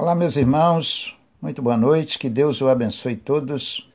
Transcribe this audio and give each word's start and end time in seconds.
Olá, 0.00 0.14
meus 0.14 0.34
irmãos, 0.34 1.14
muito 1.42 1.60
boa 1.60 1.76
noite, 1.76 2.18
que 2.18 2.30
Deus 2.30 2.62
o 2.62 2.68
abençoe 2.70 3.14
todos, 3.14 3.86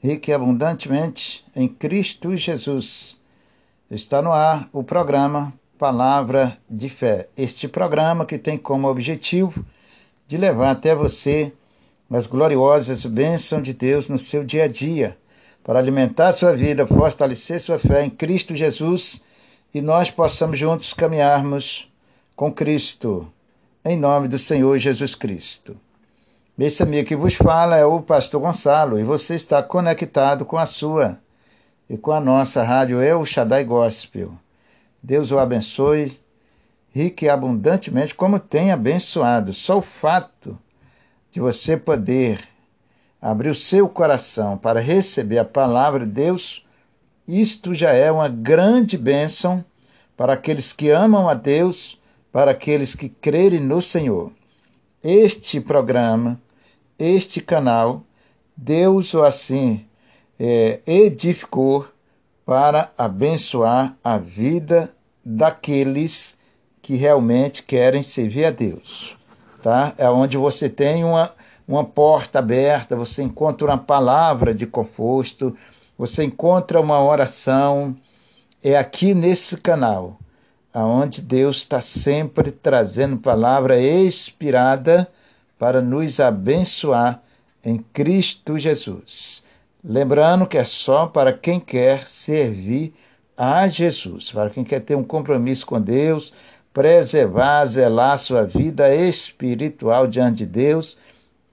rico 0.00 0.30
e 0.30 0.32
abundantemente 0.32 1.44
em 1.54 1.66
Cristo 1.66 2.36
Jesus. 2.36 3.18
Está 3.90 4.22
no 4.22 4.32
ar 4.32 4.68
o 4.72 4.84
programa 4.84 5.52
Palavra 5.76 6.56
de 6.70 6.88
Fé. 6.88 7.28
Este 7.36 7.66
programa 7.66 8.24
que 8.24 8.38
tem 8.38 8.56
como 8.56 8.86
objetivo 8.86 9.66
de 10.28 10.36
levar 10.36 10.70
até 10.70 10.94
você 10.94 11.52
as 12.08 12.24
gloriosas 12.24 13.04
bênçãos 13.04 13.64
de 13.64 13.72
Deus 13.72 14.08
no 14.08 14.16
seu 14.20 14.44
dia 14.44 14.62
a 14.62 14.68
dia, 14.68 15.18
para 15.64 15.80
alimentar 15.80 16.30
sua 16.30 16.54
vida, 16.54 16.86
fortalecer 16.86 17.60
sua 17.60 17.80
fé 17.80 18.04
em 18.04 18.10
Cristo 18.10 18.54
Jesus 18.54 19.20
e 19.74 19.80
nós 19.80 20.08
possamos 20.08 20.56
juntos 20.56 20.94
caminharmos 20.94 21.90
com 22.36 22.52
Cristo 22.52 23.26
em 23.90 23.96
nome 23.96 24.28
do 24.28 24.38
Senhor 24.38 24.78
Jesus 24.78 25.14
Cristo. 25.14 25.74
Esse 26.58 26.82
amigo 26.82 27.08
que 27.08 27.16
vos 27.16 27.34
fala 27.34 27.78
é 27.78 27.86
o 27.86 28.02
pastor 28.02 28.38
Gonçalo 28.38 29.00
e 29.00 29.02
você 29.02 29.34
está 29.34 29.62
conectado 29.62 30.44
com 30.44 30.58
a 30.58 30.66
sua 30.66 31.18
e 31.88 31.96
com 31.96 32.12
a 32.12 32.20
nossa 32.20 32.62
rádio 32.62 33.00
El 33.00 33.24
Shaddai 33.24 33.64
Gospel. 33.64 34.34
Deus 35.02 35.30
o 35.30 35.38
abençoe 35.38 36.20
rique 36.90 37.24
e 37.24 37.28
abundantemente 37.30 38.14
como 38.14 38.38
tem 38.38 38.72
abençoado. 38.72 39.54
Só 39.54 39.78
o 39.78 39.82
fato 39.82 40.58
de 41.30 41.40
você 41.40 41.74
poder 41.74 42.46
abrir 43.22 43.48
o 43.48 43.54
seu 43.54 43.88
coração 43.88 44.58
para 44.58 44.80
receber 44.80 45.38
a 45.38 45.46
palavra 45.46 46.04
de 46.04 46.12
Deus, 46.12 46.62
isto 47.26 47.74
já 47.74 47.92
é 47.92 48.12
uma 48.12 48.28
grande 48.28 48.98
bênção 48.98 49.64
para 50.14 50.34
aqueles 50.34 50.74
que 50.74 50.90
amam 50.90 51.26
a 51.26 51.32
Deus 51.32 51.97
para 52.32 52.50
aqueles 52.50 52.94
que 52.94 53.08
crerem 53.08 53.60
no 53.60 53.80
Senhor. 53.80 54.32
Este 55.02 55.60
programa, 55.60 56.40
este 56.98 57.40
canal, 57.40 58.02
Deus 58.56 59.14
o 59.14 59.22
assim 59.22 59.86
é, 60.38 60.80
edificou 60.86 61.86
para 62.44 62.90
abençoar 62.96 63.96
a 64.02 64.18
vida 64.18 64.92
daqueles 65.24 66.36
que 66.82 66.96
realmente 66.96 67.62
querem 67.62 68.02
servir 68.02 68.46
a 68.46 68.50
Deus. 68.50 69.16
Tá? 69.62 69.92
É 69.98 70.08
onde 70.08 70.36
você 70.36 70.68
tem 70.68 71.04
uma, 71.04 71.32
uma 71.66 71.84
porta 71.84 72.38
aberta, 72.38 72.96
você 72.96 73.22
encontra 73.22 73.66
uma 73.66 73.78
palavra 73.78 74.54
de 74.54 74.66
conforto, 74.66 75.56
você 75.96 76.24
encontra 76.24 76.80
uma 76.80 77.02
oração. 77.02 77.96
É 78.62 78.76
aqui 78.76 79.14
nesse 79.14 79.56
canal 79.58 80.18
aonde 80.72 81.22
Deus 81.22 81.58
está 81.58 81.80
sempre 81.80 82.50
trazendo 82.50 83.18
palavra 83.18 83.80
inspirada 83.80 85.08
para 85.58 85.80
nos 85.80 86.20
abençoar 86.20 87.22
em 87.64 87.78
Cristo 87.92 88.58
Jesus. 88.58 89.42
Lembrando 89.82 90.46
que 90.46 90.58
é 90.58 90.64
só 90.64 91.06
para 91.06 91.32
quem 91.32 91.58
quer 91.58 92.06
servir 92.06 92.94
a 93.36 93.66
Jesus, 93.68 94.30
para 94.30 94.50
quem 94.50 94.64
quer 94.64 94.80
ter 94.80 94.94
um 94.94 95.04
compromisso 95.04 95.64
com 95.64 95.80
Deus, 95.80 96.32
preservar, 96.72 97.64
zelar 97.66 98.18
sua 98.18 98.44
vida 98.44 98.94
espiritual 98.94 100.06
diante 100.06 100.38
de 100.38 100.46
Deus, 100.46 100.98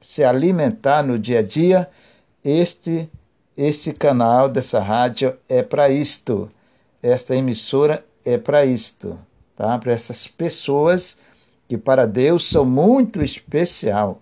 se 0.02 0.24
alimentar 0.24 1.04
no 1.04 1.18
dia 1.18 1.40
a 1.40 1.44
dia, 1.44 1.90
este 2.44 3.10
este 3.58 3.94
canal 3.94 4.50
dessa 4.50 4.82
rádio 4.82 5.34
é 5.48 5.64
para 5.64 5.90
isto. 5.90 6.52
Esta 7.02 7.36
emissora 7.36 8.04
é 8.26 8.38
para 8.38 8.66
isto, 8.66 9.18
tá? 9.56 9.78
Para 9.78 9.92
essas 9.94 10.28
pessoas 10.28 11.16
que 11.68 11.78
para 11.78 12.06
Deus 12.08 12.50
são 12.50 12.66
muito 12.66 13.24
especial, 13.24 14.22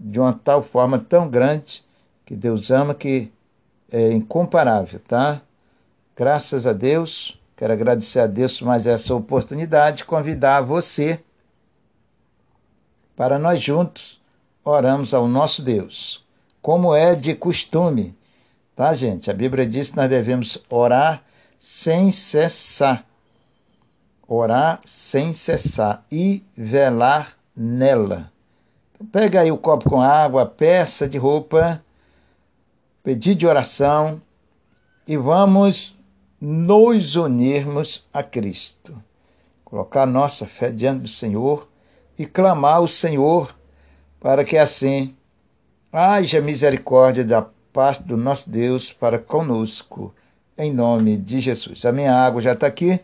de 0.00 0.18
uma 0.18 0.32
tal 0.32 0.62
forma 0.62 0.98
tão 0.98 1.28
grande 1.28 1.84
que 2.24 2.34
Deus 2.34 2.70
ama 2.70 2.94
que 2.94 3.30
é 3.92 4.12
incomparável, 4.12 5.00
tá? 5.06 5.42
Graças 6.16 6.66
a 6.66 6.72
Deus, 6.72 7.38
quero 7.56 7.72
agradecer 7.72 8.20
a 8.20 8.26
Deus 8.26 8.60
mais 8.60 8.86
essa 8.86 9.14
oportunidade, 9.14 10.04
convidar 10.04 10.62
você 10.62 11.20
para 13.16 13.38
nós 13.38 13.62
juntos 13.62 14.20
oramos 14.64 15.14
ao 15.14 15.26
nosso 15.26 15.62
Deus, 15.62 16.24
como 16.60 16.94
é 16.94 17.14
de 17.14 17.34
costume, 17.34 18.14
tá, 18.76 18.94
gente? 18.94 19.30
A 19.30 19.34
Bíblia 19.34 19.66
diz 19.66 19.90
que 19.90 19.96
nós 19.96 20.08
devemos 20.08 20.62
orar 20.68 21.24
sem 21.58 22.10
cessar 22.10 23.07
orar 24.28 24.80
sem 24.84 25.32
cessar 25.32 26.04
e 26.12 26.44
velar 26.54 27.36
nela. 27.56 28.30
Então, 28.94 29.06
pega 29.06 29.40
aí 29.40 29.50
o 29.50 29.56
copo 29.56 29.88
com 29.88 30.02
água, 30.02 30.44
peça 30.44 31.08
de 31.08 31.16
roupa, 31.16 31.82
pedido 33.02 33.38
de 33.38 33.46
oração 33.46 34.20
e 35.06 35.16
vamos 35.16 35.96
nos 36.38 37.16
unirmos 37.16 38.06
a 38.12 38.22
Cristo. 38.22 38.94
Colocar 39.64 40.06
nossa 40.06 40.46
fé 40.46 40.70
diante 40.70 41.00
do 41.00 41.08
Senhor 41.08 41.68
e 42.18 42.26
clamar 42.26 42.76
ao 42.76 42.86
Senhor 42.86 43.54
para 44.20 44.44
que 44.44 44.58
assim 44.58 45.16
haja 45.92 46.40
misericórdia 46.40 47.24
da 47.24 47.42
parte 47.72 48.02
do 48.02 48.16
nosso 48.16 48.50
Deus 48.50 48.92
para 48.92 49.18
conosco, 49.18 50.14
em 50.56 50.72
nome 50.72 51.16
de 51.16 51.40
Jesus. 51.40 51.84
A 51.84 51.92
minha 51.92 52.12
água 52.12 52.42
já 52.42 52.52
está 52.52 52.66
aqui. 52.66 53.00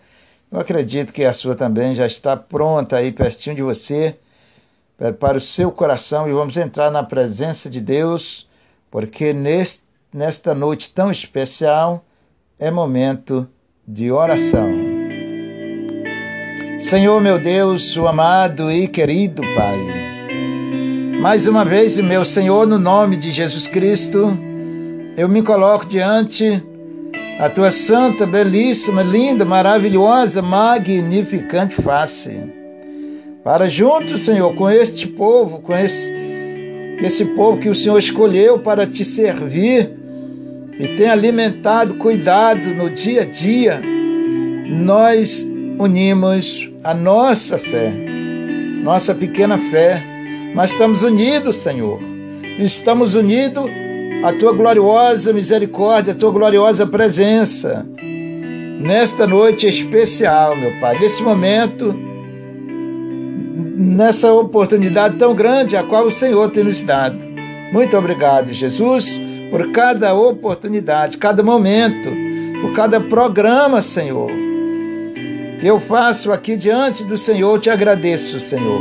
Eu 0.55 0.61
acredito 0.61 1.13
que 1.13 1.25
a 1.25 1.33
sua 1.33 1.57
também 1.57 1.97
já 1.97 2.07
está 2.07 2.37
pronta 2.37 2.95
aí 2.95 3.11
pertinho 3.11 3.57
de 3.57 3.63
você. 3.63 4.15
Prepare 4.97 5.39
o 5.39 5.41
seu 5.41 5.73
coração 5.73 6.29
e 6.29 6.33
vamos 6.33 6.57
entrar 6.57 6.93
na 6.93 7.03
presença 7.03 7.69
de 7.69 7.81
Deus, 7.81 8.49
porque 8.89 9.33
neste, 9.33 9.83
nesta 10.13 10.55
noite 10.55 10.91
tão 10.91 11.11
especial 11.11 12.05
é 12.57 12.71
momento 12.71 13.49
de 13.85 14.13
oração. 14.13 14.69
Senhor 16.81 17.21
meu 17.21 17.37
Deus, 17.37 17.97
o 17.97 18.07
amado 18.07 18.71
e 18.71 18.87
querido 18.87 19.43
Pai, 19.57 19.79
mais 21.21 21.49
uma 21.49 21.65
vez, 21.65 21.99
meu 21.99 22.25
Senhor, 22.25 22.65
no 22.65 22.79
nome 22.79 23.17
de 23.17 23.33
Jesus 23.33 23.67
Cristo, 23.67 24.39
eu 25.17 25.29
me 25.29 25.43
coloco 25.43 25.85
diante 25.85 26.63
a 27.39 27.51
tua 27.51 27.71
santa, 27.71 28.27
belíssima, 28.27 29.03
linda, 29.03 29.45
maravilhosa, 29.45 30.41
magnificante 30.41 31.75
face. 31.83 32.41
Para 33.43 33.69
junto, 33.69 34.17
Senhor, 34.17 34.55
com 34.55 34.71
este 34.71 35.07
povo, 35.07 35.61
com 35.61 35.77
esse, 35.77 36.13
esse 37.03 37.25
povo 37.25 37.59
que 37.59 37.69
o 37.69 37.75
Senhor 37.75 37.99
escolheu 37.99 38.59
para 38.59 38.87
te 38.87 39.05
servir 39.05 39.91
e 40.79 40.97
tem 40.97 41.09
alimentado, 41.09 41.97
cuidado 41.97 42.75
no 42.75 42.89
dia 42.89 43.23
a 43.23 43.25
dia, 43.25 43.83
nós 44.69 45.47
unimos 45.79 46.71
a 46.83 46.95
nossa 46.95 47.59
fé, 47.59 47.93
nossa 48.83 49.15
pequena 49.15 49.59
fé, 49.59 50.03
mas 50.55 50.71
estamos 50.71 51.03
unidos, 51.03 51.57
Senhor. 51.57 52.01
Estamos 52.59 53.15
unidos 53.15 53.69
a 54.25 54.33
tua 54.33 54.55
gloriosa 54.55 55.35
misericórdia, 55.35 56.15
a 56.15 56.17
tua 56.17 56.31
gloriosa 56.31 56.87
presença. 56.87 57.87
Nesta 58.81 59.27
noite 59.27 59.67
especial, 59.67 60.57
meu 60.57 60.81
Pai, 60.81 60.99
nesse 60.99 61.23
momento, 61.23 61.95
nessa 63.77 64.33
oportunidade 64.33 65.19
tão 65.19 65.35
grande 65.35 65.77
a 65.77 65.83
qual 65.83 66.07
o 66.07 66.11
Senhor 66.11 66.51
tem 66.51 66.65
nos 66.65 66.81
dado. 66.81 67.19
Muito 67.71 67.95
obrigado, 67.99 68.51
Jesus, 68.51 69.21
por 69.51 69.71
cada 69.73 70.15
oportunidade, 70.15 71.19
cada 71.19 71.43
momento, 71.43 72.09
por 72.63 72.73
cada 72.73 72.99
programa, 73.03 73.83
Senhor. 73.83 74.31
Que 75.61 75.67
eu 75.67 75.79
faço 75.79 76.33
aqui 76.33 76.57
diante 76.57 77.05
do 77.05 77.19
Senhor, 77.19 77.61
te 77.61 77.69
agradeço, 77.69 78.41
Senhor. 78.41 78.81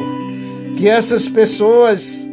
Que 0.77 0.87
essas 0.87 1.27
pessoas 1.27 2.25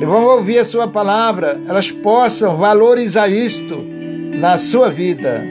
e 0.00 0.04
vão 0.04 0.24
ouvir 0.24 0.58
a 0.58 0.64
sua 0.64 0.88
palavra, 0.88 1.60
elas 1.68 1.90
possam 1.90 2.56
valorizar 2.56 3.28
isto 3.28 3.84
na 4.38 4.56
sua 4.56 4.90
vida, 4.90 5.42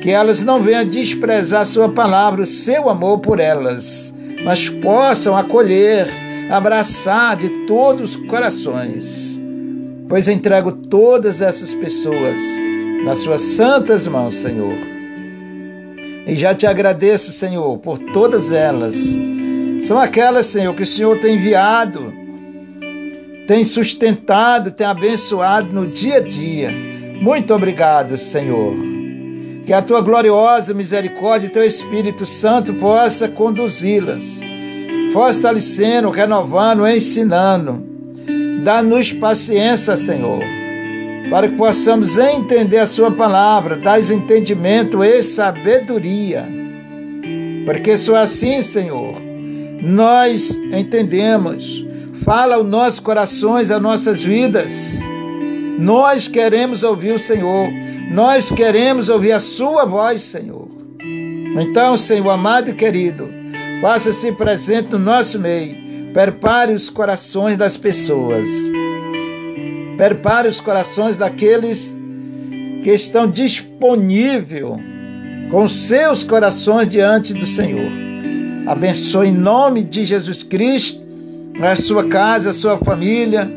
que 0.00 0.10
elas 0.10 0.44
não 0.44 0.62
venham 0.62 0.84
desprezar 0.84 1.62
a 1.62 1.66
sua 1.66 1.88
palavra, 1.88 2.42
o 2.42 2.46
seu 2.46 2.88
amor 2.88 3.18
por 3.18 3.40
elas, 3.40 4.14
mas 4.44 4.68
possam 4.68 5.36
acolher, 5.36 6.06
abraçar 6.50 7.36
de 7.36 7.48
todos 7.66 8.14
os 8.14 8.26
corações. 8.28 9.38
Pois 10.08 10.28
entrego 10.28 10.72
todas 10.72 11.42
essas 11.42 11.74
pessoas 11.74 12.42
nas 13.04 13.18
suas 13.18 13.40
santas 13.40 14.06
mãos, 14.06 14.34
Senhor. 14.34 14.78
E 16.26 16.34
já 16.36 16.54
te 16.54 16.66
agradeço, 16.66 17.32
Senhor, 17.32 17.78
por 17.78 17.98
todas 17.98 18.52
elas. 18.52 18.96
São 19.84 19.98
aquelas, 19.98 20.46
Senhor, 20.46 20.74
que 20.74 20.82
o 20.82 20.86
Senhor 20.86 21.18
tem 21.18 21.34
enviado 21.34 22.17
tem 23.48 23.64
sustentado, 23.64 24.70
tem 24.70 24.86
abençoado 24.86 25.72
no 25.72 25.86
dia 25.86 26.18
a 26.18 26.20
dia. 26.20 26.70
Muito 26.70 27.54
obrigado, 27.54 28.18
Senhor. 28.18 28.76
Que 29.64 29.72
a 29.72 29.80
tua 29.80 30.02
gloriosa 30.02 30.74
misericórdia 30.74 31.46
e 31.46 31.50
teu 31.50 31.64
Espírito 31.64 32.26
Santo 32.26 32.74
possa 32.74 33.26
conduzi-las, 33.26 34.40
fortalecendo, 35.14 36.10
renovando, 36.10 36.86
ensinando, 36.86 37.88
Dá-nos 38.62 39.14
paciência, 39.14 39.96
Senhor, 39.96 40.42
para 41.30 41.48
que 41.48 41.56
possamos 41.56 42.18
entender 42.18 42.78
a 42.78 42.86
Sua 42.86 43.10
palavra. 43.10 43.76
Dás 43.76 44.10
entendimento 44.10 45.02
e 45.02 45.22
sabedoria. 45.22 46.46
Porque 47.64 47.96
só 47.96 48.16
assim, 48.16 48.60
Senhor, 48.60 49.14
nós 49.80 50.50
entendemos. 50.70 51.87
Fala 52.24 52.56
aos 52.56 52.68
nossos 52.68 53.00
corações, 53.00 53.70
às 53.70 53.80
nossas 53.80 54.22
vidas. 54.22 55.00
Nós 55.78 56.28
queremos 56.28 56.82
ouvir 56.82 57.12
o 57.12 57.18
Senhor. 57.18 57.68
Nós 58.10 58.50
queremos 58.50 59.08
ouvir 59.08 59.32
a 59.32 59.40
Sua 59.40 59.84
voz, 59.84 60.22
Senhor. 60.22 60.68
Então, 61.60 61.96
Senhor 61.96 62.28
amado 62.30 62.70
e 62.70 62.74
querido, 62.74 63.28
faça-se 63.80 64.32
presente 64.32 64.92
no 64.92 64.98
nosso 64.98 65.38
meio 65.38 65.88
Prepare 66.12 66.72
os 66.72 66.88
corações 66.88 67.56
das 67.56 67.76
pessoas. 67.76 68.48
Prepare 69.96 70.48
os 70.48 70.60
corações 70.60 71.16
daqueles 71.16 71.96
que 72.82 72.90
estão 72.90 73.28
disponíveis 73.28 74.64
com 75.50 75.68
seus 75.68 76.22
corações 76.22 76.88
diante 76.88 77.34
do 77.34 77.46
Senhor. 77.46 77.90
Abençoe 78.66 79.28
em 79.28 79.32
nome 79.32 79.84
de 79.84 80.06
Jesus 80.06 80.42
Cristo 80.42 81.07
a 81.60 81.76
sua 81.76 82.08
casa, 82.08 82.50
a 82.50 82.52
sua 82.52 82.78
família. 82.78 83.50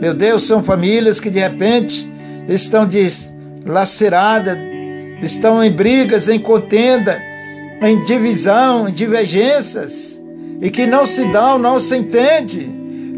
Meu 0.00 0.14
Deus, 0.14 0.44
são 0.44 0.62
famílias 0.62 1.20
que 1.20 1.30
de 1.30 1.38
repente 1.38 2.10
estão 2.48 2.86
dilaceradas, 2.86 4.58
estão 5.22 5.62
em 5.62 5.70
brigas, 5.70 6.28
em 6.28 6.38
contenda, 6.38 7.20
em 7.82 8.02
divisão, 8.02 8.88
em 8.88 8.92
divergências 8.92 10.22
e 10.60 10.70
que 10.70 10.86
não 10.86 11.06
se 11.06 11.26
dão, 11.26 11.58
não 11.58 11.78
se 11.78 11.96
entende. 11.96 12.64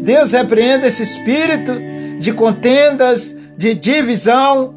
Deus 0.01 0.31
repreenda 0.31 0.87
esse 0.87 1.03
espírito 1.03 1.73
de 2.19 2.33
contendas, 2.33 3.35
de 3.57 3.73
divisão 3.73 4.75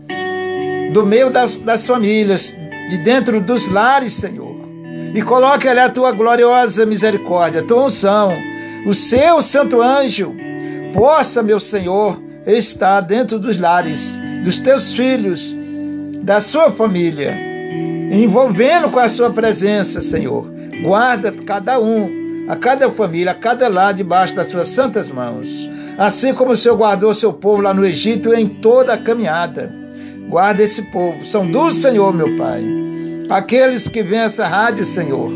do 0.92 1.04
meio 1.04 1.30
das, 1.30 1.54
das 1.56 1.86
famílias, 1.86 2.54
de 2.88 2.98
dentro 2.98 3.40
dos 3.40 3.68
lares, 3.68 4.12
Senhor. 4.14 4.56
E 5.14 5.22
coloque 5.22 5.68
ali 5.68 5.80
a 5.80 5.88
tua 5.88 6.12
gloriosa 6.12 6.86
misericórdia, 6.86 7.60
a 7.60 7.64
tua 7.64 7.86
unção, 7.86 8.32
o 8.86 8.94
seu 8.94 9.42
santo 9.42 9.80
anjo, 9.80 10.34
possa, 10.92 11.42
meu 11.42 11.60
Senhor, 11.60 12.20
estar 12.46 13.00
dentro 13.00 13.38
dos 13.38 13.58
lares 13.58 14.20
dos 14.42 14.58
teus 14.58 14.92
filhos, 14.92 15.54
da 16.22 16.40
sua 16.40 16.70
família, 16.70 17.36
envolvendo 18.10 18.90
com 18.90 18.98
a 18.98 19.08
sua 19.08 19.30
presença, 19.30 20.00
Senhor. 20.00 20.50
Guarda 20.82 21.32
cada 21.32 21.78
um 21.78 22.46
a 22.48 22.56
cada 22.56 22.90
família, 22.90 23.32
a 23.32 23.34
cada 23.34 23.68
lar 23.68 23.94
debaixo 23.94 24.34
das 24.34 24.48
suas 24.48 24.68
santas 24.68 25.10
mãos. 25.10 25.68
Assim 25.98 26.32
como 26.32 26.52
o 26.52 26.56
Senhor 26.56 26.76
guardou 26.76 27.12
seu 27.14 27.32
povo 27.32 27.62
lá 27.62 27.74
no 27.74 27.84
Egito 27.84 28.32
em 28.34 28.48
toda 28.48 28.94
a 28.94 28.98
caminhada. 28.98 29.72
Guarda 30.28 30.62
esse 30.62 30.82
povo, 30.90 31.24
são 31.26 31.46
do 31.46 31.70
Senhor, 31.70 32.14
meu 32.14 32.36
Pai. 32.38 32.64
Aqueles 33.28 33.86
que 33.88 34.02
vêm 34.02 34.20
essa 34.20 34.46
rádio, 34.46 34.84
Senhor, 34.84 35.30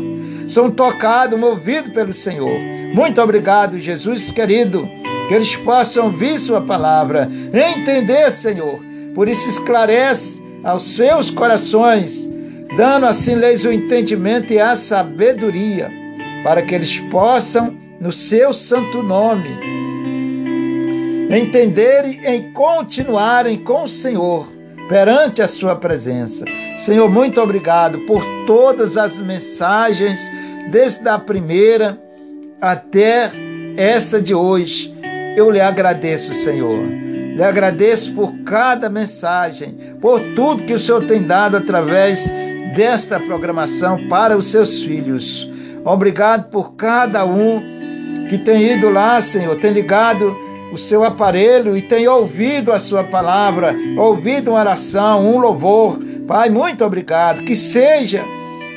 são 0.47 0.71
tocados, 0.71 1.39
movidos 1.39 1.93
pelo 1.93 2.13
Senhor. 2.13 2.59
Muito 2.95 3.21
obrigado, 3.21 3.77
Jesus 3.77 4.31
querido, 4.31 4.87
que 5.27 5.33
eles 5.33 5.53
possam 5.57 6.05
ouvir 6.05 6.39
Sua 6.39 6.61
palavra, 6.61 7.29
entender, 7.53 8.31
Senhor. 8.31 8.79
Por 9.13 9.27
isso, 9.27 9.49
esclarece 9.49 10.41
aos 10.63 10.95
seus 10.95 11.29
corações, 11.29 12.29
dando 12.77 13.05
assim-lhes 13.05 13.65
o 13.65 13.71
entendimento 13.71 14.53
e 14.53 14.61
a 14.61 14.77
sabedoria 14.77 15.91
para 16.41 16.61
que 16.61 16.73
eles 16.73 17.01
possam, 17.11 17.77
no 17.99 18.13
seu 18.13 18.53
santo 18.53 19.03
nome, 19.03 19.49
entenderem 21.29 22.21
e 22.23 22.53
continuarem 22.53 23.57
com 23.57 23.83
o 23.83 23.89
Senhor 23.89 24.47
perante 24.87 25.41
a 25.41 25.49
sua 25.49 25.75
presença. 25.75 26.45
Senhor, 26.77 27.09
muito 27.09 27.41
obrigado 27.41 27.99
por 28.05 28.23
todas 28.47 28.95
as 28.95 29.19
mensagens, 29.19 30.31
desde 30.71 31.09
a 31.09 31.19
primeira 31.19 32.04
até 32.61 33.31
esta 33.77 34.21
de 34.21 34.33
hoje. 34.33 34.95
Eu 35.35 35.51
lhe 35.51 35.59
agradeço, 35.59 36.33
Senhor. 36.33 36.79
Lhe 37.35 37.43
agradeço 37.43 38.13
por 38.13 38.31
cada 38.45 38.89
mensagem, 38.89 39.97
por 39.99 40.21
tudo 40.33 40.63
que 40.63 40.73
o 40.73 40.79
Senhor 40.79 41.05
tem 41.05 41.21
dado 41.21 41.57
através 41.57 42.31
desta 42.75 43.19
programação 43.19 44.07
para 44.07 44.37
os 44.37 44.45
seus 44.45 44.81
filhos. 44.81 45.49
Obrigado 45.83 46.49
por 46.49 46.75
cada 46.75 47.25
um 47.25 47.61
que 48.29 48.37
tem 48.37 48.71
ido 48.71 48.89
lá, 48.89 49.19
Senhor, 49.21 49.55
tem 49.57 49.71
ligado 49.71 50.35
o 50.71 50.77
seu 50.77 51.03
aparelho 51.03 51.77
e 51.77 51.81
tem 51.81 52.07
ouvido 52.07 52.71
a 52.71 52.79
sua 52.79 53.03
palavra, 53.03 53.75
ouvido 53.97 54.51
uma 54.51 54.59
oração, 54.59 55.29
um 55.29 55.37
louvor. 55.37 55.99
Pai, 56.27 56.49
muito 56.49 56.83
obrigado. 56.83 57.43
Que 57.43 57.55
seja 57.55 58.25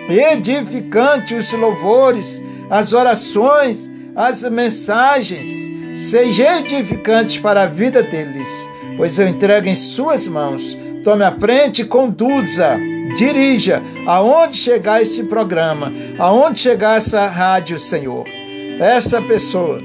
edificante 0.08 1.34
os 1.34 1.52
louvores, 1.52 2.42
as 2.70 2.92
orações, 2.92 3.90
as 4.14 4.42
mensagens, 4.42 5.50
seja 5.94 6.58
edificante 6.58 7.40
para 7.40 7.62
a 7.62 7.66
vida 7.66 8.02
deles, 8.02 8.68
pois 8.96 9.18
eu 9.18 9.28
entrego 9.28 9.68
em 9.68 9.74
suas 9.74 10.26
mãos. 10.26 10.76
Tome 11.02 11.24
a 11.24 11.32
frente 11.32 11.82
e 11.82 11.84
conduza 11.84 12.78
dirija 13.16 13.82
aonde 14.06 14.56
chegar 14.56 15.00
esse 15.00 15.24
programa, 15.24 15.92
aonde 16.18 16.58
chegar 16.58 16.98
essa 16.98 17.26
rádio, 17.26 17.78
Senhor. 17.78 18.24
Essa 18.78 19.20
pessoa 19.22 19.80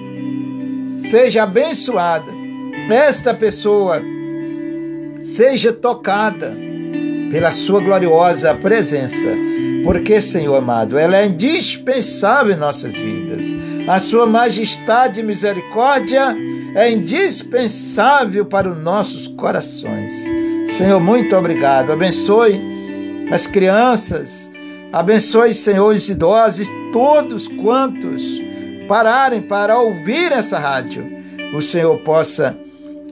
seja 1.10 1.44
abençoada, 1.44 2.32
esta 2.90 3.34
pessoa 3.34 4.02
seja 5.22 5.72
tocada 5.72 6.56
pela 7.32 7.52
sua 7.52 7.80
gloriosa 7.80 8.54
presença, 8.54 9.36
porque, 9.84 10.22
Senhor 10.22 10.56
amado, 10.56 10.98
ela 10.98 11.18
é 11.18 11.26
indispensável 11.26 12.54
em 12.54 12.60
nossas 12.60 12.96
vidas. 12.96 13.46
A 13.88 14.00
sua 14.00 14.26
majestade 14.26 15.20
e 15.20 15.24
misericórdia 15.24 16.36
é 16.76 16.90
indispensável 16.92 18.46
para 18.46 18.70
os 18.70 18.78
nossos 18.82 19.28
corações. 19.28 20.12
Senhor, 20.72 21.00
muito 21.00 21.36
obrigado. 21.36 21.92
Abençoe 21.92 22.62
as 23.32 23.46
crianças. 23.46 24.50
Abençoe, 24.92 25.54
Senhor, 25.54 25.94
os 25.94 26.10
idosos, 26.10 26.68
todos 26.92 27.48
quantos 27.48 28.42
pararem 28.88 29.42
para 29.42 29.78
ouvir 29.78 30.32
essa 30.32 30.58
rádio. 30.58 31.06
O 31.56 31.62
Senhor 31.62 31.98
possa 32.00 32.58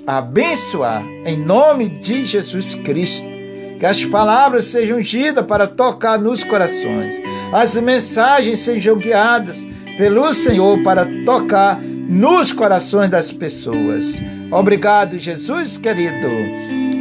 abençoar 0.08 1.06
em 1.26 1.38
nome 1.38 1.90
de 1.90 2.26
Jesus 2.26 2.76
Cristo. 2.76 3.41
Que 3.82 3.88
as 3.88 4.06
palavras 4.06 4.66
sejam 4.66 5.00
ungidas 5.00 5.44
para 5.44 5.66
tocar 5.66 6.20
nos 6.20 6.44
corações. 6.44 7.20
As 7.52 7.76
mensagens 7.78 8.60
sejam 8.60 8.96
guiadas 8.96 9.66
pelo 9.98 10.32
Senhor 10.36 10.84
para 10.84 11.04
tocar 11.26 11.82
nos 11.82 12.52
corações 12.52 13.10
das 13.10 13.32
pessoas. 13.32 14.22
Obrigado, 14.52 15.18
Jesus 15.18 15.80
querido. 15.80 16.28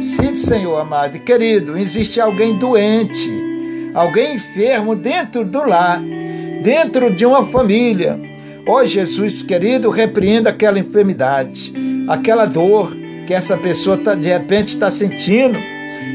Sim, 0.01 0.35
Senhor 0.35 0.75
amado 0.75 1.17
e 1.17 1.19
querido, 1.19 1.77
existe 1.77 2.19
alguém 2.19 2.57
doente, 2.57 3.29
alguém 3.93 4.37
enfermo 4.37 4.95
dentro 4.95 5.45
do 5.45 5.63
lar, 5.63 6.01
dentro 6.63 7.13
de 7.13 7.27
uma 7.27 7.45
família. 7.45 8.19
Ó 8.67 8.79
oh, 8.79 8.85
Jesus 8.87 9.43
querido, 9.43 9.91
repreenda 9.91 10.49
aquela 10.49 10.79
enfermidade, 10.79 11.71
aquela 12.07 12.45
dor 12.45 12.91
que 13.27 13.35
essa 13.35 13.55
pessoa 13.55 13.99
tá, 13.99 14.15
de 14.15 14.29
repente 14.29 14.69
está 14.69 14.89
sentindo, 14.89 15.59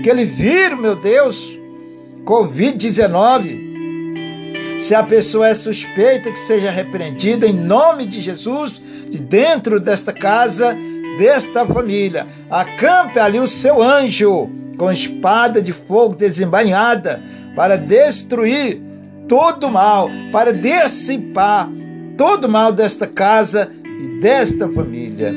que 0.07 0.11
ele 0.11 0.25
vira, 0.25 0.77
meu 0.77 0.95
Deus, 0.95 1.59
Covid-19. 2.25 4.81
Se 4.81 4.95
a 4.95 5.03
pessoa 5.03 5.49
é 5.49 5.55
suspeita, 5.55 6.31
que 6.31 6.39
seja 6.39 6.71
repreendida 6.71 7.45
em 7.45 7.53
nome 7.53 8.07
de 8.07 8.21
Jesus, 8.21 8.81
de 9.11 9.19
dentro 9.19 9.81
desta 9.81 10.13
casa 10.13 10.79
desta 11.19 11.67
família. 11.67 12.25
Acampe 12.49 13.19
ali 13.19 13.41
o 13.41 13.49
seu 13.49 13.83
anjo 13.83 14.49
com 14.79 14.93
espada 14.93 15.61
de 15.61 15.73
fogo 15.73 16.15
desembainhada 16.15 17.21
para 17.57 17.77
destruir 17.77 18.81
todo 19.27 19.69
mal, 19.69 20.09
para 20.31 20.53
dissipar 20.53 21.69
todo 22.17 22.49
mal 22.49 22.71
desta 22.71 23.09
casa 23.09 23.73
e 23.85 24.21
desta 24.21 24.71
família. 24.71 25.35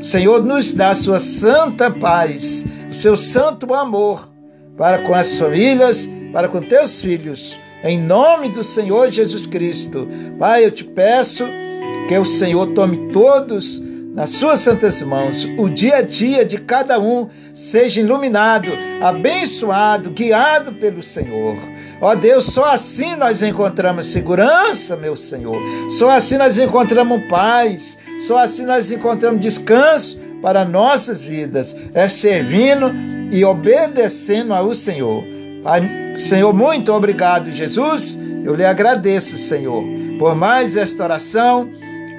Senhor, 0.00 0.44
nos 0.44 0.70
dá 0.70 0.90
a 0.90 0.94
sua 0.94 1.18
santa 1.18 1.90
paz, 1.90 2.64
o 2.92 2.94
seu 2.94 3.16
santo 3.16 3.72
amor 3.72 4.28
para 4.76 4.98
com 4.98 5.14
as 5.14 5.38
famílias, 5.38 6.06
para 6.30 6.46
com 6.46 6.60
teus 6.60 7.00
filhos. 7.00 7.58
Em 7.82 7.98
nome 7.98 8.50
do 8.50 8.62
Senhor 8.62 9.10
Jesus 9.10 9.46
Cristo. 9.46 10.06
Pai, 10.38 10.66
eu 10.66 10.70
te 10.70 10.84
peço 10.84 11.44
que 12.06 12.18
o 12.18 12.24
Senhor 12.26 12.66
tome 12.74 13.10
todos 13.10 13.80
nas 14.14 14.32
suas 14.32 14.60
santas 14.60 15.00
mãos, 15.00 15.48
o 15.56 15.70
dia 15.70 15.96
a 15.96 16.02
dia 16.02 16.44
de 16.44 16.58
cada 16.58 17.00
um 17.00 17.30
seja 17.54 18.02
iluminado, 18.02 18.68
abençoado, 19.00 20.10
guiado 20.10 20.74
pelo 20.74 21.02
Senhor. 21.02 21.56
Ó 21.98 22.14
Deus, 22.14 22.44
só 22.44 22.66
assim 22.74 23.16
nós 23.16 23.42
encontramos 23.42 24.08
segurança, 24.08 24.98
meu 24.98 25.16
Senhor. 25.16 25.56
Só 25.88 26.10
assim 26.10 26.36
nós 26.36 26.58
encontramos 26.58 27.22
paz. 27.26 27.96
Só 28.20 28.36
assim 28.36 28.66
nós 28.66 28.92
encontramos 28.92 29.40
descanso 29.40 30.20
para 30.42 30.64
nossas 30.64 31.22
vidas 31.22 31.74
é 31.94 32.08
servindo 32.08 32.92
e 33.30 33.44
obedecendo 33.44 34.52
ao 34.52 34.74
Senhor. 34.74 35.24
Pai, 35.62 36.14
Senhor, 36.16 36.52
muito 36.52 36.92
obrigado, 36.92 37.50
Jesus. 37.50 38.18
Eu 38.44 38.54
lhe 38.54 38.64
agradeço, 38.64 39.38
Senhor, 39.38 39.84
por 40.18 40.34
mais 40.34 40.76
esta 40.76 41.04
oração, 41.04 41.70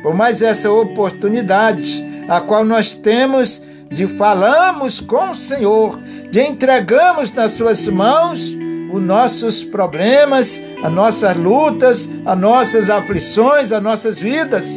por 0.01 0.15
mais 0.15 0.41
essa 0.41 0.71
oportunidade 0.71 2.03
a 2.27 2.39
qual 2.39 2.63
nós 2.63 2.93
temos 2.93 3.61
de 3.91 4.07
falarmos 4.17 4.99
com 4.99 5.31
o 5.31 5.35
Senhor, 5.35 5.99
de 6.31 6.41
entregamos 6.41 7.31
nas 7.33 7.51
suas 7.51 7.85
mãos 7.87 8.55
os 8.91 9.01
nossos 9.01 9.63
problemas, 9.63 10.61
as 10.83 10.91
nossas 10.91 11.35
lutas, 11.35 12.09
as 12.25 12.37
nossas 12.37 12.89
aflições, 12.89 13.71
as 13.71 13.83
nossas 13.83 14.19
vidas. 14.19 14.67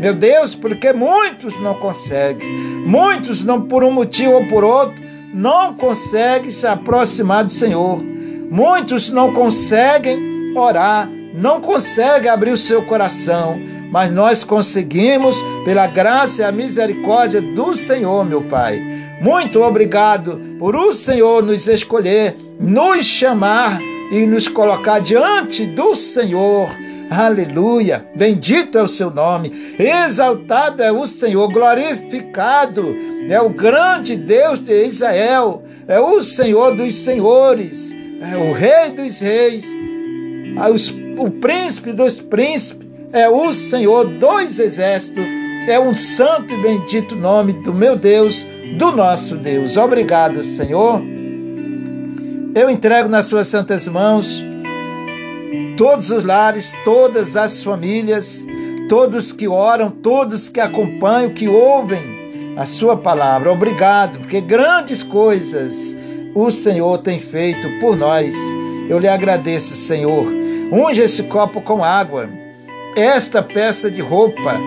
Meu 0.00 0.14
Deus, 0.14 0.54
porque 0.54 0.94
muitos 0.94 1.60
não 1.60 1.74
conseguem, 1.74 2.50
muitos 2.86 3.44
não 3.44 3.60
por 3.60 3.84
um 3.84 3.90
motivo 3.90 4.32
ou 4.32 4.48
por 4.48 4.64
outro, 4.64 4.94
não 5.34 5.74
conseguem 5.74 6.50
se 6.50 6.66
aproximar 6.66 7.44
do 7.44 7.50
Senhor. 7.50 8.02
Muitos 8.50 9.10
não 9.10 9.30
conseguem 9.30 10.56
orar, 10.56 11.06
não 11.34 11.60
conseguem 11.60 12.30
abrir 12.30 12.52
o 12.52 12.56
seu 12.56 12.82
coração, 12.86 13.60
mas 13.92 14.10
nós 14.10 14.42
conseguimos 14.42 15.36
pela 15.66 15.86
graça 15.86 16.40
e 16.40 16.44
a 16.46 16.50
misericórdia 16.50 17.42
do 17.42 17.74
Senhor, 17.74 18.24
meu 18.24 18.40
Pai. 18.40 18.80
Muito 19.20 19.60
obrigado 19.60 20.40
por 20.58 20.74
o 20.74 20.94
Senhor 20.94 21.44
nos 21.44 21.68
escolher, 21.68 22.38
nos 22.58 23.04
chamar 23.04 23.78
e 24.10 24.24
nos 24.24 24.48
colocar 24.48 24.98
diante 24.98 25.66
do 25.66 25.94
Senhor. 25.94 26.70
Aleluia! 27.10 28.06
Bendito 28.14 28.78
é 28.78 28.82
o 28.84 28.86
seu 28.86 29.10
nome, 29.10 29.74
exaltado 29.76 30.80
é 30.80 30.92
o 30.92 31.08
Senhor, 31.08 31.52
glorificado 31.52 32.94
é 33.28 33.40
o 33.40 33.50
grande 33.50 34.14
Deus 34.14 34.60
de 34.60 34.84
Israel, 34.84 35.64
é 35.88 35.98
o 35.98 36.22
Senhor 36.22 36.76
dos 36.76 36.94
senhores, 36.94 37.92
é 38.22 38.36
o 38.36 38.52
Rei 38.52 38.92
dos 38.92 39.18
reis, 39.18 39.66
é 40.56 41.20
o 41.20 41.30
príncipe 41.32 41.92
dos 41.92 42.20
príncipes, 42.20 42.86
é 43.12 43.28
o 43.28 43.52
Senhor 43.52 44.06
dos 44.06 44.60
exércitos, 44.60 45.24
é 45.66 45.80
um 45.80 45.92
santo 45.92 46.54
e 46.54 46.62
bendito 46.62 47.16
nome 47.16 47.54
do 47.54 47.74
meu 47.74 47.96
Deus, 47.96 48.46
do 48.78 48.92
nosso 48.92 49.36
Deus. 49.36 49.76
Obrigado, 49.76 50.44
Senhor. 50.44 51.02
Eu 52.54 52.70
entrego 52.70 53.08
nas 53.08 53.26
suas 53.26 53.48
santas 53.48 53.88
mãos 53.88 54.48
todos 55.80 56.10
os 56.10 56.26
lares, 56.26 56.74
todas 56.84 57.36
as 57.36 57.62
famílias, 57.62 58.46
todos 58.86 59.32
que 59.32 59.48
oram, 59.48 59.88
todos 59.88 60.46
que 60.46 60.60
acompanham, 60.60 61.32
que 61.32 61.48
ouvem 61.48 62.54
a 62.58 62.66
sua 62.66 62.98
palavra. 62.98 63.50
Obrigado, 63.50 64.18
porque 64.18 64.42
grandes 64.42 65.02
coisas 65.02 65.96
o 66.34 66.50
Senhor 66.50 66.98
tem 66.98 67.18
feito 67.18 67.66
por 67.80 67.96
nós. 67.96 68.36
Eu 68.90 68.98
lhe 68.98 69.08
agradeço, 69.08 69.74
Senhor. 69.74 70.26
Unge 70.70 71.00
esse 71.00 71.22
copo 71.22 71.62
com 71.62 71.82
água, 71.82 72.28
esta 72.94 73.42
peça 73.42 73.90
de 73.90 74.02
roupa, 74.02 74.60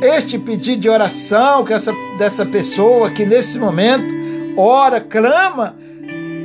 este 0.00 0.38
pedido 0.38 0.82
de 0.82 0.88
oração 0.88 1.64
que 1.64 1.72
essa, 1.72 1.92
dessa 2.16 2.46
pessoa 2.46 3.10
que 3.10 3.26
nesse 3.26 3.58
momento 3.58 4.04
ora, 4.56 5.00
clama, 5.00 5.74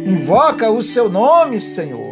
invoca 0.04 0.72
o 0.72 0.82
seu 0.82 1.10
nome, 1.10 1.60
Senhor. 1.60 2.05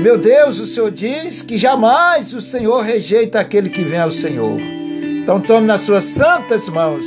Meu 0.00 0.16
Deus, 0.16 0.58
o 0.58 0.66
Senhor 0.66 0.90
diz 0.90 1.42
que 1.42 1.58
jamais 1.58 2.32
o 2.32 2.40
Senhor 2.40 2.80
rejeita 2.80 3.38
aquele 3.38 3.68
que 3.68 3.84
vem 3.84 4.00
ao 4.00 4.10
Senhor. 4.10 4.58
Então 4.58 5.38
tome 5.38 5.66
nas 5.66 5.82
suas 5.82 6.04
santas 6.04 6.70
mãos 6.70 7.04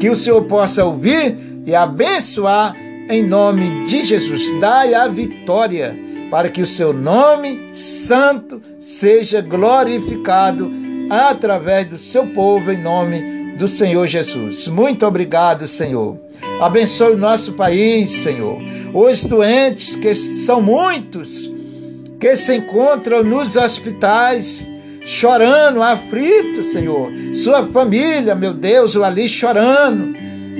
que 0.00 0.10
o 0.10 0.16
Senhor 0.16 0.42
possa 0.46 0.84
ouvir 0.84 1.36
e 1.64 1.72
abençoar 1.72 2.74
em 3.08 3.22
nome 3.22 3.86
de 3.86 4.04
Jesus. 4.04 4.50
Dai 4.58 4.92
a 4.92 5.06
vitória 5.06 5.96
para 6.32 6.48
que 6.48 6.60
o 6.60 6.66
seu 6.66 6.92
nome 6.92 7.68
santo 7.72 8.60
seja 8.80 9.40
glorificado 9.40 10.68
através 11.08 11.88
do 11.88 11.96
seu 11.96 12.26
povo 12.26 12.72
em 12.72 12.82
nome 12.82 13.54
do 13.56 13.68
Senhor 13.68 14.08
Jesus. 14.08 14.66
Muito 14.66 15.06
obrigado, 15.06 15.68
Senhor. 15.68 16.18
Abençoe 16.60 17.12
o 17.12 17.18
nosso 17.18 17.52
país, 17.52 18.10
Senhor. 18.10 18.58
Os 18.92 19.24
doentes, 19.24 19.94
que 19.94 20.12
são 20.12 20.60
muitos, 20.60 21.48
que 22.20 22.36
se 22.36 22.54
encontram 22.54 23.24
nos 23.24 23.56
hospitais, 23.56 24.68
chorando, 25.06 25.82
aflito, 25.82 26.62
Senhor. 26.62 27.10
Sua 27.32 27.66
família, 27.66 28.34
meu 28.34 28.52
Deus, 28.52 28.94
ali 28.96 29.26
chorando. 29.26 30.14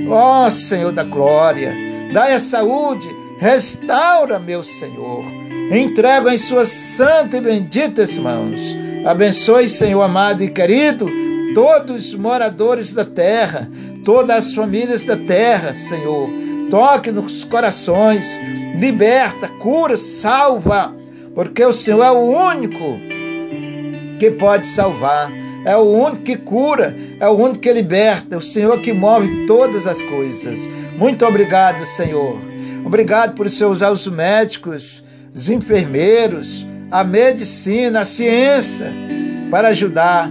Ó 0.09 0.47
oh, 0.47 0.51
Senhor 0.51 0.91
da 0.91 1.05
glória, 1.05 1.77
dai 2.13 2.33
a 2.33 2.41
saúde, 2.41 3.07
restaura, 3.39 4.39
meu 4.39 4.63
Senhor. 4.63 5.23
Entrego 5.71 6.31
em 6.31 6.39
suas 6.39 6.69
santas 6.69 7.39
e 7.39 7.43
benditas 7.43 8.17
mãos. 8.17 8.75
Abençoe, 9.05 9.69
Senhor 9.69 10.01
amado 10.01 10.43
e 10.43 10.49
querido, 10.49 11.09
todos 11.55 12.09
os 12.09 12.15
moradores 12.15 12.91
da 12.91 13.05
terra, 13.05 13.71
todas 14.05 14.47
as 14.49 14.55
famílias 14.55 15.03
da 15.03 15.17
terra, 15.17 15.75
Senhor. 15.75 16.29
Toque 16.71 17.13
nos 17.13 17.45
corações, 17.45 18.41
liberta, 18.79 19.47
cura, 19.49 19.97
salva, 19.97 20.95
porque 21.41 21.65
o 21.65 21.73
Senhor 21.73 22.03
é 22.03 22.11
o 22.11 22.19
único 22.19 22.99
que 24.19 24.31
pode 24.33 24.67
salvar, 24.67 25.33
é 25.65 25.75
o 25.75 25.81
único 25.81 26.23
que 26.23 26.37
cura, 26.37 26.95
é 27.19 27.27
o 27.27 27.33
único 27.33 27.61
que 27.61 27.73
liberta, 27.73 28.35
é 28.35 28.39
o 28.39 28.43
Senhor 28.43 28.79
que 28.79 28.93
move 28.93 29.47
todas 29.47 29.87
as 29.87 30.03
coisas. 30.03 30.59
Muito 30.99 31.25
obrigado, 31.25 31.87
Senhor. 31.87 32.39
Obrigado 32.85 33.37
por 33.37 33.49
Senhor 33.49 33.71
usar 33.71 33.91
os 33.91 34.07
médicos, 34.07 35.03
os 35.35 35.49
enfermeiros, 35.49 36.67
a 36.91 37.03
medicina, 37.03 38.01
a 38.01 38.05
ciência 38.05 38.93
para 39.51 39.69
ajudar 39.69 40.31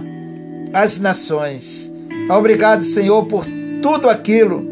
as 0.72 1.00
nações. 1.00 1.92
Obrigado, 2.30 2.84
Senhor, 2.84 3.26
por 3.26 3.44
tudo 3.82 4.08
aquilo 4.08 4.64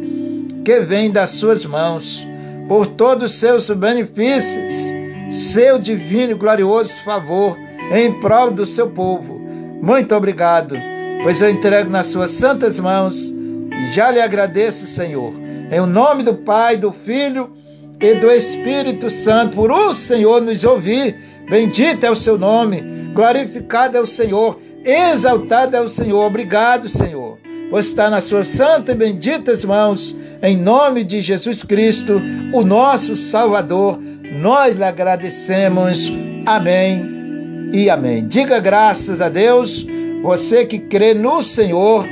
que 0.64 0.78
vem 0.78 1.10
das 1.10 1.30
suas 1.30 1.66
mãos, 1.66 2.24
por 2.68 2.86
todos 2.86 3.24
os 3.24 3.40
seus 3.40 3.68
benefícios, 3.70 4.96
seu 5.30 5.78
divino 5.78 6.32
e 6.32 6.34
glorioso 6.34 7.02
favor 7.04 7.56
em 7.92 8.12
prol 8.20 8.50
do 8.50 8.66
seu 8.66 8.88
povo. 8.90 9.38
Muito 9.82 10.14
obrigado, 10.14 10.76
pois 11.22 11.40
eu 11.40 11.50
entrego 11.50 11.90
nas 11.90 12.08
suas 12.08 12.30
santas 12.30 12.78
mãos 12.78 13.28
e 13.28 13.92
já 13.92 14.10
lhe 14.10 14.20
agradeço, 14.20 14.86
Senhor, 14.86 15.32
em 15.70 15.80
nome 15.86 16.22
do 16.22 16.34
Pai, 16.34 16.76
do 16.76 16.92
Filho 16.92 17.52
e 18.00 18.14
do 18.14 18.30
Espírito 18.30 19.10
Santo, 19.10 19.56
por 19.56 19.70
o 19.70 19.94
Senhor 19.94 20.40
nos 20.40 20.64
ouvir. 20.64 21.16
Bendito 21.48 22.04
é 22.04 22.10
o 22.10 22.16
seu 22.16 22.38
nome, 22.38 23.10
glorificado 23.14 23.96
é 23.96 24.00
o 24.00 24.06
Senhor, 24.06 24.60
exaltado 24.84 25.76
é 25.76 25.80
o 25.80 25.88
Senhor. 25.88 26.24
Obrigado, 26.24 26.88
Senhor, 26.88 27.38
por 27.70 27.80
estar 27.80 28.10
nas 28.10 28.24
suas 28.24 28.46
santas 28.46 28.94
e 28.94 28.98
benditas 28.98 29.64
mãos, 29.64 30.16
em 30.42 30.56
nome 30.56 31.04
de 31.04 31.20
Jesus 31.20 31.62
Cristo, 31.62 32.20
o 32.52 32.62
nosso 32.62 33.16
Salvador. 33.16 33.98
Nós 34.32 34.76
lhe 34.76 34.84
agradecemos. 34.84 36.10
Amém 36.46 37.70
e 37.72 37.90
amém. 37.90 38.26
Diga 38.26 38.60
graças 38.60 39.20
a 39.20 39.28
Deus, 39.28 39.86
você 40.22 40.64
que 40.64 40.78
crê 40.78 41.14
no 41.14 41.42
Senhor 41.42 42.06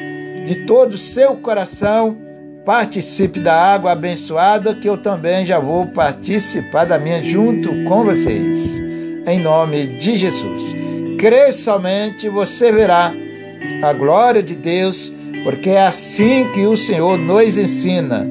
de 0.46 0.66
todo 0.66 0.92
o 0.92 0.98
seu 0.98 1.34
coração, 1.36 2.16
participe 2.64 3.40
da 3.40 3.54
água 3.54 3.92
abençoada, 3.92 4.74
que 4.74 4.88
eu 4.88 4.96
também 4.96 5.44
já 5.44 5.58
vou 5.58 5.86
participar 5.86 6.84
da 6.84 6.98
minha 6.98 7.22
junto 7.22 7.84
com 7.84 8.04
vocês. 8.04 8.80
Em 9.26 9.40
nome 9.40 9.86
de 9.98 10.16
Jesus. 10.16 10.74
Crê 11.18 11.50
somente, 11.50 12.28
você 12.28 12.70
verá 12.70 13.12
a 13.82 13.92
glória 13.92 14.42
de 14.42 14.54
Deus, 14.54 15.12
porque 15.42 15.70
é 15.70 15.86
assim 15.86 16.48
que 16.52 16.66
o 16.66 16.76
Senhor 16.76 17.18
nos 17.18 17.56
ensina. 17.56 18.26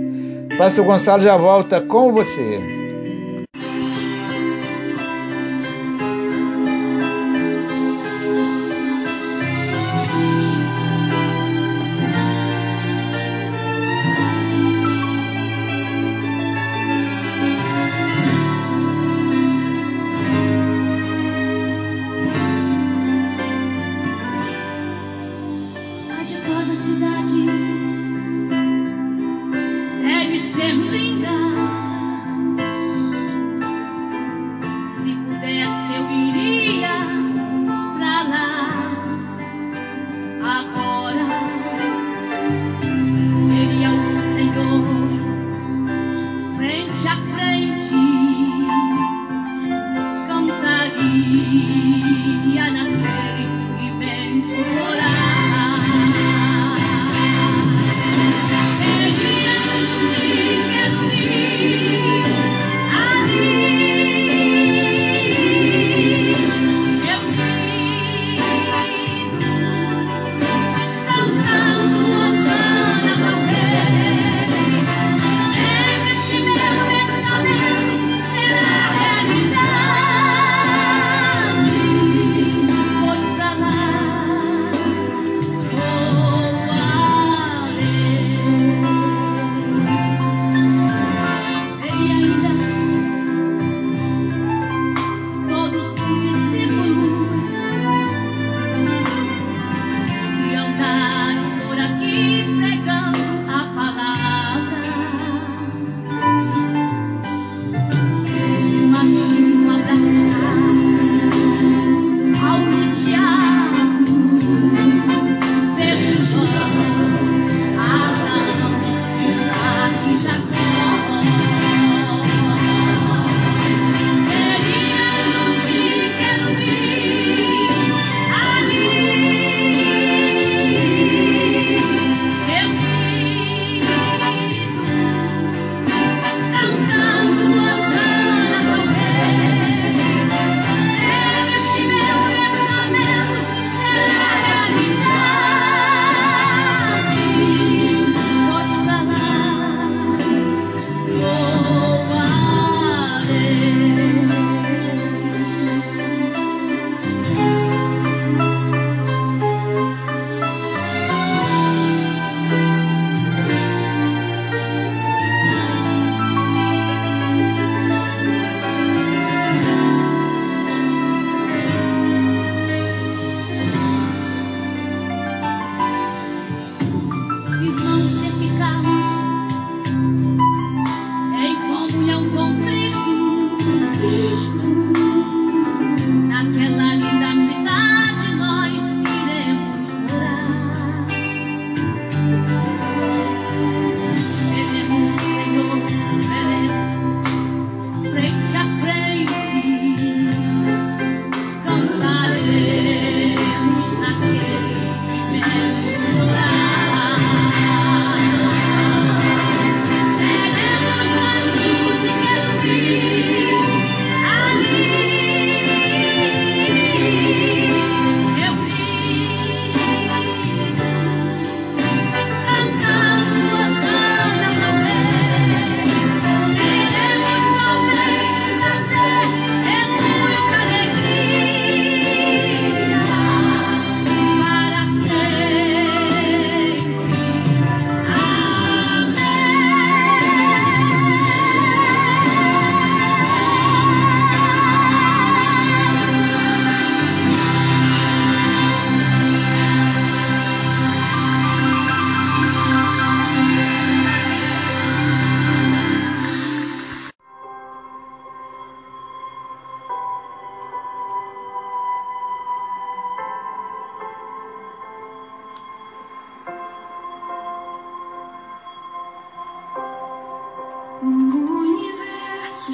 Pastor 0.57 0.85
Gonçalo 0.85 1.23
já 1.23 1.35
volta 1.35 1.81
com 1.81 2.11
você. 2.13 2.84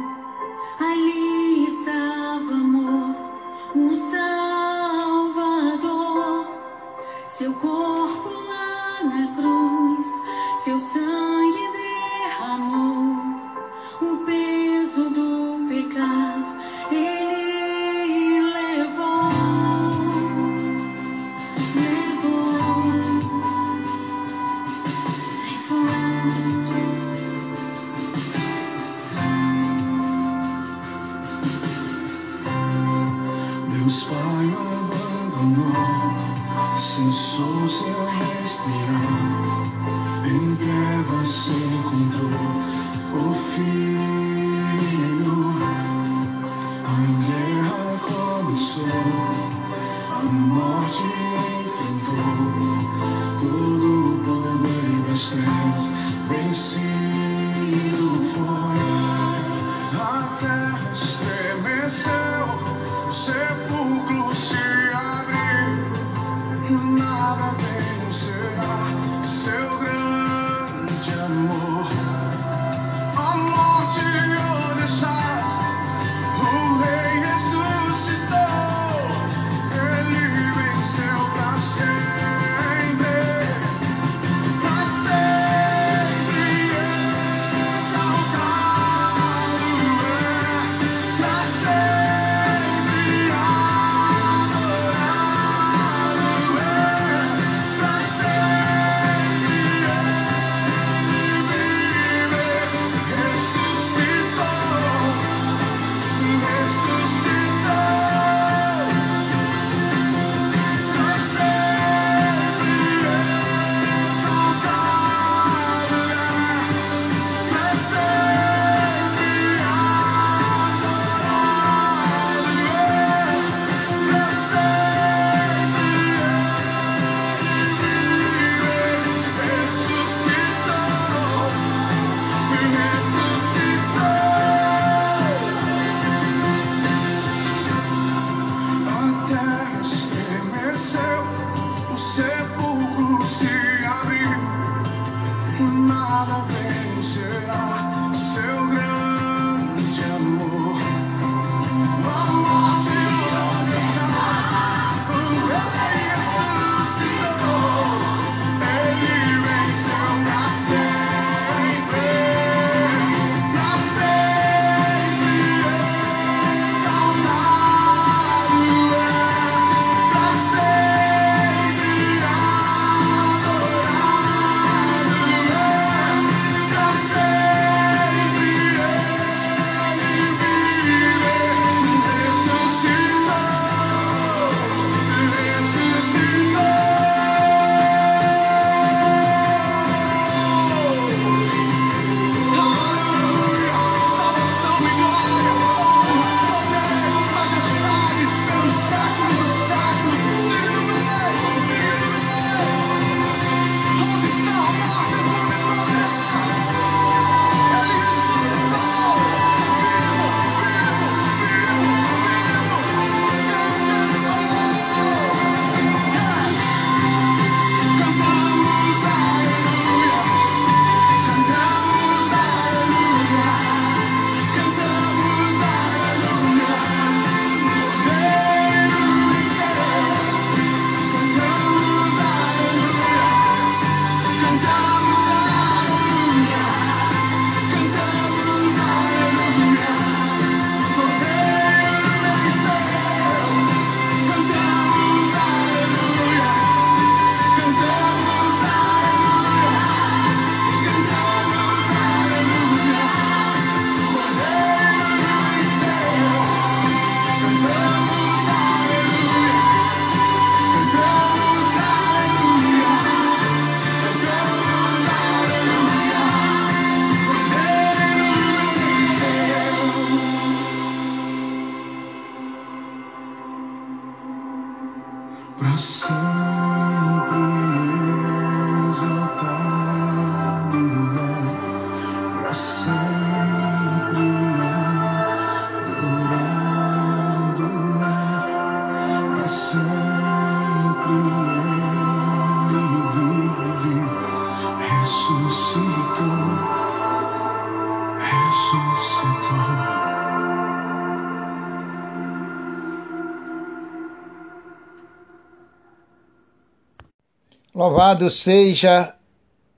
Louvado 308.01 308.31
seja 308.31 309.13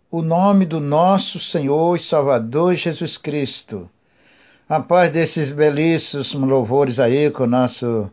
o 0.09 0.23
nome 0.23 0.65
do 0.65 0.79
nosso 0.79 1.41
Senhor 1.41 1.97
e 1.97 1.99
Salvador 1.99 2.77
Jesus 2.77 3.19
Cristo. 3.19 3.91
Após 4.69 5.11
desses 5.11 5.51
belíssimos 5.51 6.33
louvores 6.33 7.01
aí 7.01 7.33
com 7.33 7.43
o 7.43 7.49
nosso 7.49 8.09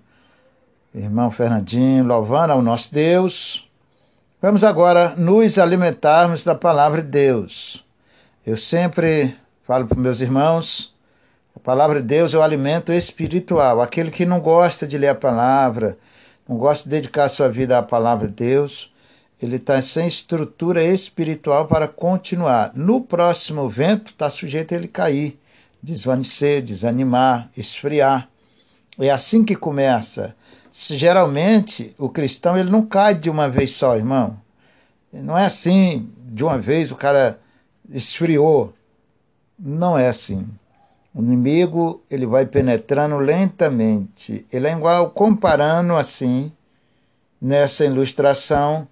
irmão 0.96 1.30
Fernandinho, 1.30 2.08
louvando 2.08 2.54
ao 2.54 2.62
nosso 2.64 2.92
Deus, 2.92 3.70
vamos 4.42 4.64
agora 4.64 5.14
nos 5.16 5.60
alimentarmos 5.60 6.44
da 6.44 6.56
palavra 6.56 7.04
de 7.04 7.10
Deus. 7.10 7.86
Eu 8.44 8.58
sempre 8.58 9.36
falo 9.64 9.86
para 9.86 10.00
meus 10.00 10.22
irmãos, 10.22 10.92
a 11.56 11.60
palavra 11.60 12.02
de 12.02 12.08
Deus 12.08 12.34
é 12.34 12.38
o 12.40 12.42
alimento 12.42 12.92
espiritual. 12.92 13.80
Aquele 13.80 14.10
que 14.10 14.26
não 14.26 14.40
gosta 14.40 14.88
de 14.88 14.98
ler 14.98 15.10
a 15.10 15.16
palavra, 15.16 16.00
não 16.48 16.58
gosta 16.58 16.90
de 16.90 16.96
dedicar 16.96 17.30
sua 17.30 17.48
vida 17.48 17.78
à 17.78 17.84
palavra 17.84 18.28
de 18.28 18.34
Deus, 18.34 18.92
ele 19.42 19.56
está 19.56 19.82
sem 19.82 20.08
estrutura 20.08 20.84
espiritual 20.84 21.68
para 21.68 21.88
continuar. 21.88 22.72
No 22.76 23.02
próximo 23.02 23.70
vento, 23.70 24.12
está 24.12 24.30
sujeito 24.30 24.74
a 24.74 24.78
ele 24.78 24.88
cair, 24.88 25.40
desvanecer, 25.82 26.62
desanimar, 26.62 27.50
esfriar. 27.56 28.30
É 29.00 29.10
assim 29.10 29.46
que 29.46 29.56
começa. 29.56 30.36
Geralmente, 30.74 31.96
o 31.98 32.10
cristão 32.10 32.58
ele 32.58 32.70
não 32.70 32.86
cai 32.86 33.16
de 33.16 33.30
uma 33.30 33.48
vez 33.48 33.72
só, 33.72 33.96
irmão. 33.96 34.40
Não 35.12 35.38
é 35.38 35.46
assim, 35.46 36.12
de 36.26 36.44
uma 36.44 36.58
vez 36.58 36.92
o 36.92 36.96
cara 36.96 37.40
esfriou. 37.90 38.74
Não 39.58 39.98
é 39.98 40.10
assim. 40.10 40.46
O 41.14 41.22
inimigo 41.22 42.04
ele 42.10 42.26
vai 42.26 42.46
penetrando 42.46 43.18
lentamente. 43.18 44.46
Ele 44.52 44.68
é 44.68 44.72
igual 44.72 45.10
comparando 45.12 45.96
assim 45.96 46.52
nessa 47.42 47.86
ilustração 47.86 48.88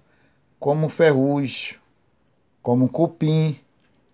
como 0.58 0.88
ferrugem, 0.88 1.76
como 2.62 2.88
cupim. 2.88 3.58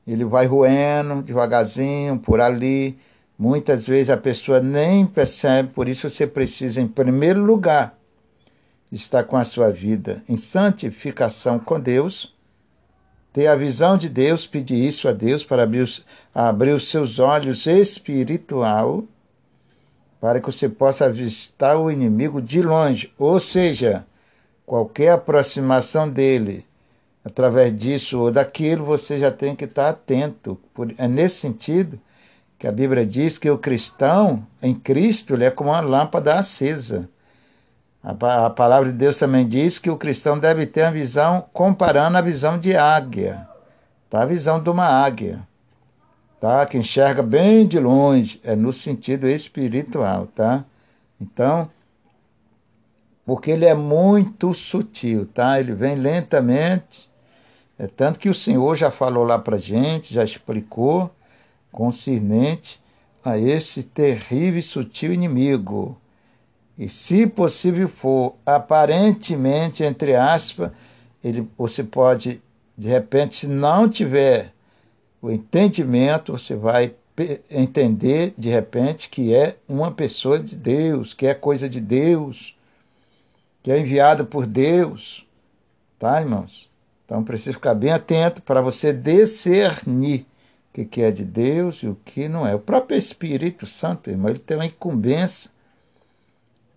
Ele 0.07 0.25
vai 0.25 0.47
roendo 0.47 1.23
devagarzinho 1.23 2.19
por 2.19 2.41
ali. 2.41 2.99
Muitas 3.39 3.87
vezes 3.87 4.11
a 4.11 4.17
pessoa 4.17 4.61
nem 4.61 5.07
percebe, 5.07 5.71
por 5.71 5.89
isso 5.89 6.09
você 6.09 6.27
precisa, 6.27 6.81
em 6.81 6.87
primeiro 6.87 7.43
lugar, 7.43 7.99
estar 8.93 9.25
com 9.25 9.37
a 9.37 9.45
sua 9.45 9.71
vida 9.71 10.23
em 10.29 10.37
santificação 10.37 11.59
com 11.59 11.81
Deus, 11.81 12.33
ter 13.33 13.49
a 13.49 13.57
visão 13.57 13.97
de 13.97 14.09
Deus, 14.09 14.47
pedir 14.47 14.77
isso 14.77 15.09
a 15.09 15.13
Deus 15.13 15.43
para 15.43 15.65
abrir 15.65 15.81
os, 15.81 16.05
abrir 16.33 16.71
os 16.71 16.89
seus 16.89 17.19
olhos 17.19 17.67
espiritual, 17.67 19.03
para 20.21 20.39
que 20.39 20.47
você 20.47 20.69
possa 20.69 21.07
avistar 21.07 21.77
o 21.77 21.91
inimigo 21.91 22.41
de 22.41 22.63
longe. 22.63 23.13
Ou 23.19 23.41
seja, 23.41 24.07
qualquer 24.67 25.13
aproximação 25.13 26.09
dele, 26.09 26.67
através 27.25 27.75
disso 27.75 28.21
ou 28.21 28.31
daquilo, 28.31 28.85
você 28.85 29.19
já 29.19 29.31
tem 29.31 29.55
que 29.55 29.65
estar 29.65 29.89
atento. 29.89 30.59
É 30.99 31.07
nesse 31.07 31.37
sentido 31.37 32.01
que 32.59 32.67
a 32.67 32.73
Bíblia 32.73 33.05
diz 33.05 33.39
que 33.39 33.51
o 33.51 33.59
cristão, 33.59 34.47
em 34.63 34.75
Cristo, 34.75 35.35
ele 35.35 35.45
é 35.45 35.51
como 35.51 35.71
uma 35.71 35.81
lâmpada 35.81 36.35
acesa. 36.35 37.09
A, 38.03 38.51
palavra 38.51 38.93
de 38.93 38.99
Deus 38.99 39.17
também 39.17 39.49
diz 39.49 39.79
que 39.79 39.89
o 39.89 39.97
cristão 39.97 40.39
deve 40.39 40.67
ter 40.67 40.83
a 40.83 40.91
visão 40.91 41.43
comparando 41.55 42.19
a 42.19 42.21
visão 42.21 42.59
de 42.59 42.77
águia, 42.77 43.49
tá? 44.11 44.23
A 44.23 44.27
visão 44.27 44.63
de 44.63 44.69
uma 44.69 44.85
águia, 44.85 45.41
tá? 46.39 46.67
Que 46.67 46.77
enxerga 46.77 47.23
bem 47.23 47.67
de 47.67 47.79
longe, 47.79 48.39
é 48.45 48.55
no 48.55 48.75
sentido 48.75 49.27
espiritual, 49.27 50.27
tá? 50.27 50.67
Então, 51.19 51.71
porque 53.25 53.51
ele 53.51 53.65
é 53.65 53.75
muito 53.75 54.53
sutil, 54.53 55.27
tá? 55.27 55.59
Ele 55.59 55.75
vem 55.75 55.95
lentamente. 55.95 57.11
É 57.79 57.87
tanto 57.87 58.19
que 58.19 58.29
o 58.29 58.35
Senhor 58.35 58.77
já 58.77 58.91
falou 58.91 59.25
lá 59.25 59.39
para 59.39 59.57
gente, 59.57 60.13
já 60.13 60.23
explicou 60.23 61.11
concernente 61.73 62.81
a 63.25 63.39
esse 63.39 63.83
terrível 63.83 64.61
e 64.61 64.63
sutil 64.63 65.13
inimigo. 65.13 65.99
E 66.79 66.89
se 66.89 67.27
possível 67.27 67.89
for, 67.89 68.37
aparentemente, 68.45 69.83
entre 69.83 70.15
aspas, 70.15 70.71
ele, 71.23 71.49
você 71.57 71.83
pode, 71.83 72.43
de 72.77 72.89
repente, 72.89 73.37
se 73.37 73.47
não 73.47 73.89
tiver 73.89 74.53
o 75.23 75.31
entendimento, 75.31 76.33
você 76.33 76.55
vai 76.55 76.95
entender, 77.51 78.35
de 78.37 78.51
repente, 78.51 79.09
que 79.09 79.35
é 79.35 79.57
uma 79.69 79.91
pessoa 79.91 80.39
de 80.39 80.55
Deus, 80.55 81.15
que 81.15 81.27
é 81.27 81.33
coisa 81.33 81.69
de 81.69 81.81
Deus 81.81 82.54
que 83.65 83.73
é 83.73 83.81
enviado 83.81 84.27
por 84.27 84.47
Deus. 84.47 85.27
Tá, 85.99 86.21
irmãos? 86.21 86.71
Então 87.05 87.25
precisa 87.25 87.55
ficar 87.55 87.75
bem 87.75 87.93
atento 87.93 88.43
para 88.43 88.61
você 88.61 88.93
discernir 88.93 90.27
o 90.69 90.85
que 90.85 91.01
é 91.01 91.11
de 91.11 91.25
Deus 91.25 91.83
e 91.83 91.89
o 91.89 91.97
que 92.05 92.29
não 92.29 92.47
é. 92.47 92.55
O 92.55 92.59
próprio 92.59 92.99
Espírito 92.99 93.67
Santo, 93.67 94.11
irmão, 94.11 94.29
ele 94.29 94.39
tem 94.39 94.59
uma 94.59 94.67
incumbência 94.67 95.51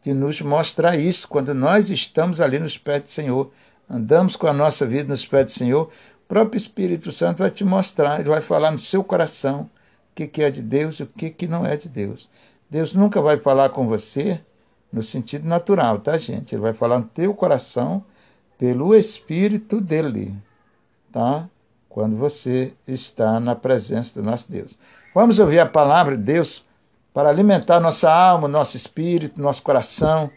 de 0.01 0.13
nos 0.13 0.39
mostrar 0.41 0.95
isso 0.95 1.27
quando 1.27 1.53
nós 1.53 1.89
estamos 1.89 2.39
ali 2.39 2.57
nos 2.57 2.77
pés 2.77 3.01
do 3.03 3.09
Senhor, 3.09 3.51
andamos 3.89 4.37
com 4.37 4.47
a 4.47 4.53
nossa 4.53 4.85
vida 4.85 5.09
nos 5.09 5.25
pés 5.25 5.45
do 5.45 5.51
Senhor. 5.51 5.91
O 6.23 6.27
próprio 6.29 6.57
Espírito 6.57 7.11
Santo 7.11 7.39
vai 7.39 7.51
te 7.51 7.65
mostrar, 7.65 8.21
ele 8.21 8.29
vai 8.29 8.39
falar 8.39 8.71
no 8.71 8.79
seu 8.79 9.03
coração 9.03 9.69
o 10.11 10.15
que 10.15 10.41
é 10.41 10.49
de 10.49 10.61
Deus 10.61 10.99
e 10.99 11.03
o 11.03 11.07
que 11.07 11.47
não 11.47 11.65
é 11.65 11.75
de 11.75 11.89
Deus. 11.89 12.29
Deus 12.69 12.93
nunca 12.93 13.21
vai 13.21 13.37
falar 13.37 13.69
com 13.69 13.87
você 13.87 14.39
no 14.91 15.03
sentido 15.03 15.47
natural, 15.47 15.99
tá, 15.99 16.17
gente? 16.17 16.55
Ele 16.55 16.61
vai 16.61 16.73
falar 16.73 16.99
no 16.99 17.05
teu 17.05 17.33
coração 17.33 18.03
pelo 18.57 18.95
Espírito 18.95 19.79
dele, 19.79 20.35
tá? 21.11 21.47
Quando 21.89 22.15
você 22.15 22.73
está 22.87 23.39
na 23.39 23.55
presença 23.55 24.19
do 24.19 24.23
nosso 24.23 24.51
Deus. 24.51 24.77
Vamos 25.13 25.39
ouvir 25.39 25.59
a 25.59 25.65
palavra 25.65 26.15
de 26.15 26.23
Deus 26.23 26.65
para 27.13 27.29
alimentar 27.29 27.79
nossa 27.79 28.11
alma, 28.11 28.47
nosso 28.47 28.77
espírito, 28.77 29.41
nosso 29.41 29.63
coração, 29.63 30.29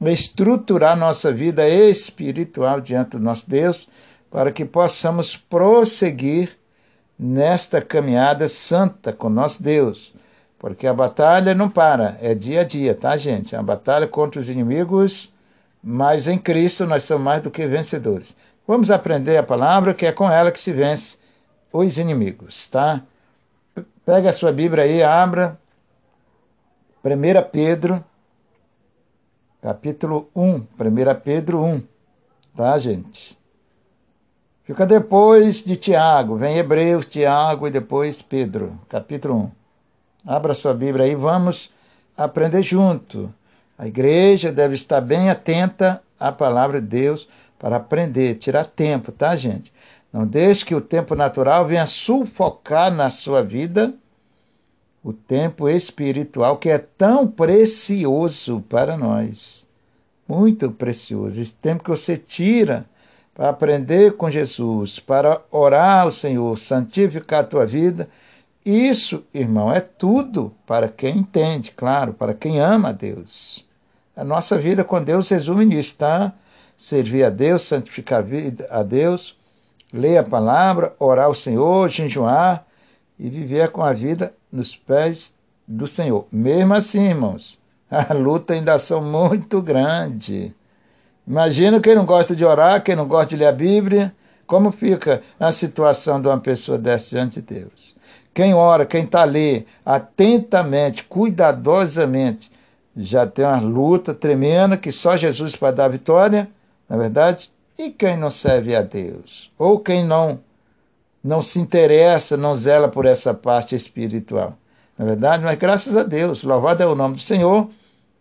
estruturar 0.00 0.96
nossa 0.96 1.32
vida 1.32 1.68
espiritual 1.68 2.80
diante 2.80 3.10
do 3.10 3.20
nosso 3.20 3.48
Deus, 3.48 3.88
para 4.30 4.50
que 4.50 4.64
possamos 4.64 5.36
prosseguir 5.36 6.58
nesta 7.16 7.80
caminhada 7.80 8.48
santa 8.48 9.12
com 9.12 9.28
nosso 9.28 9.62
Deus 9.62 10.12
porque 10.58 10.86
a 10.86 10.94
batalha 10.94 11.54
não 11.54 11.68
para, 11.68 12.16
é 12.20 12.34
dia 12.34 12.62
a 12.62 12.64
dia, 12.64 12.94
tá, 12.94 13.16
gente? 13.16 13.54
É 13.54 13.58
uma 13.58 13.64
batalha 13.64 14.06
contra 14.06 14.40
os 14.40 14.48
inimigos, 14.48 15.32
mas 15.82 16.26
em 16.26 16.38
Cristo 16.38 16.86
nós 16.86 17.02
somos 17.02 17.24
mais 17.24 17.42
do 17.42 17.50
que 17.50 17.66
vencedores. 17.66 18.34
Vamos 18.66 18.90
aprender 18.90 19.36
a 19.36 19.42
palavra, 19.42 19.92
que 19.92 20.06
é 20.06 20.12
com 20.12 20.30
ela 20.30 20.50
que 20.50 20.58
se 20.58 20.72
vence 20.72 21.18
os 21.72 21.98
inimigos, 21.98 22.66
tá? 22.66 23.02
Pega 24.06 24.30
a 24.30 24.32
sua 24.32 24.52
Bíblia 24.52 24.84
aí, 24.84 25.02
abra 25.02 25.58
1 27.04 27.50
Pedro, 27.50 28.02
capítulo 29.60 30.30
1, 30.34 30.52
1 30.52 30.66
Pedro 31.22 31.62
1, 31.62 31.82
tá, 32.56 32.78
gente? 32.78 33.38
Fica 34.62 34.86
depois 34.86 35.62
de 35.62 35.76
Tiago, 35.76 36.36
vem 36.36 36.56
Hebreus, 36.56 37.04
Tiago 37.04 37.66
e 37.66 37.70
depois 37.70 38.22
Pedro, 38.22 38.80
capítulo 38.88 39.34
1. 39.34 39.63
Abra 40.26 40.54
sua 40.54 40.72
Bíblia 40.72 41.04
aí, 41.04 41.14
vamos 41.14 41.70
aprender 42.16 42.62
junto. 42.62 43.32
A 43.76 43.86
igreja 43.86 44.50
deve 44.50 44.74
estar 44.74 45.00
bem 45.00 45.28
atenta 45.28 46.02
à 46.18 46.32
palavra 46.32 46.80
de 46.80 46.86
Deus 46.86 47.28
para 47.58 47.76
aprender, 47.76 48.36
tirar 48.36 48.64
tempo, 48.64 49.12
tá, 49.12 49.36
gente? 49.36 49.72
Não 50.10 50.26
deixe 50.26 50.64
que 50.64 50.74
o 50.74 50.80
tempo 50.80 51.14
natural 51.14 51.66
venha 51.66 51.86
sufocar 51.86 52.90
na 52.90 53.10
sua 53.10 53.42
vida 53.42 53.92
o 55.02 55.12
tempo 55.12 55.68
espiritual 55.68 56.56
que 56.56 56.70
é 56.70 56.78
tão 56.78 57.26
precioso 57.26 58.64
para 58.68 58.96
nós. 58.96 59.66
Muito 60.26 60.70
precioso. 60.70 61.38
Esse 61.38 61.52
tempo 61.52 61.84
que 61.84 61.90
você 61.90 62.16
tira 62.16 62.86
para 63.34 63.50
aprender 63.50 64.16
com 64.16 64.30
Jesus, 64.30 64.98
para 64.98 65.42
orar 65.50 66.04
ao 66.04 66.10
Senhor, 66.10 66.58
santificar 66.58 67.40
a 67.40 67.46
tua 67.46 67.66
vida 67.66 68.08
isso, 68.64 69.24
irmão, 69.34 69.70
é 69.70 69.80
tudo 69.80 70.54
para 70.66 70.88
quem 70.88 71.18
entende, 71.18 71.70
claro, 71.70 72.14
para 72.14 72.32
quem 72.32 72.60
ama 72.60 72.88
a 72.88 72.92
Deus. 72.92 73.64
A 74.16 74.24
nossa 74.24 74.56
vida 74.56 74.82
com 74.82 75.02
Deus 75.02 75.28
resume 75.28 75.66
nisso, 75.66 75.96
tá? 75.96 76.32
Servir 76.76 77.24
a 77.24 77.30
Deus, 77.30 77.62
santificar 77.62 78.24
a 78.70 78.82
Deus, 78.82 79.36
ler 79.92 80.16
a 80.16 80.22
palavra, 80.22 80.94
orar 80.98 81.26
ao 81.26 81.34
Senhor, 81.34 81.88
jejuar 81.90 82.66
e 83.18 83.28
viver 83.28 83.70
com 83.70 83.82
a 83.82 83.92
vida 83.92 84.34
nos 84.50 84.74
pés 84.74 85.34
do 85.68 85.86
Senhor. 85.86 86.26
Mesmo 86.32 86.72
assim, 86.72 87.04
irmãos, 87.08 87.58
a 87.90 88.14
luta 88.14 88.54
ainda 88.54 88.78
são 88.78 89.02
muito 89.02 89.60
grande. 89.60 90.54
Imagina 91.26 91.80
quem 91.80 91.94
não 91.94 92.06
gosta 92.06 92.34
de 92.34 92.44
orar, 92.44 92.82
quem 92.82 92.96
não 92.96 93.06
gosta 93.06 93.26
de 93.26 93.36
ler 93.36 93.46
a 93.46 93.52
Bíblia, 93.52 94.14
como 94.46 94.72
fica 94.72 95.22
a 95.38 95.52
situação 95.52 96.20
de 96.20 96.28
uma 96.28 96.40
pessoa 96.40 96.78
dessa 96.78 97.10
diante 97.10 97.40
de 97.40 97.54
Deus. 97.54 97.93
Quem 98.34 98.52
ora, 98.52 98.84
quem 98.84 99.04
está 99.04 99.22
ali 99.22 99.64
atentamente, 99.86 101.04
cuidadosamente, 101.04 102.50
já 102.96 103.26
tem 103.26 103.44
uma 103.44 103.60
luta 103.60 104.12
tremenda 104.12 104.76
que 104.76 104.90
só 104.90 105.16
Jesus 105.16 105.54
pode 105.54 105.76
dar 105.76 105.88
vitória, 105.88 106.48
na 106.88 106.96
é 106.96 106.98
verdade? 106.98 107.50
E 107.78 107.90
quem 107.90 108.16
não 108.16 108.30
serve 108.30 108.74
a 108.74 108.82
Deus? 108.82 109.52
Ou 109.56 109.78
quem 109.78 110.04
não 110.04 110.40
não 111.22 111.40
se 111.40 111.58
interessa, 111.58 112.36
não 112.36 112.54
zela 112.54 112.88
por 112.88 113.06
essa 113.06 113.32
parte 113.32 113.74
espiritual? 113.74 114.58
Na 114.98 115.04
verdade, 115.04 115.42
mas 115.42 115.56
graças 115.56 115.96
a 115.96 116.02
Deus, 116.02 116.42
louvado 116.42 116.82
é 116.82 116.86
o 116.86 116.94
nome 116.94 117.14
do 117.14 117.20
Senhor, 117.20 117.68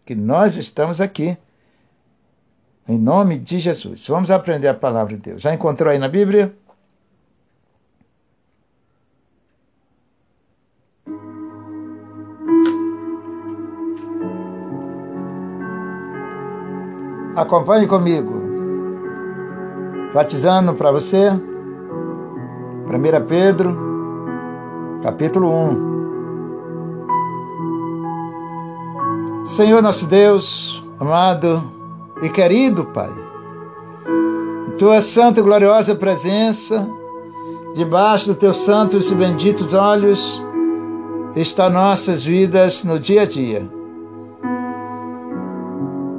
que 0.06 0.16
nós 0.16 0.56
estamos 0.56 1.02
aqui. 1.02 1.38
Em 2.88 2.98
nome 2.98 3.38
de 3.38 3.60
Jesus. 3.60 4.08
Vamos 4.08 4.30
aprender 4.30 4.68
a 4.68 4.74
palavra 4.74 5.16
de 5.16 5.22
Deus. 5.22 5.42
Já 5.42 5.54
encontrou 5.54 5.92
aí 5.92 5.98
na 5.98 6.10
Bíblia? 6.10 6.54
Acompanhe 17.36 17.88
comigo. 17.88 18.32
Batizando 20.14 20.76
para 20.76 20.92
você. 20.92 21.32
1 21.32 21.40
Pedro, 23.28 23.76
capítulo 25.02 25.52
1. 25.52 25.94
Senhor 29.46 29.82
nosso 29.82 30.06
Deus, 30.06 30.84
amado 31.00 31.64
e 32.22 32.30
querido 32.30 32.86
Pai, 32.86 33.10
tua 34.78 35.02
santa 35.02 35.40
e 35.40 35.44
gloriosa 35.44 35.96
presença, 35.96 36.88
debaixo 37.74 38.28
dos 38.28 38.38
teus 38.38 38.58
santos 38.58 39.12
e 39.12 39.16
benditos 39.16 39.74
olhos, 39.74 40.40
está 41.36 41.68
nossas 41.68 42.24
vidas 42.24 42.84
no 42.84 43.00
dia 43.00 43.24
a 43.24 43.26
dia 43.26 43.83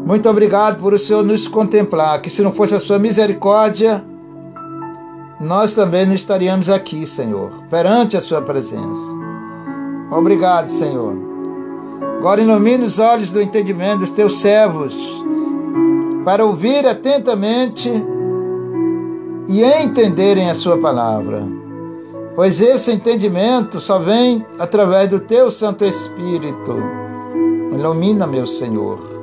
muito 0.05 0.29
obrigado 0.29 0.79
por 0.81 0.93
o 0.93 0.99
Senhor 0.99 1.25
nos 1.25 1.49
contemplar, 1.49 2.21
que 2.21 2.29
se 2.29 2.43
não 2.43 2.53
fosse 2.53 2.75
a 2.75 2.79
sua 2.79 2.99
misericórdia, 2.99 4.05
nós 5.41 5.73
também 5.73 6.05
não 6.05 6.13
estaríamos 6.13 6.69
aqui, 6.69 7.07
Senhor, 7.07 7.51
perante 7.71 8.15
a 8.15 8.21
sua 8.21 8.43
presença. 8.43 9.01
Obrigado, 10.11 10.69
Senhor. 10.69 11.17
Agora 12.19 12.43
ilumine 12.43 12.85
os 12.85 12.99
olhos 12.99 13.31
do 13.31 13.41
entendimento 13.41 14.01
dos 14.01 14.11
teus 14.11 14.37
servos, 14.37 15.25
para 16.23 16.45
ouvir 16.45 16.87
atentamente 16.87 17.91
e 19.49 19.65
entenderem 19.65 20.51
a 20.51 20.55
sua 20.55 20.77
palavra. 20.77 21.49
Pois 22.37 22.61
esse 22.61 22.93
entendimento 22.93 23.81
só 23.81 23.99
vem 23.99 24.45
através 24.59 25.09
do 25.09 25.19
teu 25.19 25.51
Santo 25.51 25.83
Espírito. 25.83 26.77
Ilumina, 27.73 28.27
meu 28.27 28.47
Senhor 28.47 29.14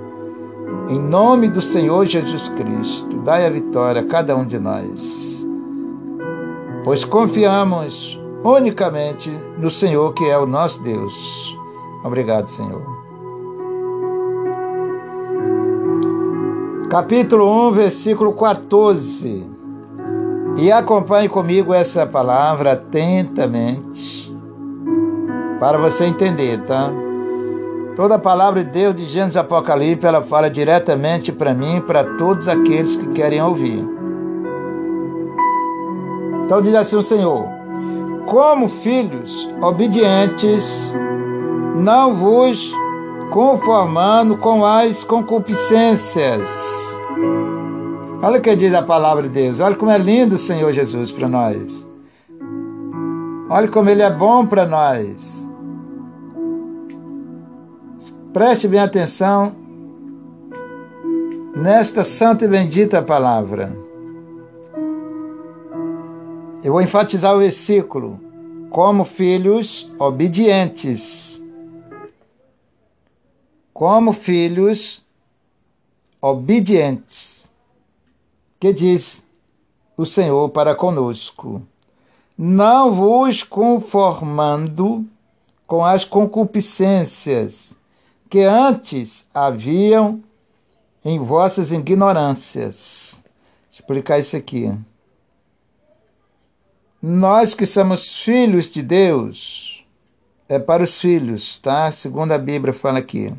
em 0.92 1.00
nome 1.00 1.48
do 1.48 1.62
Senhor 1.62 2.06
Jesus 2.06 2.50
Cristo, 2.50 3.16
dai 3.20 3.46
a 3.46 3.50
vitória 3.50 4.02
a 4.02 4.06
cada 4.06 4.36
um 4.36 4.46
de 4.46 4.60
nós, 4.60 5.48
pois 6.84 7.06
confiamos 7.06 8.20
unicamente 8.44 9.30
no 9.58 9.72
Senhor, 9.72 10.14
que 10.14 10.26
é 10.26 10.38
o 10.38 10.46
nosso 10.46 10.84
Deus. 10.84 11.58
Obrigado, 12.04 12.48
Senhor. 12.48 12.82
Capítulo 16.90 17.70
1, 17.70 17.72
versículo 17.72 18.34
14. 18.34 19.46
E 20.58 20.70
acompanhe 20.74 21.30
comigo 21.30 21.74
essa 21.74 22.06
palavra 22.06 22.74
atentamente, 22.74 24.30
para 25.58 25.78
você 25.78 26.04
entender, 26.04 26.62
tá? 26.66 26.92
Toda 28.02 28.16
a 28.16 28.20
palavra 28.20 28.64
de 28.64 28.72
Deus 28.72 28.96
de 28.96 29.06
Gênesis 29.06 29.38
Apocalipse, 29.38 30.08
ela 30.08 30.24
fala 30.24 30.50
diretamente 30.50 31.32
para 31.32 31.54
mim 31.54 31.76
e 31.76 31.82
para 31.82 32.04
todos 32.18 32.48
aqueles 32.48 32.96
que 32.96 33.06
querem 33.10 33.40
ouvir. 33.40 33.88
Então 36.44 36.60
diz 36.64 36.74
assim 36.74 36.96
o 36.96 37.04
Senhor: 37.04 37.46
Como 38.26 38.70
filhos 38.70 39.48
obedientes, 39.62 40.92
não 41.76 42.16
vos 42.16 42.74
conformando 43.30 44.36
com 44.36 44.66
as 44.66 45.04
concupiscências. 45.04 46.50
Olha 48.24 48.40
o 48.40 48.42
que 48.42 48.56
diz 48.56 48.74
a 48.74 48.82
palavra 48.82 49.22
de 49.22 49.30
Deus. 49.30 49.60
Olha 49.60 49.76
como 49.76 49.92
é 49.92 50.00
lindo 50.00 50.38
o 50.38 50.40
Senhor 50.40 50.74
Jesus 50.74 51.12
para 51.12 51.30
nós. 51.30 51.88
Olha 53.48 53.68
como 53.68 53.92
Ele 53.92 54.02
é 54.02 54.10
bom 54.10 54.44
para 54.44 54.66
nós. 54.66 55.41
Preste 58.34 58.66
bem 58.66 58.80
atenção 58.80 59.54
nesta 61.54 62.02
santa 62.06 62.46
e 62.46 62.48
bendita 62.48 63.04
palavra. 63.04 63.78
Eu 66.64 66.72
vou 66.72 66.82
enfatizar 66.82 67.36
o 67.36 67.40
versículo. 67.40 68.18
Como 68.70 69.04
filhos 69.04 69.92
obedientes. 70.00 71.42
Como 73.74 74.14
filhos 74.14 75.06
obedientes. 76.22 77.52
Que 78.58 78.72
diz 78.72 79.26
o 79.98 80.06
Senhor 80.06 80.48
para 80.52 80.74
conosco: 80.74 81.62
Não 82.38 82.94
vos 82.94 83.44
conformando 83.44 85.06
com 85.68 85.84
as 85.84 86.06
concupiscências 86.06 87.76
que 88.32 88.40
antes 88.40 89.28
haviam 89.34 90.24
em 91.04 91.20
vossas 91.20 91.70
ignorâncias. 91.74 93.20
Vou 93.24 93.74
explicar 93.74 94.20
isso 94.20 94.38
aqui. 94.38 94.72
Nós 97.02 97.54
que 97.54 97.66
somos 97.66 98.16
filhos 98.16 98.72
de 98.72 98.82
Deus, 98.82 99.86
é 100.48 100.58
para 100.58 100.82
os 100.82 101.02
filhos, 101.02 101.60
tá? 101.60 101.92
Segundo 101.92 102.32
a 102.32 102.38
Bíblia 102.38 102.74
fala 102.74 103.00
aqui. 103.00 103.34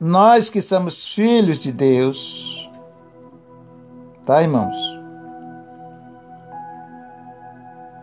Nós 0.00 0.50
que 0.50 0.60
somos 0.60 1.06
filhos 1.06 1.60
de 1.60 1.70
Deus, 1.70 2.68
tá, 4.26 4.42
irmãos? 4.42 4.76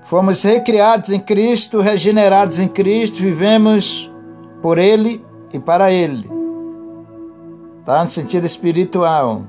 Fomos 0.06 0.42
recriados 0.42 1.10
em 1.10 1.20
Cristo, 1.20 1.82
regenerados 1.82 2.62
em 2.62 2.70
Cristo, 2.70 3.18
vivemos 3.18 4.10
por 4.66 4.80
ele 4.80 5.24
e 5.54 5.60
para 5.60 5.92
ele. 5.92 6.28
Tá? 7.86 8.04
No 8.04 8.10
sentido 8.10 8.48
espiritual. 8.48 9.44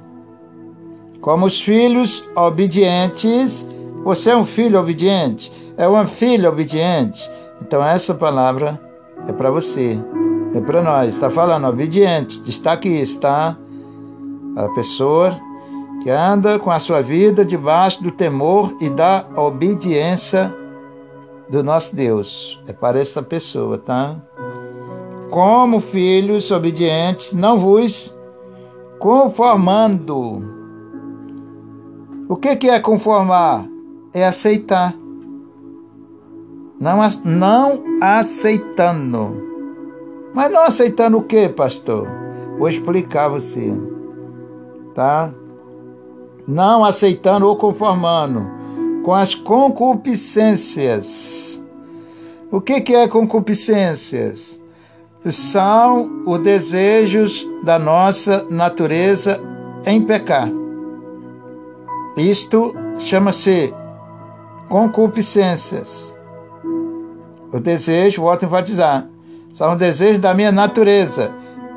Como 1.23 1.47
os 1.47 1.59
filhos 1.59 2.23
obedientes, 2.37 3.67
você 4.05 4.33
é 4.33 4.37
um 4.37 4.45
filho 4.45 4.79
obediente, 4.79 5.51
é 5.79 5.89
uma 5.89 6.05
filha 6.05 6.51
obediente. 6.51 7.31
Então 7.63 7.83
essa 7.83 8.15
palavra 8.15 8.79
é 9.27 9.33
para 9.33 9.51
você, 9.51 9.99
é 10.55 10.61
para 10.61 10.83
nós. 10.83 11.15
Está 11.15 11.31
falando 11.31 11.67
obediente, 11.67 12.43
destaque 12.43 12.87
isso, 12.87 13.19
tá? 13.19 13.57
A 14.55 14.69
pessoa 14.75 15.35
que 16.03 16.11
anda 16.11 16.59
com 16.59 16.71
a 16.71 16.79
sua 16.79 17.01
vida 17.01 17.43
debaixo 17.43 18.03
do 18.03 18.11
temor 18.11 18.77
e 18.83 18.91
da 18.91 19.25
obediência 19.35 20.55
do 21.49 21.65
nosso 21.65 21.97
Deus. 21.97 22.61
É 22.69 22.75
para 22.75 23.01
essa 23.01 23.23
pessoa, 23.23 23.79
tá? 23.79 24.21
Como 25.31 25.81
filhos 25.81 26.51
obedientes, 26.51 27.33
não 27.33 27.59
vos 27.59 28.15
conformando. 28.99 30.45
O 32.29 32.37
que 32.37 32.69
é 32.69 32.81
conformar? 32.81 33.67
É 34.13 34.27
aceitar. 34.27 34.95
Não, 36.81 36.99
não 37.25 37.85
aceitando. 38.01 39.45
Mas 40.35 40.53
não 40.53 40.63
aceitando 40.63 41.19
o 41.19 41.23
que, 41.23 41.49
pastor? 41.49 42.09
Vou 42.59 42.69
explicar 42.69 43.27
a 43.27 43.29
você. 43.29 43.73
Tá? 44.95 45.33
Não 46.47 46.85
aceitando 46.85 47.47
ou 47.47 47.57
conformando 47.57 48.47
com 49.05 49.15
as 49.15 49.35
concupiscências. 49.35 51.63
O 52.51 52.61
que, 52.61 52.81
que 52.81 52.95
é 52.95 53.09
concupiscências? 53.09 54.61
São 55.33 56.23
os 56.25 56.39
desejos 56.39 57.49
da 57.63 57.79
nossa 57.79 58.47
natureza 58.49 59.41
em 59.85 60.03
pecar. 60.03 60.49
Isto 62.17 62.75
chama-se 62.99 63.75
concupiscências. 64.69 66.15
O 67.53 67.61
desejo, 67.61 68.23
volto 68.23 68.45
a 68.45 68.47
enfatizar, 68.47 69.09
são 69.53 69.73
os 69.73 69.79
desejos 69.79 70.19
da 70.19 70.35
minha 70.35 70.53
natureza. 70.53 71.33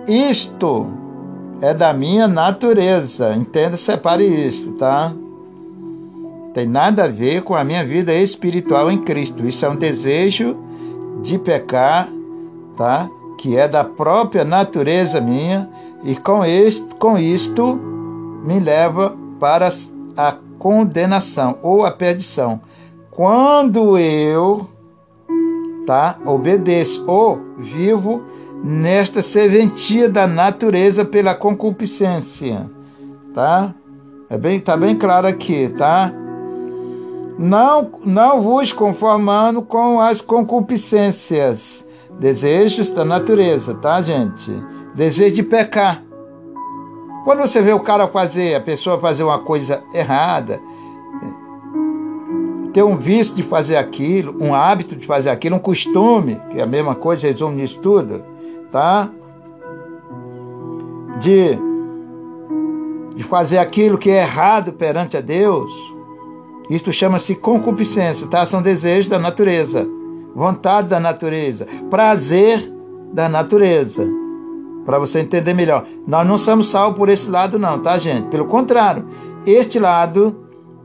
Isto 0.07 0.87
é 1.61 1.73
da 1.73 1.93
minha 1.93 2.27
natureza. 2.27 3.33
Entenda, 3.35 3.77
separe 3.77 4.25
isto, 4.25 4.71
tá? 4.73 5.13
Tem 6.53 6.65
nada 6.65 7.03
a 7.03 7.07
ver 7.07 7.43
com 7.43 7.55
a 7.55 7.63
minha 7.63 7.85
vida 7.85 8.13
espiritual 8.13 8.91
em 8.91 8.97
Cristo. 8.97 9.45
Isso 9.45 9.65
é 9.65 9.69
um 9.69 9.75
desejo 9.75 10.57
de 11.21 11.37
pecar, 11.37 12.09
tá? 12.75 13.09
Que 13.39 13.55
é 13.55 13.69
da 13.69 13.85
própria 13.85 14.43
natureza 14.43 15.21
minha, 15.21 15.69
e 16.03 16.13
com, 16.13 16.43
este, 16.43 16.93
com 16.95 17.17
isto 17.17 17.79
me 18.43 18.59
leva 18.59 19.15
para 19.39 19.69
a 20.17 20.35
condenação 20.57 21.57
ou 21.63 21.85
a 21.85 21.91
perdição. 21.91 22.59
Quando 23.09 23.97
eu, 23.97 24.67
tá, 25.87 26.17
obedeço 26.25 27.05
ou 27.07 27.39
vivo 27.57 28.23
nesta 28.61 29.21
serventia 29.21 30.09
da 30.09 30.27
natureza 30.27 31.05
pela 31.05 31.33
concupiscência, 31.33 32.69
tá? 33.33 33.73
É 34.29 34.37
bem, 34.37 34.59
tá 34.59 34.75
bem 34.75 34.97
claro 34.97 35.27
aqui, 35.27 35.69
tá? 35.77 36.11
Não, 37.37 37.89
não 38.03 38.41
vos 38.41 38.73
conformando 38.73 39.61
com 39.61 40.01
as 40.01 40.19
concupiscências, 40.19 41.87
desejos 42.19 42.89
da 42.89 43.05
natureza, 43.05 43.73
tá, 43.75 44.01
gente? 44.01 44.51
Desejo 44.93 45.35
de 45.35 45.43
pecar. 45.43 46.03
Quando 47.23 47.39
você 47.39 47.61
vê 47.61 47.73
o 47.73 47.79
cara 47.79 48.07
fazer, 48.07 48.55
a 48.55 48.61
pessoa 48.61 48.99
fazer 48.99 49.23
uma 49.23 49.39
coisa 49.39 49.83
errada, 49.93 50.59
ter 52.73 52.83
um 52.83 52.97
vício 52.97 53.35
de 53.35 53.43
fazer 53.43 53.77
aquilo, 53.77 54.35
um 54.39 54.53
hábito 54.53 54.95
de 54.95 55.05
fazer 55.05 55.29
aquilo, 55.29 55.55
um 55.55 55.59
costume, 55.59 56.39
que 56.51 56.59
é 56.59 56.63
a 56.63 56.67
mesma 56.67 56.95
coisa, 56.95 57.27
resume 57.27 57.55
nisso 57.55 57.81
tudo, 57.81 58.23
tá? 58.71 59.09
De, 61.19 61.57
de 63.15 63.23
fazer 63.23 63.57
aquilo 63.57 63.97
que 63.97 64.09
é 64.09 64.21
errado 64.21 64.73
perante 64.73 65.17
a 65.17 65.21
Deus. 65.21 65.71
Isto 66.69 66.93
chama-se 66.93 67.35
concupiscência, 67.35 68.27
tá? 68.27 68.45
São 68.45 68.61
desejos 68.61 69.09
da 69.09 69.17
natureza, 69.17 69.89
vontade 70.35 70.87
da 70.87 70.99
natureza, 70.99 71.67
prazer 71.89 72.71
da 73.13 73.27
natureza. 73.27 74.05
Para 74.85 74.97
você 74.97 75.19
entender 75.19 75.53
melhor. 75.53 75.85
Nós 76.07 76.27
não 76.27 76.37
somos 76.37 76.67
salvos 76.67 76.97
por 76.97 77.09
esse 77.09 77.29
lado, 77.29 77.59
não, 77.59 77.79
tá, 77.79 77.97
gente? 77.97 78.27
Pelo 78.29 78.45
contrário, 78.45 79.05
este 79.45 79.77
lado, 79.77 80.35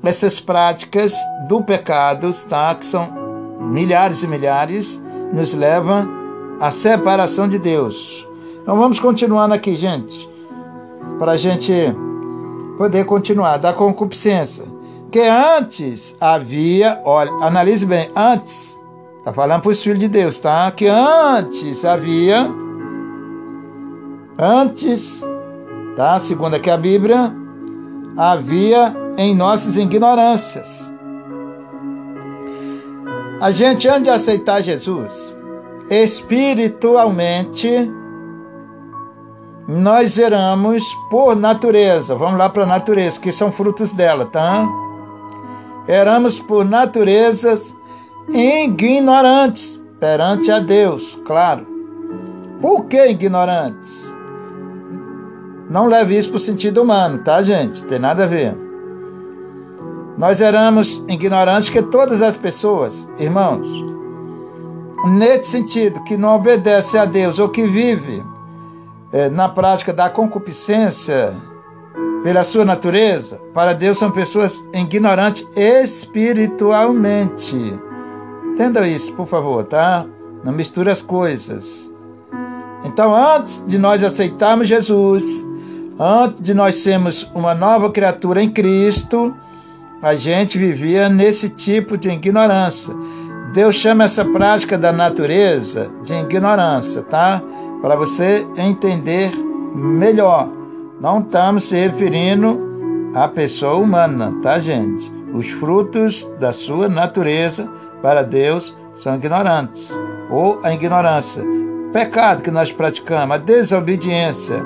essas 0.02 0.38
práticas 0.38 1.14
do 1.48 1.62
pecado, 1.62 2.30
tá? 2.48 2.74
Que 2.74 2.84
são 2.84 3.06
milhares 3.60 4.22
e 4.22 4.26
milhares, 4.26 5.02
nos 5.32 5.54
levam 5.54 6.08
à 6.60 6.70
separação 6.70 7.48
de 7.48 7.58
Deus. 7.58 8.28
Então 8.62 8.76
vamos 8.76 8.98
continuando 8.98 9.54
aqui, 9.54 9.74
gente, 9.76 10.28
para 11.18 11.32
a 11.32 11.36
gente 11.36 11.72
poder 12.76 13.04
continuar. 13.04 13.58
Da 13.58 13.72
concupiscência. 13.72 14.64
Que 15.10 15.20
antes 15.20 16.16
havia, 16.20 17.00
olha, 17.04 17.30
analise 17.34 17.86
bem, 17.86 18.10
antes, 18.16 18.80
tá 19.24 19.32
falando 19.32 19.62
para 19.62 19.70
os 19.70 19.82
filhos 19.82 19.98
de 19.98 20.08
Deus, 20.08 20.38
tá? 20.38 20.70
Que 20.70 20.86
antes 20.86 21.84
havia 21.84 22.48
Antes, 24.38 25.24
tá? 25.96 26.18
Segundo 26.18 26.54
aqui 26.54 26.68
a 26.68 26.76
Bíblia, 26.76 27.32
havia 28.16 28.94
em 29.16 29.34
nossas 29.34 29.76
ignorâncias. 29.76 30.92
A 33.40 33.52
gente, 33.52 33.86
antes 33.86 34.02
de 34.02 34.10
aceitar 34.10 34.60
Jesus, 34.60 35.36
espiritualmente, 35.88 37.88
nós 39.68 40.18
éramos 40.18 40.82
por 41.08 41.36
natureza. 41.36 42.16
Vamos 42.16 42.36
lá 42.36 42.48
para 42.48 42.64
a 42.64 42.66
natureza, 42.66 43.20
que 43.20 43.30
são 43.30 43.52
frutos 43.52 43.92
dela, 43.92 44.26
tá? 44.26 44.66
Éramos 45.86 46.40
por 46.40 46.64
natureza 46.64 47.56
ignorantes 48.28 49.80
perante 50.00 50.50
a 50.50 50.58
Deus, 50.58 51.18
claro. 51.24 51.66
Por 52.60 52.86
que 52.86 53.06
ignorantes? 53.06 54.14
Não 55.68 55.86
leve 55.86 56.16
isso 56.16 56.28
para 56.28 56.36
o 56.36 56.40
sentido 56.40 56.82
humano, 56.82 57.18
tá, 57.18 57.42
gente? 57.42 57.82
Tem 57.84 57.98
nada 57.98 58.24
a 58.24 58.26
ver. 58.26 58.56
Nós 60.16 60.40
éramos 60.40 61.02
ignorantes 61.08 61.68
que 61.68 61.82
todas 61.82 62.22
as 62.22 62.36
pessoas, 62.36 63.08
irmãos, 63.18 63.66
nesse 65.18 65.50
sentido, 65.50 66.02
que 66.04 66.16
não 66.16 66.36
obedece 66.36 66.96
a 66.96 67.04
Deus 67.04 67.38
ou 67.38 67.48
que 67.48 67.64
vive 67.64 68.22
é, 69.12 69.28
na 69.28 69.48
prática 69.48 69.92
da 69.92 70.08
concupiscência 70.08 71.34
pela 72.22 72.44
sua 72.44 72.64
natureza, 72.64 73.40
para 73.52 73.74
Deus 73.74 73.98
são 73.98 74.10
pessoas 74.10 74.64
ignorantes 74.72 75.46
espiritualmente. 75.56 77.78
Entenda 78.54 78.88
isso, 78.88 79.12
por 79.12 79.26
favor, 79.26 79.64
tá? 79.64 80.06
Não 80.42 80.52
misture 80.52 80.88
as 80.88 81.02
coisas. 81.02 81.92
Então, 82.84 83.14
antes 83.14 83.62
de 83.66 83.78
nós 83.78 84.02
aceitarmos 84.02 84.68
Jesus, 84.68 85.44
Antes 85.98 86.42
de 86.42 86.54
nós 86.54 86.74
sermos 86.76 87.30
uma 87.32 87.54
nova 87.54 87.88
criatura 87.88 88.42
em 88.42 88.50
Cristo, 88.50 89.32
a 90.02 90.16
gente 90.16 90.58
vivia 90.58 91.08
nesse 91.08 91.48
tipo 91.48 91.96
de 91.96 92.10
ignorância. 92.10 92.92
Deus 93.52 93.76
chama 93.76 94.02
essa 94.02 94.24
prática 94.24 94.76
da 94.76 94.90
natureza 94.90 95.92
de 96.02 96.12
ignorância, 96.14 97.00
tá? 97.02 97.40
Para 97.80 97.94
você 97.94 98.44
entender 98.56 99.30
melhor. 99.72 100.48
Não 101.00 101.20
estamos 101.20 101.62
se 101.62 101.76
referindo 101.76 102.60
à 103.14 103.28
pessoa 103.28 103.76
humana, 103.76 104.34
tá, 104.42 104.58
gente? 104.58 105.12
Os 105.32 105.48
frutos 105.50 106.28
da 106.40 106.52
sua 106.52 106.88
natureza 106.88 107.70
para 108.04 108.22
Deus 108.22 108.76
são 108.94 109.14
ignorantes, 109.14 109.90
ou 110.30 110.60
a 110.62 110.74
ignorância. 110.74 111.42
Pecado 111.90 112.42
que 112.42 112.50
nós 112.50 112.70
praticamos, 112.70 113.34
a 113.34 113.38
desobediência 113.38 114.62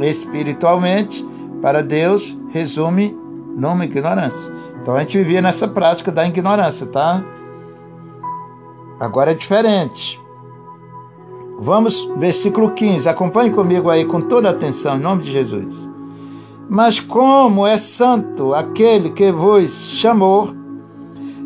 espiritualmente, 0.00 1.22
para 1.60 1.82
Deus, 1.82 2.34
resume 2.48 3.14
numa 3.54 3.84
ignorância. 3.84 4.50
Então 4.80 4.96
a 4.96 5.00
gente 5.00 5.18
vivia 5.18 5.42
nessa 5.42 5.68
prática 5.68 6.10
da 6.10 6.26
ignorância, 6.26 6.86
tá? 6.86 7.22
Agora 8.98 9.32
é 9.32 9.34
diferente. 9.34 10.18
Vamos, 11.58 12.10
versículo 12.16 12.70
15. 12.70 13.06
Acompanhe 13.10 13.50
comigo 13.50 13.90
aí 13.90 14.06
com 14.06 14.22
toda 14.22 14.48
atenção, 14.48 14.96
em 14.96 15.00
nome 15.00 15.22
de 15.22 15.30
Jesus. 15.30 15.86
Mas 16.66 16.98
como 16.98 17.66
é 17.66 17.76
santo 17.76 18.54
aquele 18.54 19.10
que 19.10 19.30
vos 19.30 19.90
chamou, 19.90 20.58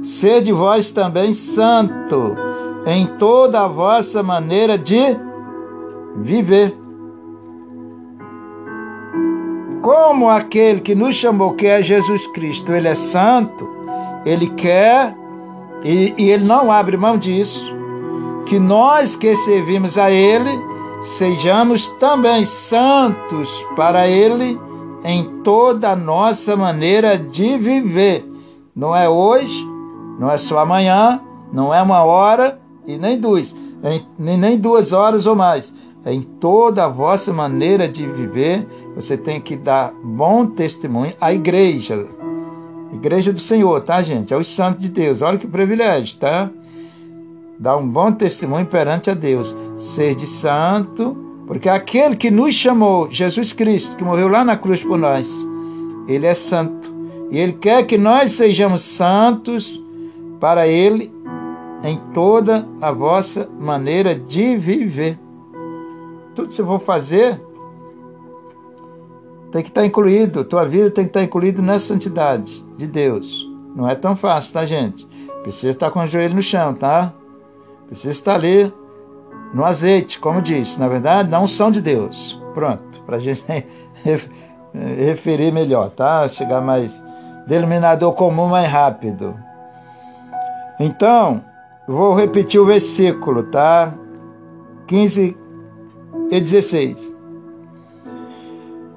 sede 0.04 0.52
vós 0.52 0.90
também 0.90 1.32
santo 1.32 2.36
em 2.86 3.06
toda 3.06 3.62
a 3.62 3.68
vossa 3.68 4.22
maneira 4.22 4.78
de 4.78 5.18
viver 6.16 6.84
como 9.84 10.30
aquele 10.30 10.80
que 10.80 10.94
nos 10.94 11.14
chamou, 11.14 11.52
que 11.52 11.66
é 11.66 11.82
Jesus 11.82 12.26
Cristo, 12.26 12.72
ele 12.72 12.88
é 12.88 12.94
santo, 12.94 13.68
ele 14.24 14.48
quer, 14.48 15.14
e, 15.84 16.14
e 16.16 16.30
ele 16.30 16.44
não 16.44 16.72
abre 16.72 16.96
mão 16.96 17.18
disso, 17.18 17.70
que 18.46 18.58
nós 18.58 19.14
que 19.14 19.36
servimos 19.36 19.98
a 19.98 20.10
ele, 20.10 20.50
sejamos 21.02 21.86
também 22.00 22.46
santos 22.46 23.62
para 23.76 24.08
ele 24.08 24.58
em 25.04 25.42
toda 25.42 25.90
a 25.90 25.96
nossa 25.96 26.56
maneira 26.56 27.18
de 27.18 27.58
viver. 27.58 28.24
Não 28.74 28.96
é 28.96 29.06
hoje, 29.06 29.68
não 30.18 30.30
é 30.30 30.38
só 30.38 30.58
amanhã, 30.58 31.20
não 31.52 31.72
é 31.72 31.80
uma 31.80 32.02
hora 32.02 32.58
e 32.86 32.96
nem 32.96 33.18
duas, 33.18 33.54
nem 34.18 34.58
duas 34.58 34.92
horas 34.92 35.26
ou 35.26 35.34
mais 35.36 35.74
em 36.12 36.20
toda 36.20 36.84
a 36.84 36.88
vossa 36.88 37.32
maneira 37.32 37.88
de 37.88 38.06
viver, 38.06 38.66
você 38.94 39.16
tem 39.16 39.40
que 39.40 39.56
dar 39.56 39.92
bom 40.02 40.46
testemunho 40.46 41.14
à 41.20 41.32
igreja. 41.32 42.06
Igreja 42.92 43.32
do 43.32 43.40
Senhor, 43.40 43.80
tá, 43.80 44.02
gente? 44.02 44.32
É 44.32 44.36
os 44.36 44.48
santos 44.48 44.82
de 44.82 44.88
Deus. 44.88 45.22
Olha 45.22 45.38
que 45.38 45.46
privilégio, 45.46 46.16
tá? 46.18 46.50
Dar 47.58 47.76
um 47.76 47.88
bom 47.88 48.12
testemunho 48.12 48.66
perante 48.66 49.10
a 49.10 49.14
Deus. 49.14 49.56
Ser 49.76 50.14
de 50.14 50.26
santo, 50.26 51.16
porque 51.46 51.68
aquele 51.68 52.16
que 52.16 52.30
nos 52.30 52.54
chamou, 52.54 53.10
Jesus 53.10 53.52
Cristo, 53.52 53.96
que 53.96 54.04
morreu 54.04 54.28
lá 54.28 54.44
na 54.44 54.56
cruz 54.56 54.84
por 54.84 54.98
nós, 54.98 55.46
ele 56.06 56.26
é 56.26 56.34
santo. 56.34 56.92
E 57.30 57.38
ele 57.38 57.54
quer 57.54 57.84
que 57.84 57.96
nós 57.96 58.32
sejamos 58.32 58.82
santos 58.82 59.82
para 60.44 60.68
ele 60.68 61.10
em 61.82 61.96
toda 62.12 62.68
a 62.78 62.92
vossa 62.92 63.48
maneira 63.58 64.14
de 64.14 64.58
viver. 64.58 65.18
Tudo 66.34 66.48
que 66.48 66.54
você 66.54 66.62
for 66.62 66.80
fazer 66.80 67.40
tem 69.50 69.62
que 69.62 69.70
estar 69.70 69.86
incluído, 69.86 70.44
tua 70.44 70.66
vida 70.66 70.90
tem 70.90 71.04
que 71.04 71.08
estar 71.08 71.22
incluída 71.22 71.62
nessa 71.62 71.94
santidade 71.94 72.62
de 72.76 72.86
Deus. 72.86 73.50
Não 73.74 73.88
é 73.88 73.94
tão 73.94 74.14
fácil, 74.14 74.52
tá, 74.52 74.66
gente? 74.66 75.06
Precisa 75.42 75.72
estar 75.72 75.90
com 75.90 76.00
o 76.00 76.06
joelho 76.06 76.34
no 76.34 76.42
chão, 76.42 76.74
tá? 76.74 77.14
Precisa 77.86 78.12
estar 78.12 78.34
ali 78.34 78.70
no 79.54 79.64
azeite, 79.64 80.18
como 80.18 80.42
disse, 80.42 80.78
na 80.78 80.88
verdade, 80.88 81.30
na 81.30 81.40
unção 81.40 81.70
de 81.70 81.80
Deus. 81.80 82.38
Pronto, 82.52 83.00
para 83.06 83.16
a 83.16 83.18
gente 83.18 83.42
referir 84.74 85.54
melhor, 85.54 85.88
tá? 85.88 86.28
Chegar 86.28 86.60
mais 86.60 87.02
denominador 87.46 88.12
comum 88.12 88.48
mais 88.48 88.70
rápido. 88.70 89.42
Então, 90.78 91.44
vou 91.86 92.14
repetir 92.14 92.60
o 92.60 92.66
versículo, 92.66 93.44
tá? 93.44 93.94
15 94.86 95.38
e 96.30 96.40
16. 96.40 97.14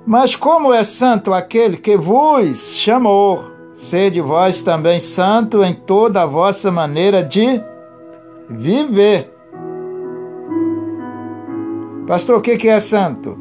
Mas 0.06 0.36
como 0.36 0.74
é 0.74 0.84
santo 0.84 1.34
aquele 1.34 1.78
que 1.78 1.98
vos 1.98 2.76
chamou, 2.76 3.44
sede 3.74 4.22
vós 4.22 4.62
também 4.62 5.00
santo 5.00 5.64
em 5.64 5.74
toda 5.74 6.24
a 6.24 6.26
vossa 6.26 6.72
maneira 6.72 7.24
de 7.24 7.62
viver. 8.50 9.34
Pastor, 12.08 12.38
o 12.38 12.42
que 12.42 12.68
é 12.70 12.80
santo? 12.80 13.38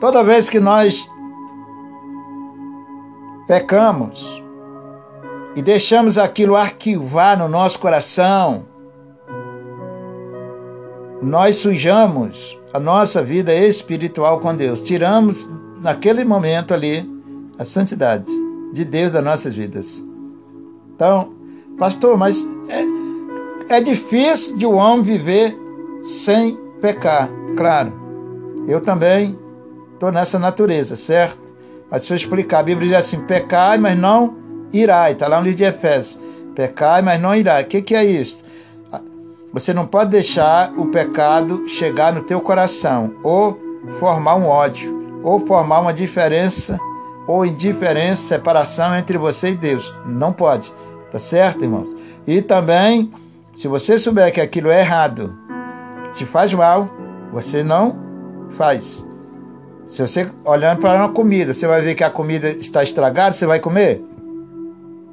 Toda 0.00 0.24
vez 0.24 0.48
que 0.48 0.60
nós 0.60 1.10
pecamos 3.46 4.41
e 5.54 5.62
deixamos 5.62 6.18
aquilo 6.18 6.56
arquivar 6.56 7.38
no 7.38 7.48
nosso 7.48 7.78
coração, 7.78 8.66
nós 11.20 11.56
sujamos 11.56 12.58
a 12.72 12.80
nossa 12.80 13.22
vida 13.22 13.54
espiritual 13.54 14.40
com 14.40 14.54
Deus. 14.56 14.80
Tiramos 14.80 15.46
naquele 15.80 16.24
momento 16.24 16.72
ali 16.72 17.08
a 17.58 17.64
santidade 17.64 18.30
de 18.72 18.84
Deus 18.84 19.12
das 19.12 19.22
nossas 19.22 19.54
vidas. 19.54 20.02
Então, 20.94 21.34
pastor, 21.78 22.16
mas 22.16 22.48
é, 23.68 23.76
é 23.76 23.80
difícil 23.80 24.56
de 24.56 24.66
um 24.66 24.74
homem 24.74 25.02
viver 25.02 25.56
sem 26.02 26.58
pecar. 26.80 27.28
Claro, 27.56 27.92
eu 28.66 28.80
também 28.80 29.38
estou 29.92 30.10
nessa 30.10 30.38
natureza, 30.38 30.96
certo? 30.96 31.38
Mas 31.90 32.00
deixa 32.00 32.14
eu 32.14 32.16
explicar. 32.16 32.60
A 32.60 32.62
Bíblia 32.62 32.88
diz 32.88 32.96
assim: 32.96 33.20
pecai, 33.20 33.78
mas 33.78 33.98
não 33.98 34.41
irai. 34.72 35.12
Está 35.12 35.28
lá 35.28 35.38
no 35.38 35.44
livro 35.44 35.58
de 35.58 35.64
Efésios. 35.64 36.18
Pecai, 36.54 37.02
mas 37.02 37.20
não 37.20 37.34
irai. 37.34 37.62
O 37.62 37.66
que, 37.66 37.82
que 37.82 37.94
é 37.94 38.04
isso? 38.04 38.42
Você 39.52 39.74
não 39.74 39.86
pode 39.86 40.10
deixar 40.10 40.72
o 40.78 40.86
pecado 40.86 41.68
chegar 41.68 42.12
no 42.12 42.22
teu 42.22 42.40
coração, 42.40 43.14
ou 43.22 43.58
formar 43.98 44.36
um 44.36 44.46
ódio, 44.46 45.20
ou 45.22 45.46
formar 45.46 45.80
uma 45.80 45.92
diferença, 45.92 46.78
ou 47.26 47.44
indiferença, 47.44 48.22
separação 48.22 48.96
entre 48.96 49.18
você 49.18 49.50
e 49.50 49.54
Deus. 49.54 49.94
Não 50.06 50.32
pode. 50.32 50.72
Tá 51.10 51.18
certo, 51.18 51.62
irmãos? 51.62 51.94
E 52.26 52.40
também, 52.40 53.12
se 53.54 53.68
você 53.68 53.98
souber 53.98 54.32
que 54.32 54.40
aquilo 54.40 54.70
é 54.70 54.80
errado, 54.80 55.36
te 56.14 56.24
faz 56.24 56.52
mal, 56.54 56.88
você 57.30 57.62
não 57.62 58.00
faz. 58.50 59.06
Se 59.84 60.00
você 60.00 60.30
olhando 60.46 60.78
para 60.78 60.98
uma 60.98 61.10
comida, 61.10 61.52
você 61.52 61.66
vai 61.66 61.82
ver 61.82 61.94
que 61.94 62.04
a 62.04 62.10
comida 62.10 62.48
está 62.48 62.82
estragada, 62.82 63.34
você 63.34 63.44
vai 63.44 63.60
comer? 63.60 64.02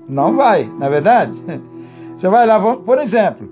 Não 0.10 0.36
vai, 0.36 0.64
na 0.80 0.88
é 0.88 0.89
verdade? 0.89 1.34
Você 2.18 2.28
vai 2.28 2.45
lá, 2.45 2.60
por 2.60 2.97
exemplo, 2.97 3.47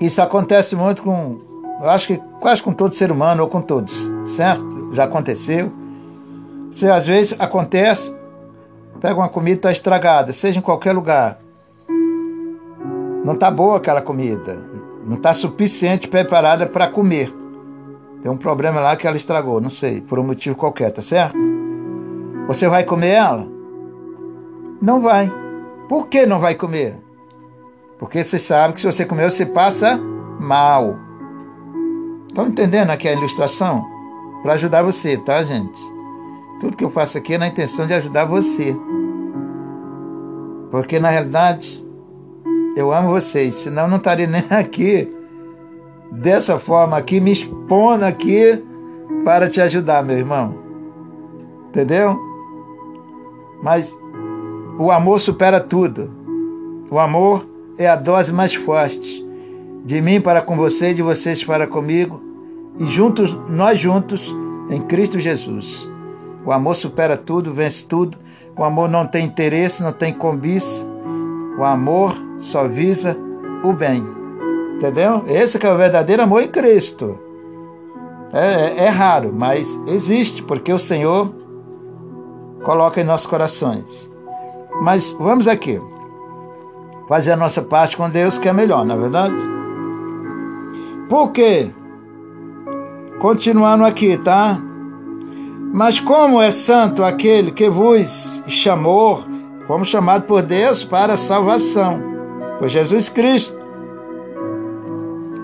isso 0.00 0.20
acontece 0.20 0.74
muito 0.74 1.02
com, 1.02 1.40
eu 1.80 1.88
acho 1.88 2.08
que 2.08 2.20
quase 2.40 2.60
com 2.62 2.72
todo 2.72 2.94
ser 2.94 3.12
humano 3.12 3.44
ou 3.44 3.48
com 3.48 3.62
todos, 3.62 4.10
certo? 4.26 4.92
Já 4.92 5.04
aconteceu. 5.04 5.72
Se 6.70 6.90
às 6.90 7.06
vezes 7.06 7.34
acontece, 7.38 8.14
pega 9.00 9.14
uma 9.14 9.28
comida 9.28 9.56
está 9.56 9.72
estragada, 9.72 10.32
seja 10.32 10.58
em 10.58 10.62
qualquer 10.62 10.92
lugar. 10.92 11.38
Não 13.24 13.34
está 13.34 13.50
boa 13.50 13.78
aquela 13.78 14.02
comida, 14.02 14.58
não 15.06 15.16
está 15.16 15.32
suficiente 15.32 16.08
preparada 16.08 16.66
para 16.66 16.88
comer. 16.88 17.32
Tem 18.20 18.30
um 18.30 18.36
problema 18.36 18.80
lá 18.80 18.96
que 18.96 19.06
ela 19.06 19.16
estragou, 19.16 19.60
não 19.60 19.70
sei, 19.70 20.00
por 20.00 20.18
um 20.18 20.24
motivo 20.24 20.56
qualquer, 20.56 20.90
tá 20.90 21.00
certo? 21.00 21.36
Você 22.48 22.68
vai 22.68 22.84
comer 22.84 23.10
ela? 23.10 23.53
Não 24.84 25.00
vai. 25.00 25.32
Por 25.88 26.08
que 26.08 26.26
não 26.26 26.38
vai 26.38 26.54
comer? 26.54 26.98
Porque 27.98 28.22
você 28.22 28.38
sabe 28.38 28.74
que 28.74 28.82
se 28.82 28.86
você 28.86 29.06
comer, 29.06 29.30
você 29.30 29.46
passa 29.46 29.98
mal. 30.38 30.98
Estão 32.28 32.48
entendendo 32.48 32.90
aqui 32.90 33.08
a 33.08 33.14
ilustração? 33.14 33.82
Para 34.42 34.52
ajudar 34.52 34.82
você, 34.82 35.16
tá, 35.16 35.42
gente? 35.42 35.80
Tudo 36.60 36.76
que 36.76 36.84
eu 36.84 36.90
faço 36.90 37.16
aqui 37.16 37.32
é 37.32 37.38
na 37.38 37.48
intenção 37.48 37.86
de 37.86 37.94
ajudar 37.94 38.26
você. 38.26 38.76
Porque 40.70 41.00
na 41.00 41.08
realidade, 41.08 41.82
eu 42.76 42.92
amo 42.92 43.08
vocês, 43.08 43.54
senão 43.54 43.84
eu 43.84 43.88
não 43.88 43.96
estaria 43.96 44.26
nem 44.26 44.44
aqui 44.50 45.10
dessa 46.12 46.58
forma 46.58 46.98
aqui, 46.98 47.22
me 47.22 47.32
expondo 47.32 48.04
aqui 48.04 48.62
para 49.24 49.48
te 49.48 49.62
ajudar, 49.62 50.04
meu 50.04 50.18
irmão. 50.18 50.54
Entendeu? 51.70 52.20
Mas 53.62 53.96
o 54.78 54.90
amor 54.90 55.20
supera 55.20 55.60
tudo. 55.60 56.10
O 56.90 56.98
amor 56.98 57.46
é 57.78 57.88
a 57.88 57.96
dose 57.96 58.32
mais 58.32 58.54
forte. 58.54 59.24
De 59.84 60.00
mim 60.00 60.20
para 60.20 60.40
com 60.40 60.56
você 60.56 60.92
de 60.92 61.02
vocês 61.02 61.44
para 61.44 61.66
comigo. 61.66 62.20
E 62.78 62.86
juntos, 62.86 63.38
nós 63.48 63.78
juntos, 63.78 64.34
em 64.68 64.80
Cristo 64.80 65.20
Jesus. 65.20 65.88
O 66.44 66.52
amor 66.52 66.74
supera 66.74 67.16
tudo, 67.16 67.52
vence 67.52 67.84
tudo. 67.84 68.18
O 68.56 68.64
amor 68.64 68.88
não 68.88 69.06
tem 69.06 69.24
interesse, 69.24 69.82
não 69.82 69.92
tem 69.92 70.12
cobiça. 70.12 70.86
O 71.58 71.64
amor 71.64 72.14
só 72.40 72.66
visa 72.66 73.16
o 73.62 73.72
bem. 73.72 74.04
Entendeu? 74.76 75.24
Esse 75.28 75.64
é 75.64 75.72
o 75.72 75.76
verdadeiro 75.76 76.22
amor 76.22 76.42
em 76.42 76.48
Cristo. 76.48 77.18
É, 78.32 78.82
é, 78.82 78.84
é 78.86 78.88
raro, 78.88 79.32
mas 79.32 79.80
existe, 79.86 80.42
porque 80.42 80.72
o 80.72 80.78
Senhor 80.78 81.32
coloca 82.64 83.00
em 83.00 83.04
nossos 83.04 83.26
corações. 83.26 84.12
Mas 84.80 85.12
vamos 85.18 85.46
aqui 85.48 85.80
fazer 87.08 87.32
a 87.32 87.36
nossa 87.36 87.62
parte 87.62 87.96
com 87.96 88.08
Deus, 88.08 88.38
que 88.38 88.48
é 88.48 88.52
melhor, 88.52 88.84
não 88.84 88.94
é 88.94 88.98
verdade? 88.98 89.36
Por 91.08 91.32
quê? 91.32 91.70
Continuando 93.20 93.84
aqui, 93.84 94.16
tá? 94.18 94.58
Mas 95.72 95.98
como 96.00 96.40
é 96.40 96.50
santo 96.50 97.04
aquele 97.04 97.50
que 97.50 97.68
vos 97.68 98.42
chamou, 98.46 99.24
fomos 99.66 99.88
chamados 99.88 100.26
por 100.26 100.42
Deus 100.42 100.84
para 100.84 101.14
a 101.14 101.16
salvação, 101.16 102.02
por 102.58 102.68
Jesus 102.68 103.08
Cristo. 103.08 103.58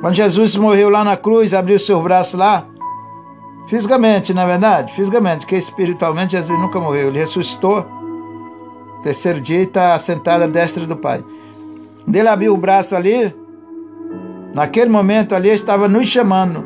Quando 0.00 0.14
Jesus 0.14 0.56
morreu 0.56 0.88
lá 0.88 1.04
na 1.04 1.16
cruz, 1.16 1.52
abriu 1.52 1.78
seu 1.78 2.00
braço 2.00 2.36
lá, 2.36 2.64
fisicamente, 3.68 4.32
na 4.32 4.42
é 4.42 4.46
verdade, 4.46 4.92
fisicamente, 4.94 5.40
porque 5.40 5.56
espiritualmente 5.56 6.32
Jesus 6.32 6.58
nunca 6.58 6.80
morreu, 6.80 7.08
ele 7.08 7.18
ressuscitou. 7.18 7.99
Terceiro 9.02 9.40
dia 9.40 9.62
está 9.62 9.98
sentado 9.98 10.44
à 10.44 10.46
destra 10.46 10.86
do 10.86 10.96
Pai. 10.96 11.24
Ele 12.06 12.28
abriu 12.28 12.54
o 12.54 12.56
braço 12.56 12.94
ali, 12.94 13.34
naquele 14.54 14.90
momento 14.90 15.34
ali 15.34 15.48
estava 15.48 15.88
nos 15.88 16.08
chamando 16.08 16.64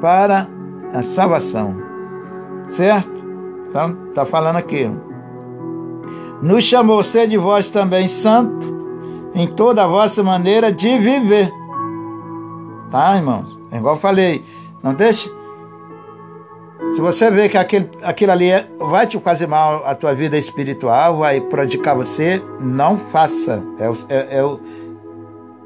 para 0.00 0.46
a 0.92 1.02
salvação. 1.02 1.76
Certo? 2.66 3.22
Então, 3.68 3.96
está 4.08 4.24
falando 4.24 4.56
aqui. 4.56 4.88
Nos 6.40 6.64
chamou 6.64 7.02
ser 7.02 7.26
de 7.26 7.36
vós 7.36 7.70
também 7.70 8.06
santo 8.06 8.72
em 9.34 9.46
toda 9.46 9.82
a 9.84 9.86
vossa 9.86 10.22
maneira 10.22 10.70
de 10.70 10.98
viver. 10.98 11.50
Tá, 12.90 13.16
irmãos? 13.16 13.58
É 13.72 13.78
igual 13.78 13.96
eu 13.96 14.00
falei. 14.00 14.44
Não 14.82 14.94
deixe. 14.94 15.30
Se 16.92 17.00
você 17.00 17.30
vê 17.30 17.48
que 17.48 17.58
aquele, 17.58 17.90
aquilo 18.02 18.32
ali 18.32 18.50
é, 18.50 18.66
vai 18.78 19.06
te 19.06 19.18
fazer 19.18 19.46
mal 19.46 19.84
a 19.84 19.94
tua 19.94 20.14
vida 20.14 20.36
espiritual, 20.38 21.18
vai 21.18 21.40
prejudicar 21.40 21.94
você, 21.94 22.40
não 22.60 22.96
faça. 22.96 23.62
É 23.78 23.88
o, 23.88 23.94
é, 24.08 24.38
é 24.38 24.44
o, 24.44 24.60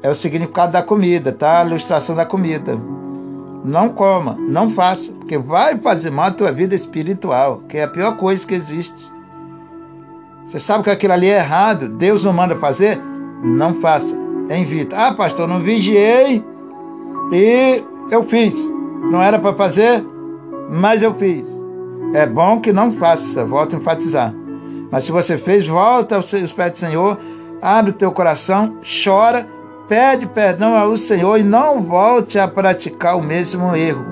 é 0.01 0.09
o 0.09 0.15
significado 0.15 0.71
da 0.71 0.81
comida, 0.81 1.31
tá? 1.31 1.61
A 1.61 1.65
ilustração 1.65 2.15
da 2.15 2.25
comida. 2.25 2.77
Não 3.63 3.89
coma, 3.89 4.37
não 4.39 4.71
faça, 4.71 5.11
porque 5.11 5.37
vai 5.37 5.77
fazer 5.77 6.09
mal 6.09 6.27
a 6.27 6.31
tua 6.31 6.51
vida 6.51 6.73
espiritual, 6.73 7.61
que 7.67 7.77
é 7.77 7.83
a 7.83 7.87
pior 7.87 8.15
coisa 8.15 8.47
que 8.47 8.53
existe. 8.55 9.11
Você 10.47 10.59
sabe 10.59 10.83
que 10.83 10.89
aquilo 10.89 11.13
ali 11.13 11.27
é 11.29 11.37
errado, 11.37 11.89
Deus 11.89 12.23
não 12.23 12.33
manda 12.33 12.55
fazer? 12.55 12.99
Não 13.43 13.75
faça. 13.75 14.17
Evita. 14.49 14.97
Ah, 14.97 15.13
pastor, 15.13 15.47
não 15.47 15.59
vigiei 15.59 16.43
e 17.31 17.83
eu 18.09 18.23
fiz. 18.23 18.67
Não 19.11 19.21
era 19.21 19.37
para 19.37 19.53
fazer, 19.53 20.03
mas 20.69 21.01
eu 21.01 21.13
fiz. 21.15 21.49
É 22.13 22.25
bom 22.25 22.59
que 22.59 22.71
não 22.71 22.93
faça, 22.93 23.43
volto 23.43 23.75
a 23.75 23.79
enfatizar. 23.79 24.33
Mas 24.91 25.03
se 25.03 25.11
você 25.11 25.37
fez, 25.37 25.67
volta 25.67 26.15
aos 26.15 26.31
pés 26.31 26.71
do 26.71 26.77
Senhor, 26.77 27.17
abre 27.61 27.91
o 27.91 27.93
teu 27.93 28.11
coração, 28.11 28.77
chora 29.05 29.47
pede 29.89 30.27
perdão 30.27 30.77
ao 30.77 30.95
Senhor 30.95 31.39
e 31.39 31.43
não 31.43 31.81
volte 31.81 32.37
a 32.37 32.47
praticar 32.47 33.17
o 33.17 33.23
mesmo 33.23 33.75
erro. 33.75 34.05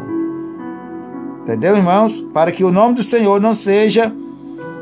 Entendeu, 1.44 1.78
irmãos? 1.78 2.20
Para 2.34 2.52
que 2.52 2.64
o 2.64 2.72
nome 2.72 2.96
do 2.96 3.04
Senhor 3.04 3.40
não 3.40 3.54
seja 3.54 4.12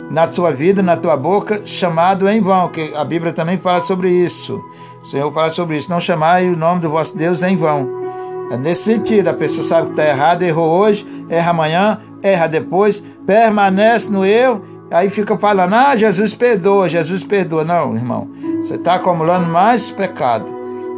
na 0.09 0.31
sua 0.31 0.51
vida, 0.51 0.81
na 0.81 0.95
tua 0.95 1.17
boca, 1.17 1.61
chamado 1.65 2.29
em 2.29 2.39
vão, 2.39 2.69
que 2.69 2.93
a 2.95 3.03
Bíblia 3.03 3.33
também 3.33 3.57
fala 3.57 3.81
sobre 3.81 4.09
isso. 4.09 4.63
O 5.03 5.07
Senhor 5.07 5.31
fala 5.33 5.49
sobre 5.49 5.77
isso. 5.77 5.89
Não 5.89 5.99
chamai 5.99 6.49
o 6.49 6.57
nome 6.57 6.79
do 6.79 6.89
vosso 6.89 7.15
Deus 7.15 7.43
em 7.43 7.55
vão. 7.55 8.04
É 8.51 8.57
nesse 8.57 8.83
sentido, 8.83 9.27
a 9.27 9.33
pessoa 9.33 9.65
sabe 9.65 9.87
que 9.87 9.91
está 9.93 10.07
errado, 10.07 10.43
errou 10.43 10.79
hoje, 10.79 11.05
erra 11.29 11.51
amanhã, 11.51 11.99
erra 12.21 12.47
depois, 12.47 13.03
permanece 13.25 14.09
no 14.11 14.23
erro, 14.25 14.61
aí 14.91 15.09
fica 15.09 15.37
falando, 15.37 15.73
ah, 15.73 15.95
Jesus 15.95 16.33
perdoa, 16.33 16.87
Jesus 16.87 17.23
perdoa. 17.23 17.63
Não, 17.63 17.95
irmão, 17.95 18.27
você 18.61 18.75
está 18.75 18.95
acumulando 18.95 19.47
mais 19.47 19.89
pecado. 19.89 20.45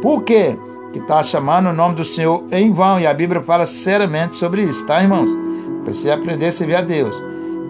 Por 0.02 0.22
quê? 0.22 0.58
Que 0.92 0.98
está 0.98 1.22
chamando 1.22 1.70
o 1.70 1.72
nome 1.72 1.94
do 1.94 2.04
Senhor 2.04 2.44
em 2.50 2.70
vão. 2.70 3.00
E 3.00 3.06
a 3.06 3.14
Bíblia 3.14 3.42
fala 3.42 3.66
seriamente 3.66 4.36
sobre 4.36 4.62
isso, 4.62 4.86
tá, 4.86 5.02
irmãos? 5.02 5.48
precisa 5.88 6.14
aprender 6.14 6.46
a 6.46 6.52
servir 6.52 6.76
a 6.76 6.82
Deus. 6.82 7.20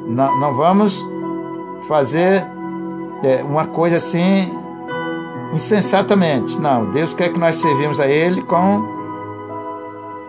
Não, 0.09 0.39
não 0.41 0.55
vamos 0.55 1.05
fazer 1.87 2.45
é, 3.23 3.43
uma 3.45 3.67
coisa 3.67 3.97
assim 3.97 4.51
insensatamente. 5.53 6.61
Não, 6.61 6.91
Deus 6.91 7.15
quer 7.15 7.33
que 7.33 7.39
nós 7.39 7.57
servimos 7.57 8.01
a 8.01 8.09
Ele 8.09 8.43
com 8.43 8.98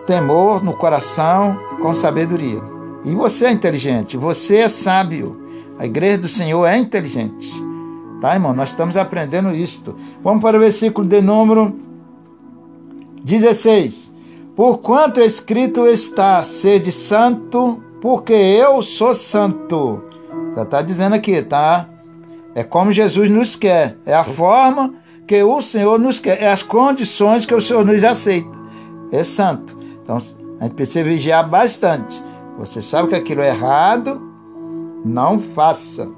temor 0.06 0.64
no 0.64 0.74
coração, 0.74 1.58
com 1.80 1.92
sabedoria. 1.94 2.60
E 3.04 3.14
você 3.14 3.46
é 3.46 3.50
inteligente, 3.50 4.16
você 4.16 4.58
é 4.58 4.68
sábio. 4.68 5.40
A 5.78 5.86
igreja 5.86 6.18
do 6.18 6.28
Senhor 6.28 6.66
é 6.66 6.76
inteligente. 6.76 7.50
Tá, 8.20 8.34
irmão? 8.34 8.52
Nós 8.52 8.68
estamos 8.68 8.96
aprendendo 8.96 9.50
isto. 9.50 9.96
Vamos 10.22 10.42
para 10.42 10.56
o 10.56 10.60
versículo 10.60 11.06
de 11.06 11.22
número 11.22 11.74
16. 13.24 14.12
Porquanto 14.54 15.20
escrito 15.20 15.86
está, 15.86 16.42
sede 16.42 16.92
santo, 16.92 17.82
porque 18.02 18.34
eu 18.34 18.82
sou 18.82 19.14
santo. 19.14 20.04
Já 20.54 20.62
está 20.62 20.82
dizendo 20.82 21.14
aqui, 21.14 21.40
tá? 21.40 21.88
É 22.54 22.62
como 22.62 22.92
Jesus 22.92 23.30
nos 23.30 23.56
quer. 23.56 23.96
É 24.04 24.12
a 24.12 24.24
forma 24.24 24.94
que 25.26 25.42
o 25.42 25.62
Senhor 25.62 25.98
nos 25.98 26.18
quer. 26.18 26.42
É 26.42 26.50
as 26.50 26.62
condições 26.62 27.46
que 27.46 27.54
o 27.54 27.60
Senhor 27.60 27.86
nos 27.86 28.04
aceita. 28.04 28.50
É 29.10 29.24
santo. 29.24 29.79
Então, 30.10 30.20
a 30.58 30.64
gente 30.64 30.74
precisa 30.74 31.04
vigiar 31.04 31.48
bastante. 31.48 32.20
Você 32.58 32.82
sabe 32.82 33.10
que 33.10 33.14
aquilo 33.14 33.42
é 33.42 33.50
errado, 33.50 34.20
não 35.04 35.38
faça. 35.38 36.08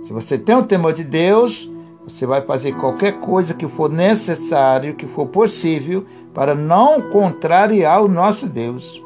Se 0.00 0.14
você 0.14 0.38
tem 0.38 0.56
o 0.56 0.64
temor 0.64 0.94
de 0.94 1.04
Deus, 1.04 1.70
você 2.06 2.24
vai 2.24 2.40
fazer 2.40 2.72
qualquer 2.72 3.20
coisa 3.20 3.52
que 3.52 3.68
for 3.68 3.90
necessário, 3.90 4.94
que 4.94 5.06
for 5.06 5.26
possível, 5.26 6.06
para 6.32 6.54
não 6.54 7.10
contrariar 7.10 8.02
o 8.02 8.08
nosso 8.08 8.48
Deus. 8.48 9.02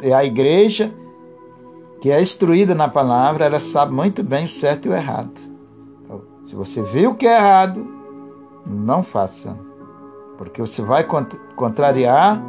E 0.00 0.12
a 0.12 0.24
igreja, 0.24 0.94
que 2.00 2.08
é 2.08 2.22
instruída 2.22 2.72
na 2.72 2.86
palavra, 2.88 3.46
ela 3.46 3.58
sabe 3.58 3.92
muito 3.92 4.22
bem 4.22 4.44
o 4.44 4.48
certo 4.48 4.86
e 4.86 4.90
o 4.90 4.94
errado. 4.94 5.40
Então, 6.04 6.22
se 6.46 6.54
você 6.54 6.82
viu 6.82 7.16
que 7.16 7.26
é 7.26 7.36
errado, 7.36 7.84
não 8.64 9.02
faça. 9.02 9.56
Porque 10.38 10.62
você 10.62 10.82
vai 10.82 11.04
contrariar 11.56 12.40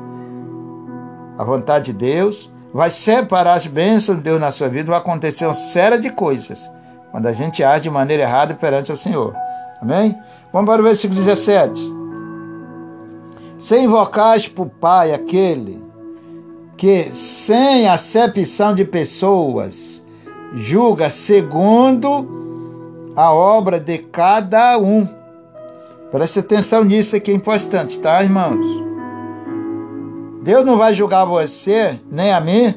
a 1.42 1.44
vontade 1.44 1.86
de 1.86 1.94
Deus, 1.94 2.52
vai 2.72 2.92
separar 2.92 3.56
as 3.56 3.66
bênçãos 3.66 4.20
de 4.20 4.24
Deus 4.24 4.40
na 4.40 4.52
sua 4.52 4.70
vida, 4.70 4.92
vai 4.92 5.00
acontecer 5.00 5.46
uma 5.46 5.56
série 5.56 5.98
de 5.98 6.12
coisas 6.12 6.72
quando 7.10 7.26
a 7.26 7.34
gente 7.34 7.64
age 7.64 7.82
de 7.82 7.90
maneira 7.90 8.22
errada 8.22 8.54
perante 8.54 8.92
o 8.92 8.98
Senhor. 8.98 9.36
Amém? 9.82 10.16
Vamos 10.54 10.70
para 10.70 10.80
o 10.80 10.84
versículo 10.84 11.20
17. 11.20 11.82
Se 13.58 13.80
invocais 13.80 14.48
por 14.48 14.68
Pai 14.68 15.16
aquele 15.16 15.84
que, 16.78 17.10
sem 17.12 17.88
acepção 17.88 18.76
de 18.76 18.86
pessoas, 18.86 20.00
julga 20.54 21.10
segundo 21.10 23.12
a 23.16 23.34
obra 23.34 23.80
de 23.80 23.98
cada 23.98 24.78
um. 24.78 25.08
Preste 26.12 26.38
atenção 26.38 26.84
nisso 26.84 27.16
aqui, 27.16 27.32
é 27.32 27.34
importante, 27.34 28.00
tá, 28.00 28.22
irmãos? 28.22 28.91
Deus 30.42 30.66
não 30.66 30.78
vai 30.78 30.94
julgar 30.94 31.26
você, 31.26 32.00
nem 32.10 32.34
a 32.34 32.42
mim, 32.42 32.74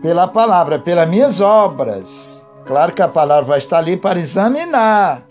pela 0.00 0.26
palavra, 0.26 0.78
pelas 0.78 1.08
minhas 1.08 1.40
obras. 1.40 2.46
Claro 2.66 2.92
que 2.92 3.02
a 3.02 3.08
palavra 3.08 3.44
vai 3.44 3.58
estar 3.58 3.78
ali 3.78 3.96
para 3.96 4.18
examinar. 4.18 5.22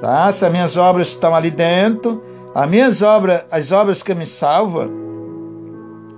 Tá? 0.00 0.30
Se 0.32 0.44
as 0.44 0.50
minhas 0.50 0.76
obras 0.76 1.08
estão 1.08 1.34
ali 1.34 1.50
dentro, 1.50 2.22
as 2.54 2.68
minhas 2.68 3.02
obras, 3.02 3.42
as 3.50 3.70
obras 3.70 4.02
que 4.02 4.14
me 4.14 4.26
salvam, 4.26 4.90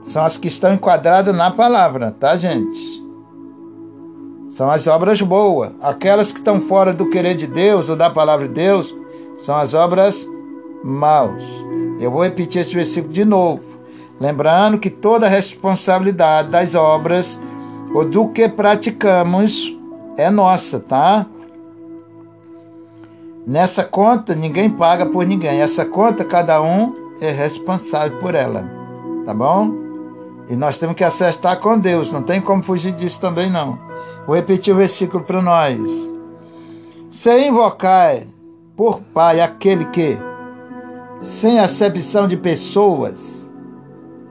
são 0.03 0.25
as 0.25 0.39
que 0.39 0.49
estão 0.49 0.73
enquadradas 0.73 1.37
na 1.37 1.51
palavra, 1.51 2.15
tá, 2.19 2.35
gente? 2.37 3.01
São 4.49 4.71
as 4.71 4.87
obras 4.87 5.21
boas. 5.21 5.71
Aquelas 5.83 6.33
que 6.33 6.39
estão 6.39 6.61
fora 6.63 6.95
do 6.95 7.11
querer 7.11 7.35
de 7.35 7.47
Deus 7.47 7.91
ou 7.91 7.97
da 7.97 8.09
palavra 8.09 8.49
de 8.49 8.55
Deus, 8.55 8.95
são 9.39 9.57
as 9.57 9.75
obras 9.75 10.27
maus. 10.83 11.67
Eu 11.99 12.11
vou 12.11 12.23
repetir 12.23 12.63
esse 12.63 12.75
versículo 12.75 13.13
de 13.13 13.25
novo. 13.25 13.63
Lembrando 14.19 14.79
que 14.79 14.91
toda 14.91 15.27
a 15.27 15.31
responsabilidade 15.31 16.51
das 16.51 16.75
obras 16.75 17.41
ou 17.95 18.05
do 18.05 18.29
que 18.29 18.49
praticamos 18.49 19.77
é 20.17 20.31
nossa, 20.31 20.79
tá? 20.79 21.27
Nessa 23.47 23.83
conta 23.83 24.35
ninguém 24.35 24.69
paga 24.71 25.07
por 25.07 25.27
ninguém. 25.27 25.61
Essa 25.61 25.85
conta 25.85 26.25
cada 26.25 26.61
um 26.63 26.95
é 27.21 27.31
responsável 27.31 28.19
por 28.19 28.35
ela, 28.35 28.71
tá 29.25 29.35
bom? 29.35 29.73
E 30.49 30.57
nós 30.57 30.79
temos 30.79 30.97
que 30.97 31.05
acertar 31.05 31.59
com 31.61 31.79
Deus, 31.79 32.13
não 32.13 32.23
tem 32.23 32.41
como 32.41 32.63
fugir 32.63 32.93
disso 32.93 33.21
também 33.21 33.49
não. 33.51 33.79
Vou 34.27 34.37
repetir 34.37 34.75
o 34.75 34.77
versículo 34.77 35.25
para 35.25 35.41
nós. 35.41 36.11
Se 37.11 37.47
invocar 37.47 38.23
por 38.77 39.01
Pai 39.15 39.41
aquele 39.41 39.85
que, 39.87 40.19
sem 41.21 41.59
acepção 41.59 42.27
de 42.27 42.37
pessoas, 42.37 43.49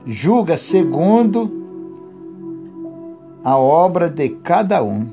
julga 0.06 0.56
segundo 0.56 1.50
a 3.44 3.56
obra 3.56 4.08
de 4.08 4.28
cada 4.28 4.82
um. 4.82 5.06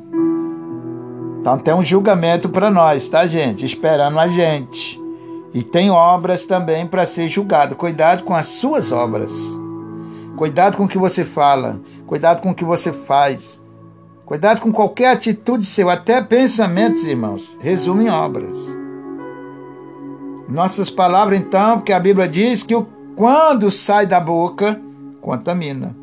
Então 1.39 1.57
tem 1.59 1.73
um 1.73 1.85
julgamento 1.85 2.49
para 2.49 2.69
nós, 2.69 3.07
tá, 3.07 3.25
gente? 3.25 3.65
Esperando 3.65 4.19
a 4.19 4.27
gente. 4.27 4.99
E 5.53 5.63
tem 5.63 5.89
obras 5.89 6.43
também 6.43 6.85
para 6.85 7.05
ser 7.05 7.29
julgado. 7.29 7.75
Cuidado 7.75 8.23
com 8.23 8.35
as 8.35 8.47
suas 8.47 8.91
obras. 8.91 9.31
Cuidado 10.35 10.77
com 10.77 10.83
o 10.83 10.87
que 10.87 10.97
você 10.97 11.23
fala. 11.23 11.79
Cuidado 12.05 12.41
com 12.41 12.49
o 12.49 12.55
que 12.55 12.65
você 12.65 12.91
faz. 12.91 13.61
Cuidado 14.25 14.59
com 14.59 14.73
qualquer 14.73 15.13
atitude 15.13 15.63
seu, 15.63 15.89
até 15.89 16.21
pensamentos, 16.21 17.05
irmãos. 17.05 17.55
Resume 17.61 18.05
em 18.05 18.09
obras. 18.09 18.76
Nossas 20.47 20.89
palavras, 20.89 21.39
então, 21.39 21.77
porque 21.77 21.91
a 21.91 21.99
Bíblia 21.99 22.27
diz 22.27 22.63
que 22.63 22.75
o 22.75 22.87
quando 23.17 23.71
sai 23.71 24.05
da 24.05 24.19
boca, 24.19 24.79
contamina. 25.19 25.95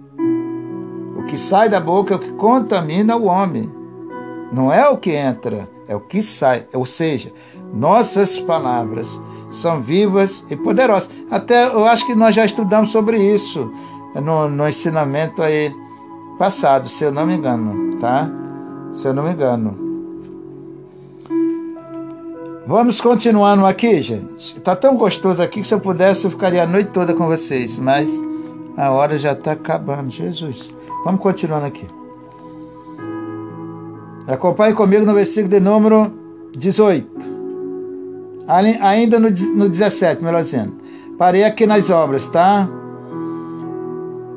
O 1.16 1.22
que 1.26 1.38
sai 1.38 1.68
da 1.68 1.78
boca 1.78 2.12
é 2.12 2.16
o 2.16 2.20
que 2.20 2.32
contamina 2.32 3.16
o 3.16 3.26
homem. 3.26 3.72
Não 4.52 4.72
é 4.72 4.88
o 4.88 4.96
que 4.96 5.12
entra, 5.12 5.68
é 5.86 5.94
o 5.94 6.00
que 6.00 6.20
sai. 6.20 6.66
Ou 6.74 6.84
seja, 6.84 7.32
nossas 7.72 8.40
palavras 8.40 9.20
são 9.48 9.80
vivas 9.80 10.44
e 10.50 10.56
poderosas. 10.56 11.08
Até 11.30 11.66
eu 11.66 11.84
acho 11.84 12.04
que 12.04 12.16
nós 12.16 12.34
já 12.34 12.44
estudamos 12.44 12.90
sobre 12.90 13.16
isso 13.16 13.72
no, 14.16 14.48
no 14.48 14.68
ensinamento 14.68 15.40
aí 15.40 15.72
passado, 16.36 16.88
se 16.88 17.04
eu 17.04 17.12
não 17.12 17.26
me 17.26 17.34
engano, 17.34 17.96
tá? 18.00 18.28
Se 18.94 19.06
eu 19.06 19.14
não 19.14 19.22
me 19.22 19.30
engano. 19.30 19.83
Vamos 22.66 22.98
continuando 22.98 23.66
aqui, 23.66 24.00
gente. 24.00 24.58
Tá 24.60 24.74
tão 24.74 24.96
gostoso 24.96 25.42
aqui 25.42 25.60
que 25.60 25.66
se 25.66 25.74
eu 25.74 25.80
pudesse 25.80 26.24
eu 26.24 26.30
ficaria 26.30 26.62
a 26.62 26.66
noite 26.66 26.88
toda 26.90 27.12
com 27.12 27.26
vocês, 27.26 27.78
mas 27.78 28.10
a 28.74 28.90
hora 28.90 29.18
já 29.18 29.32
está 29.32 29.52
acabando, 29.52 30.10
Jesus. 30.10 30.74
Vamos 31.04 31.20
continuando 31.20 31.66
aqui. 31.66 31.86
Acompanhe 34.26 34.72
comigo 34.72 35.04
no 35.04 35.12
versículo 35.12 35.50
de 35.50 35.60
número 35.60 36.10
18. 36.56 37.06
Ainda 38.80 39.18
no, 39.18 39.28
no 39.28 39.68
17, 39.68 40.24
melhor 40.24 40.42
dizendo. 40.42 40.74
Parei 41.18 41.44
aqui 41.44 41.66
nas 41.66 41.90
obras, 41.90 42.26
tá? 42.28 42.66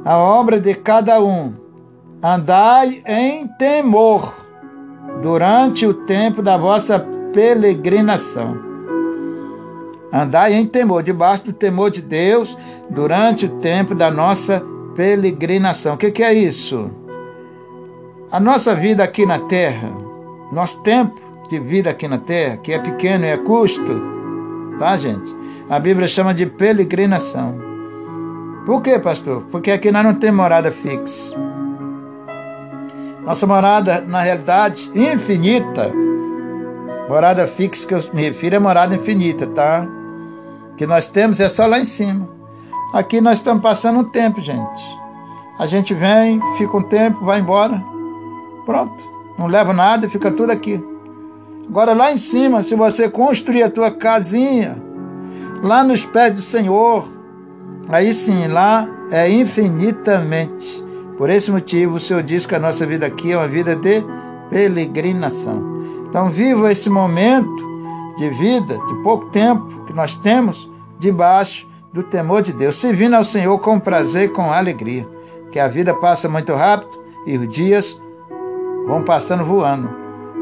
A 0.04 0.18
obra 0.18 0.60
de 0.60 0.76
cada 0.76 1.24
um. 1.24 1.54
Andai 2.22 3.02
em 3.08 3.48
temor 3.58 4.34
durante 5.22 5.86
o 5.86 5.94
tempo 5.94 6.42
da 6.42 6.58
vossa 6.58 7.00
peregrinação. 7.38 8.58
Andai 10.12 10.56
em 10.56 10.66
temor, 10.66 11.04
debaixo 11.04 11.46
do 11.46 11.54
temor 11.54 11.92
de 11.92 12.02
Deus, 12.02 12.58
durante 12.90 13.46
o 13.46 13.50
tempo 13.60 13.94
da 13.94 14.10
nossa 14.10 14.64
peregrinação. 14.96 15.94
O 15.94 15.98
que, 15.98 16.10
que 16.10 16.24
é 16.24 16.34
isso? 16.34 16.90
A 18.32 18.40
nossa 18.40 18.74
vida 18.74 19.04
aqui 19.04 19.24
na 19.24 19.38
terra, 19.38 19.92
nosso 20.52 20.82
tempo 20.82 21.16
de 21.48 21.60
vida 21.60 21.92
aqui 21.92 22.08
na 22.08 22.18
terra, 22.18 22.58
que 22.58 22.74
é 22.74 22.80
pequeno 22.80 23.24
e 23.24 23.28
é 23.28 23.38
custo, 23.38 24.02
tá, 24.80 24.98
gente? 24.98 25.32
A 25.70 25.78
Bíblia 25.78 26.08
chama 26.08 26.34
de 26.34 26.48
peregrinação. 26.48 27.56
Por 28.66 28.82
quê, 28.82 28.98
pastor? 28.98 29.44
Porque 29.52 29.70
aqui 29.70 29.92
nós 29.92 30.04
não 30.04 30.16
temos 30.16 30.38
morada 30.38 30.72
fixa. 30.72 31.36
Nossa 33.24 33.46
morada, 33.46 34.02
na 34.02 34.22
realidade, 34.22 34.90
infinita, 34.96 35.92
Morada 37.08 37.48
fixa 37.48 37.88
que 37.88 37.94
eu 37.94 38.02
me 38.14 38.24
refiro 38.24 38.58
é 38.58 38.60
morada 38.60 38.96
infinita, 38.96 39.48
tá? 39.48 39.88
Que 40.76 40.86
nós 40.86 41.08
temos 41.08 41.40
é 41.40 41.48
só 41.48 41.66
lá 41.66 41.80
em 41.80 41.86
cima. 41.86 42.28
Aqui 42.94 43.22
nós 43.22 43.38
estamos 43.38 43.64
passando 43.64 44.00
um 44.00 44.04
tempo, 44.04 44.42
gente. 44.42 44.82
A 45.58 45.66
gente 45.66 45.94
vem, 45.94 46.42
fica 46.58 46.78
um 46.78 46.84
tempo, 46.84 47.24
vai 47.24 47.40
embora. 47.40 47.82
Pronto. 48.66 49.04
Não 49.40 49.48
leva 49.48 49.72
nada, 49.72 50.10
fica 50.10 50.30
tudo 50.32 50.52
aqui. 50.52 50.84
Agora 51.70 51.94
lá 51.94 52.12
em 52.12 52.18
cima, 52.18 52.62
se 52.62 52.76
você 52.76 53.10
construir 53.10 53.64
a 53.64 53.70
tua 53.70 53.90
casinha, 53.92 54.78
lá 55.64 55.84
nos 55.84 56.06
pés 56.06 56.34
do 56.34 56.42
Senhor, 56.42 57.08
aí 57.90 58.14
sim, 58.14 58.48
lá 58.48 58.88
é 59.12 59.30
infinitamente. 59.30 60.84
Por 61.18 61.30
esse 61.30 61.50
motivo, 61.52 61.96
o 61.96 62.00
Senhor 62.00 62.22
diz 62.22 62.46
que 62.46 62.56
a 62.56 62.60
nossa 62.60 62.86
vida 62.86 63.06
aqui 63.06 63.32
é 63.32 63.38
uma 63.38 63.48
vida 63.48 63.76
de 63.76 64.04
peregrinação. 64.50 65.77
Então, 66.10 66.30
viva 66.30 66.72
esse 66.72 66.90
momento 66.90 67.68
de 68.18 68.30
vida, 68.30 68.78
de 68.88 68.96
pouco 69.04 69.26
tempo 69.28 69.86
que 69.86 69.94
nós 69.94 70.16
temos, 70.16 70.70
debaixo 71.00 71.68
do 71.94 72.04
temor 72.04 72.42
de 72.42 72.54
Deus, 72.54 72.76
servindo 72.76 73.16
ao 73.16 73.24
Senhor 73.24 73.58
com 73.60 73.80
prazer 73.80 74.26
e 74.26 74.34
com 74.34 74.52
alegria. 74.52 75.08
Que 75.52 75.60
a 75.60 75.68
vida 75.68 75.94
passa 75.94 76.28
muito 76.28 76.54
rápido 76.54 76.98
e 77.26 77.38
os 77.38 77.48
dias 77.48 78.02
vão 78.88 79.04
passando 79.04 79.46
voando. 79.46 79.90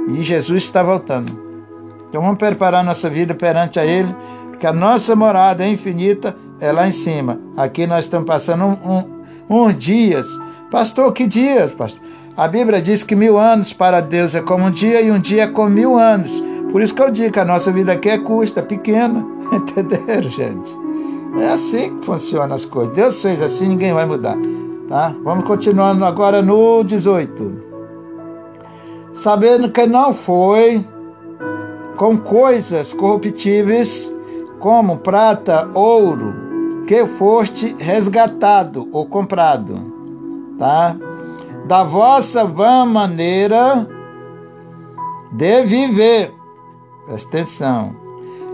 E 0.08 0.22
Jesus 0.22 0.64
está 0.64 0.84
voltando. 0.84 1.46
Então 2.10 2.22
vamos 2.22 2.38
preparar 2.38 2.84
nossa 2.84 3.10
vida 3.10 3.34
perante 3.34 3.80
a 3.80 3.86
Ele, 3.86 4.16
porque 4.50 4.68
a 4.68 4.74
nossa 4.74 5.16
morada 5.16 5.64
é 5.64 5.70
infinita, 5.70 6.36
é 6.60 6.72
lá 6.72 6.88
em 6.88 6.92
cima. 6.92 7.40
Aqui 7.58 7.86
nós 7.86 8.06
estamos 8.06 8.26
passando 8.26 8.66
um, 8.66 8.98
um, 9.50 9.66
uns 9.66 9.76
dias. 9.78 10.28
Pastor, 10.72 11.12
que 11.12 11.28
dias, 11.28 11.74
pastor? 11.74 12.02
A 12.38 12.50
Bíblia 12.50 12.82
diz 12.82 13.02
que 13.02 13.16
mil 13.16 13.38
anos 13.38 13.72
para 13.72 14.02
Deus 14.02 14.36
é 14.36 14.42
como 14.42 14.66
um 14.66 14.70
dia 14.70 15.02
e 15.02 15.10
um 15.10 15.20
dia 15.20 15.44
é 15.44 15.48
como 15.48 15.70
mil 15.70 15.98
anos. 15.98 16.44
Por 16.70 16.82
isso 16.82 16.94
que 16.94 17.02
eu 17.02 17.10
digo 17.10 17.32
que 17.32 17.40
a 17.40 17.46
nossa 17.46 17.72
vida 17.72 17.94
aqui 17.94 18.10
é 18.10 18.18
custa, 18.18 18.60
é 18.60 18.64
pequena. 18.64 19.26
Entenderam, 19.54 20.30
gente? 20.30 20.76
É 21.40 21.48
assim 21.48 21.98
que 21.98 22.06
funcionam 22.06 22.54
as 22.54 22.66
coisas. 22.66 22.94
Deus 22.94 23.22
fez 23.22 23.42
assim, 23.42 23.70
ninguém 23.70 23.94
vai 23.94 24.06
mudar. 24.06 24.36
Tá? 24.90 25.16
Vamos 25.24 25.46
continuando 25.46 26.04
agora 26.04 26.42
no 26.42 26.84
18. 26.84 27.64
Sabendo 29.14 29.72
que 29.72 29.86
não 29.86 30.14
foi 30.14 30.86
com 31.96 32.18
coisas 32.18 32.92
corruptíveis, 32.92 34.14
como 34.60 34.98
prata, 34.98 35.70
ouro, 35.74 36.84
que 36.86 37.06
foste 37.18 37.74
resgatado 37.80 38.90
ou 38.92 39.06
comprado, 39.06 39.80
tá? 40.60 40.98
Da 41.68 41.84
vossa 41.84 42.46
vã 42.46 42.86
maneira 42.86 43.88
de 45.32 45.64
viver. 45.64 46.34
Presta 47.06 47.30
atenção. 47.30 47.96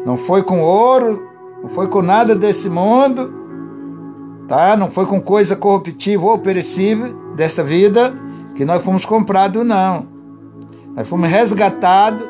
Não 0.05 0.18
foi 0.18 0.43
com 0.43 0.62
ouro, 0.62 1.28
não 1.62 1.70
foi 1.70 1.88
com 1.88 2.01
nada 2.01 2.36
desse 2.36 2.70
mundo, 2.70 3.32
tá? 4.47 4.76
Não 4.76 4.89
foi 4.89 5.05
com 5.05 5.22
coisa 5.22 5.55
corruptível 5.55 6.28
ou 6.28 6.39
perecível 6.39 7.14
dessa 7.36 7.64
vida 7.64 8.14
que 8.55 8.66
nós 8.66 8.84
fomos 8.84 9.05
comprados, 9.05 9.66
não. 9.66 10.05
Nós 10.95 11.07
fomos 11.07 11.30
resgatados 11.30 12.28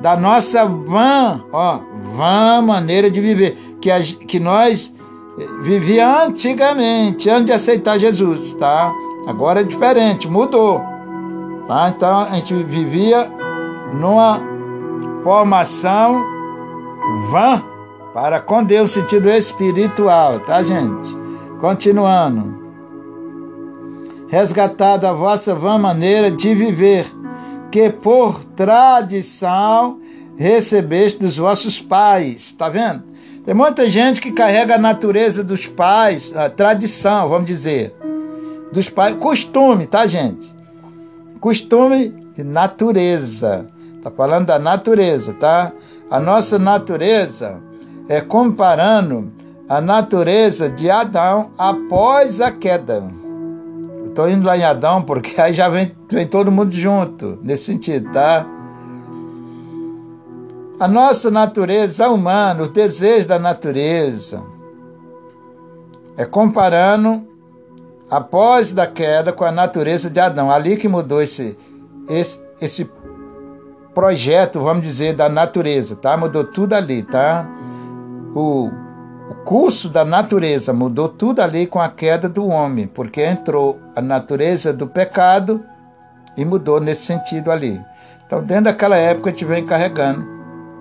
da 0.00 0.16
nossa 0.16 0.66
vã, 0.66 1.42
ó, 1.52 1.78
vã 2.16 2.60
maneira 2.60 3.10
de 3.10 3.20
viver, 3.20 3.56
que, 3.80 3.90
a, 3.90 4.00
que 4.00 4.38
nós 4.38 4.92
vivia 5.62 6.24
antigamente, 6.24 7.30
antes 7.30 7.46
de 7.46 7.52
aceitar 7.52 7.98
Jesus, 7.98 8.52
tá? 8.54 8.92
Agora 9.26 9.60
é 9.60 9.64
diferente, 9.64 10.28
mudou. 10.28 10.82
Tá? 11.66 11.92
Então 11.96 12.20
a 12.20 12.34
gente 12.34 12.54
vivia 12.62 13.30
numa 13.94 14.40
formação 15.22 16.24
vã 17.30 17.62
para 18.12 18.40
com 18.40 18.62
Deus, 18.62 18.90
sentido 18.90 19.30
espiritual, 19.30 20.40
tá, 20.40 20.62
gente? 20.62 21.08
Continuando. 21.60 22.62
Resgatada 24.28 25.10
a 25.10 25.12
vossa 25.12 25.54
vã 25.54 25.78
maneira 25.78 26.30
de 26.30 26.54
viver, 26.54 27.06
que 27.70 27.88
por 27.90 28.44
tradição 28.56 29.98
recebeste 30.36 31.18
dos 31.18 31.36
vossos 31.36 31.80
pais, 31.80 32.52
tá 32.52 32.68
vendo? 32.68 33.02
Tem 33.44 33.54
muita 33.54 33.88
gente 33.88 34.20
que 34.20 34.32
carrega 34.32 34.74
a 34.74 34.78
natureza 34.78 35.42
dos 35.42 35.66
pais, 35.66 36.32
a 36.36 36.48
tradição, 36.50 37.28
vamos 37.28 37.46
dizer 37.46 37.94
dos 38.72 38.88
pais. 38.88 39.16
Costume, 39.18 39.86
tá, 39.86 40.06
gente? 40.06 40.54
Costume 41.40 42.10
de 42.34 42.42
natureza. 42.42 43.68
Tá 44.02 44.10
falando 44.10 44.46
da 44.46 44.58
natureza, 44.58 45.32
tá? 45.34 45.72
A 46.10 46.20
nossa 46.20 46.58
natureza 46.58 47.60
é 48.08 48.20
comparando 48.20 49.32
a 49.68 49.80
natureza 49.80 50.68
de 50.68 50.90
Adão 50.90 51.50
após 51.56 52.40
a 52.40 52.50
queda. 52.50 53.02
Tô 54.14 54.28
indo 54.28 54.46
lá 54.46 54.56
em 54.56 54.62
Adão 54.62 55.02
porque 55.02 55.40
aí 55.40 55.52
já 55.52 55.68
vem, 55.68 55.92
vem 56.10 56.26
todo 56.26 56.52
mundo 56.52 56.72
junto, 56.72 57.38
nesse 57.42 57.64
sentido, 57.64 58.12
tá? 58.12 58.46
A 60.78 60.86
nossa 60.86 61.30
natureza 61.30 62.08
humana, 62.08 62.62
os 62.62 62.68
desejos 62.68 63.26
da 63.26 63.38
natureza, 63.38 64.42
é 66.16 66.24
comparando 66.24 67.26
após 68.14 68.70
da 68.70 68.86
queda 68.86 69.32
com 69.32 69.44
a 69.44 69.50
natureza 69.50 70.08
de 70.08 70.20
Adão. 70.20 70.48
Ali 70.48 70.76
que 70.76 70.86
mudou 70.86 71.20
esse, 71.20 71.58
esse, 72.08 72.38
esse 72.60 72.88
projeto, 73.92 74.60
vamos 74.60 74.84
dizer, 74.84 75.14
da 75.14 75.28
natureza, 75.28 75.96
tá? 75.96 76.16
Mudou 76.16 76.44
tudo 76.44 76.74
ali, 76.74 77.02
tá? 77.02 77.44
O, 78.32 78.70
o 79.30 79.34
curso 79.44 79.88
da 79.88 80.04
natureza 80.04 80.72
mudou 80.72 81.08
tudo 81.08 81.40
ali 81.40 81.66
com 81.66 81.80
a 81.80 81.88
queda 81.88 82.28
do 82.28 82.46
homem, 82.46 82.86
porque 82.86 83.20
entrou 83.20 83.80
a 83.96 84.00
natureza 84.00 84.72
do 84.72 84.86
pecado 84.86 85.64
e 86.36 86.44
mudou 86.44 86.80
nesse 86.80 87.02
sentido 87.02 87.50
ali. 87.50 87.80
Então, 88.24 88.40
dentro 88.42 88.64
daquela 88.64 88.96
época, 88.96 89.30
a 89.30 89.32
gente 89.32 89.44
vem 89.44 89.64
carregando, 89.64 90.24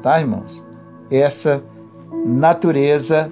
tá, 0.04 0.20
irmãos? 0.20 0.64
Essa 1.10 1.64
natureza 2.26 3.32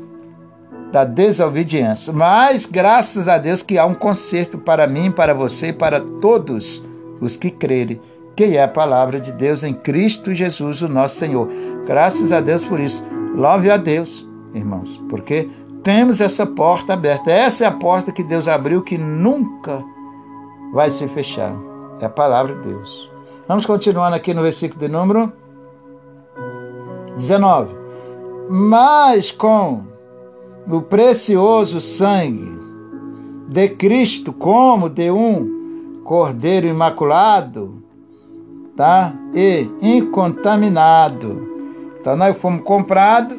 da 0.91 1.03
desobediência. 1.03 2.11
Mas 2.11 2.65
graças 2.65 3.27
a 3.27 3.37
Deus 3.37 3.63
que 3.63 3.77
há 3.77 3.85
um 3.85 3.93
conserto 3.93 4.57
para 4.57 4.85
mim, 4.85 5.09
para 5.09 5.33
você 5.33 5.67
e 5.67 5.73
para 5.73 5.99
todos 5.99 6.83
os 7.19 7.35
que 7.35 7.49
crerem, 7.49 8.01
que 8.35 8.57
é 8.57 8.63
a 8.63 8.67
palavra 8.67 9.19
de 9.19 9.31
Deus 9.31 9.63
em 9.63 9.73
Cristo 9.73 10.33
Jesus, 10.33 10.81
o 10.81 10.89
nosso 10.89 11.17
Senhor. 11.17 11.47
Graças 11.85 12.31
a 12.31 12.41
Deus 12.41 12.65
por 12.65 12.79
isso. 12.79 13.03
Louve 13.35 13.71
a 13.71 13.77
Deus, 13.77 14.27
irmãos, 14.53 15.01
porque 15.09 15.49
temos 15.83 16.19
essa 16.19 16.45
porta 16.45 16.93
aberta. 16.93 17.31
Essa 17.31 17.63
é 17.63 17.67
a 17.67 17.71
porta 17.71 18.11
que 18.11 18.23
Deus 18.23 18.47
abriu 18.47 18.81
que 18.81 18.97
nunca 18.97 19.83
vai 20.73 20.89
se 20.89 21.07
fechar. 21.07 21.53
É 21.99 22.05
a 22.05 22.09
palavra 22.09 22.55
de 22.55 22.69
Deus. 22.69 23.09
Vamos 23.47 23.65
continuando 23.65 24.15
aqui 24.15 24.33
no 24.33 24.41
versículo 24.41 24.79
de 24.79 24.87
número 24.87 25.31
19. 27.15 27.75
Mas 28.49 29.31
com 29.31 29.90
o 30.69 30.81
precioso 30.81 31.81
sangue 31.81 32.59
de 33.47 33.67
Cristo 33.69 34.31
como 34.31 34.89
de 34.89 35.11
um 35.11 36.01
cordeiro 36.03 36.67
imaculado, 36.67 37.83
tá? 38.75 39.13
E 39.33 39.67
incontaminado. 39.81 41.49
Então 41.99 42.15
nós 42.15 42.37
fomos 42.37 42.61
comprados, 42.63 43.37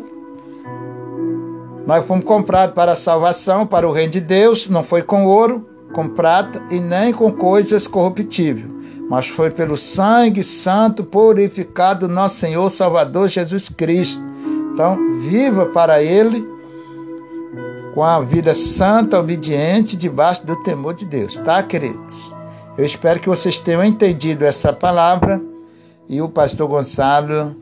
nós 1.87 2.05
fomos 2.07 2.25
comprados 2.25 2.75
para 2.75 2.93
a 2.93 2.97
salvação, 2.97 3.67
para 3.67 3.89
o 3.89 3.93
reino 3.93 4.13
de 4.13 4.21
Deus, 4.21 4.69
não 4.69 4.85
foi 4.85 5.03
com 5.03 5.27
ouro, 5.27 5.67
com 5.93 6.09
prata 6.09 6.63
e 6.71 6.79
nem 6.79 7.13
com 7.13 7.31
coisas 7.33 7.87
corruptíveis, 7.87 8.67
mas 9.09 9.27
foi 9.27 9.51
pelo 9.51 9.77
sangue 9.77 10.43
santo 10.43 11.05
purificado 11.05 12.07
do 12.07 12.15
nosso 12.15 12.37
Senhor 12.37 12.69
Salvador 12.71 13.29
Jesus 13.29 13.69
Cristo. 13.69 14.23
Então, 14.73 14.97
viva 15.21 15.67
para 15.67 16.03
Ele 16.03 16.52
com 17.95 18.03
a 18.03 18.21
vida 18.21 18.55
santa, 18.55 19.19
obediente, 19.19 19.97
debaixo 19.97 20.47
do 20.47 20.57
temor 20.63 20.95
de 20.95 21.05
Deus, 21.05 21.37
tá, 21.39 21.63
queridos? 21.63 22.33
Eu 22.77 22.85
espero 22.85 23.21
que 23.21 23.29
vocês 23.29 23.61
tenham 23.61 23.85
entendido 23.85 24.45
essa 24.45 24.73
palavra 24.73 25.41
e 26.09 26.23
o 26.23 26.29
pastor 26.29 26.69
Gonçalo 26.69 27.55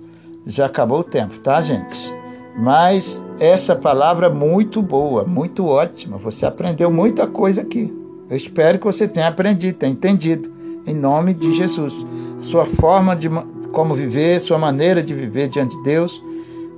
já 0.46 0.66
acabou 0.66 1.00
o 1.00 1.04
tempo, 1.04 1.38
tá, 1.40 1.60
gente? 1.60 2.14
Mas 2.56 3.24
essa 3.40 3.74
palavra 3.74 4.26
é 4.26 4.30
muito 4.30 4.80
boa, 4.80 5.24
muito 5.24 5.66
ótima. 5.66 6.16
Você 6.18 6.46
aprendeu 6.46 6.90
muita 6.90 7.26
coisa 7.26 7.62
aqui. 7.62 7.92
Eu 8.28 8.36
espero 8.36 8.78
que 8.78 8.84
você 8.84 9.08
tenha 9.08 9.28
aprendido, 9.28 9.78
tenha 9.78 9.92
entendido. 9.92 10.50
Em 10.86 10.94
nome 10.94 11.34
de 11.34 11.54
Jesus. 11.54 12.06
Sua 12.40 12.64
forma 12.64 13.14
de 13.14 13.28
como 13.72 13.94
viver, 13.94 14.40
sua 14.40 14.58
maneira 14.58 15.02
de 15.02 15.14
viver 15.14 15.48
diante 15.48 15.76
de 15.76 15.82
Deus. 15.82 16.22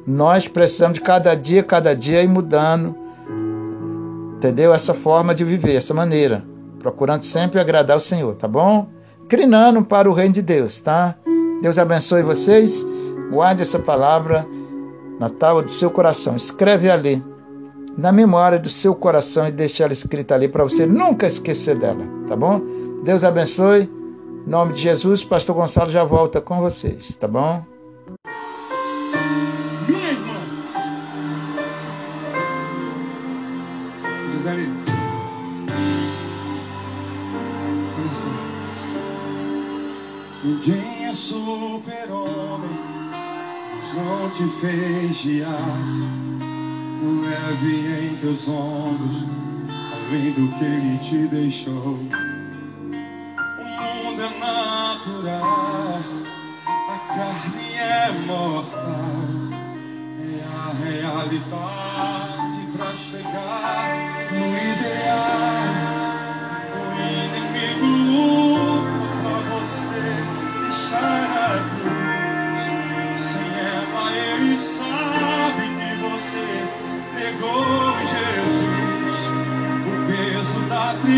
Nós 0.07 0.49
precisamos 0.49 0.95
de 0.95 1.01
cada 1.01 1.35
dia, 1.35 1.63
cada 1.63 1.95
dia 1.95 2.23
ir 2.23 2.29
mudando 2.29 3.02
Entendeu? 4.43 4.75
Essa 4.75 4.93
forma 4.93 5.33
de 5.33 5.45
viver, 5.45 5.77
essa 5.77 5.95
maneira. 5.95 6.45
Procurando 6.81 7.23
sempre 7.23 7.61
agradar 7.61 7.97
o 7.97 8.01
Senhor, 8.01 8.35
tá 8.35 8.49
bom? 8.49 8.89
Crinando 9.29 9.85
para 9.85 10.11
o 10.11 10.13
reino 10.13 10.35
de 10.35 10.43
Deus, 10.43 10.81
tá? 10.81 11.15
Deus 11.63 11.79
abençoe 11.79 12.25
vocês. 12.25 12.85
Guarde 13.31 13.63
essa 13.63 13.79
palavra 13.79 14.45
na 15.21 15.31
tábua 15.31 15.63
do 15.63 15.71
seu 15.71 15.93
coração. 15.93 16.35
Escreve 16.35 16.91
ali, 16.91 17.23
na 17.97 18.11
memória 18.11 18.59
do 18.59 18.69
seu 18.69 18.97
coração 18.97 19.47
e 19.47 19.53
deixe 19.53 19.81
ela 19.81 19.93
escrita 19.93 20.35
ali 20.35 20.49
para 20.49 20.65
você 20.65 20.87
nunca 20.87 21.25
esquecer 21.25 21.77
dela, 21.77 22.05
tá 22.27 22.35
bom? 22.35 22.61
Deus 23.05 23.23
abençoe. 23.23 23.89
Em 24.45 24.51
nome 24.51 24.73
de 24.73 24.81
Jesus, 24.81 25.23
Pastor 25.23 25.55
Gonçalo 25.55 25.89
já 25.89 26.03
volta 26.03 26.41
com 26.41 26.61
vocês, 26.61 27.15
tá 27.15 27.29
bom? 27.29 27.72
Super-homem, 41.33 42.77
Deus 43.73 43.95
não 43.95 44.29
te 44.29 44.45
fez 44.61 45.17
de 45.19 45.43
aço. 45.43 46.07
Leve 47.25 48.11
em 48.11 48.17
teus 48.17 48.49
ombros, 48.49 49.25
além 49.93 50.31
do 50.33 50.47
que 50.59 50.65
Ele 50.65 50.99
te 50.99 51.27
deixou. 51.29 51.73
O 51.73 52.05
mundo 53.65 54.23
é 54.23 54.39
natural, 54.39 56.03
a 56.67 56.99
carne 57.15 57.75
é 57.77 58.13
mortal. 58.27 58.91
É 60.21 60.45
a 60.45 60.73
realidade 60.85 62.61
para 62.77 62.95
chegar 62.95 63.72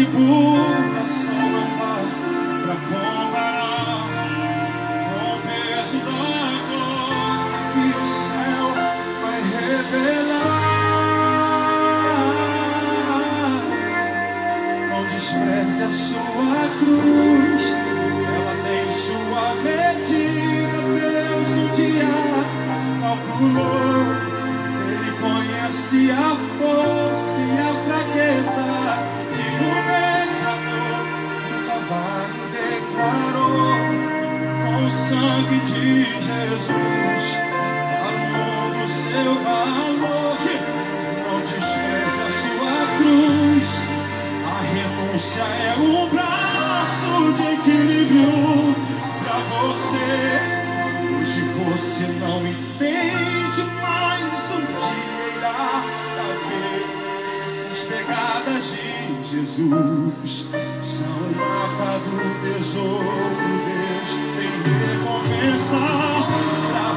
tribulação 0.05 1.33
não 1.51 1.67
dá 1.79 1.97
pra 2.65 2.77
comparar 2.91 4.05
com 5.09 5.23
o 5.31 5.37
peso 5.41 5.99
da 5.99 6.25
glória 6.69 7.61
que 7.73 7.85
o 7.97 8.05
céu 8.05 8.67
vai 9.23 9.41
revelar. 9.41 10.35
Não 14.91 15.03
despreze 15.07 15.81
a 15.83 15.91
sua 15.91 16.61
cruz, 16.79 17.63
ela 18.37 18.55
tem 18.65 18.85
sua 18.91 19.45
medida. 19.63 20.79
Deus 21.01 21.51
um 21.57 21.69
dia 21.73 22.15
calculou, 23.01 24.05
Ele 24.87 25.11
conhece 25.19 26.11
a 26.11 26.37
força 26.59 27.41
e 27.41 27.59
a 27.59 27.73
fraqueza 27.85 29.04
o 34.85 34.91
sangue 34.91 35.61
de 35.61 36.05
Jesus, 36.05 37.22
para 38.01 38.82
o 38.82 38.87
seu 38.87 39.35
valor. 39.43 40.39
Não 41.24 41.41
despreze 41.41 42.20
a 42.20 42.30
sua 42.41 42.76
cruz. 42.99 43.68
A 44.45 44.61
renúncia 44.61 45.43
é 45.43 45.74
um 45.78 46.09
braço 46.11 47.32
de 47.32 47.45
equilíbrio 47.55 48.74
para 49.22 49.39
você. 49.57 50.12
Hoje 51.16 51.41
você 51.59 52.05
não 52.20 52.47
entende, 52.47 53.62
mas 53.80 54.51
um 54.51 54.66
dia 54.66 55.24
irá 55.39 55.85
saber. 55.95 56.85
As 57.70 57.80
pegadas 57.82 58.64
de 58.72 58.85
Jesus 59.30 60.47
são 60.80 61.07
o 61.07 61.35
mapa 61.37 61.99
do 62.01 62.16
tesouro. 62.43 63.64
Deus 63.64 64.11
tem 64.37 64.74
começar. 65.23 66.93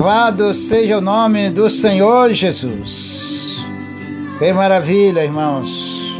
Louvado 0.00 0.54
seja 0.54 0.96
o 0.96 1.00
nome 1.02 1.50
do 1.50 1.68
Senhor 1.68 2.32
Jesus. 2.32 3.62
Que 4.38 4.50
maravilha, 4.50 5.22
irmãos. 5.22 6.16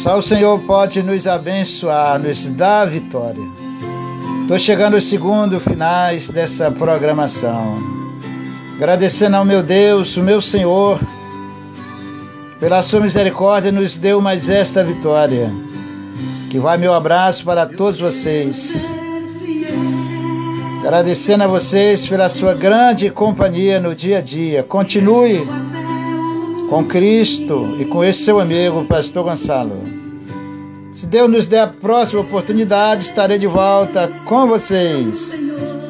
Só 0.00 0.18
o 0.18 0.22
Senhor 0.22 0.56
pode 0.60 1.02
nos 1.02 1.26
abençoar, 1.26 2.20
nos 2.20 2.46
dar 2.46 2.86
vitória. 2.86 3.42
Estou 4.42 4.56
chegando 4.56 4.94
aos 4.94 5.02
segundos 5.02 5.60
finais 5.64 6.28
dessa 6.28 6.70
programação. 6.70 7.82
Agradecendo 8.76 9.34
ao 9.34 9.44
meu 9.44 9.64
Deus, 9.64 10.16
o 10.16 10.22
meu 10.22 10.40
Senhor, 10.40 11.00
pela 12.60 12.84
sua 12.84 13.00
misericórdia, 13.00 13.72
nos 13.72 13.96
deu 13.96 14.20
mais 14.20 14.48
esta 14.48 14.84
vitória. 14.84 15.50
Que 16.50 16.60
vai 16.60 16.78
meu 16.78 16.94
abraço 16.94 17.44
para 17.44 17.66
todos 17.66 17.98
vocês. 17.98 18.96
Agradecendo 20.88 21.44
a 21.44 21.46
vocês 21.46 22.06
pela 22.06 22.30
sua 22.30 22.54
grande 22.54 23.10
companhia 23.10 23.78
no 23.78 23.94
dia 23.94 24.16
a 24.16 24.20
dia. 24.22 24.62
Continue 24.62 25.46
com 26.70 26.82
Cristo 26.82 27.76
e 27.78 27.84
com 27.84 28.02
esse 28.02 28.22
seu 28.22 28.40
amigo, 28.40 28.82
Pastor 28.86 29.22
Gonçalo. 29.22 29.82
Se 30.94 31.06
Deus 31.06 31.30
nos 31.30 31.46
der 31.46 31.60
a 31.60 31.66
próxima 31.66 32.22
oportunidade, 32.22 33.04
estarei 33.04 33.36
de 33.36 33.46
volta 33.46 34.10
com 34.24 34.46
vocês. 34.46 35.34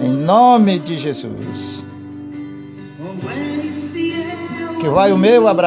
Em 0.03 0.11
nome 0.11 0.81
de 0.81 0.99
Jesus. 0.99 1.87
Que 4.81 4.89
vai 4.89 5.13
o 5.13 5.17
meu 5.17 5.47
abraço. 5.47 5.57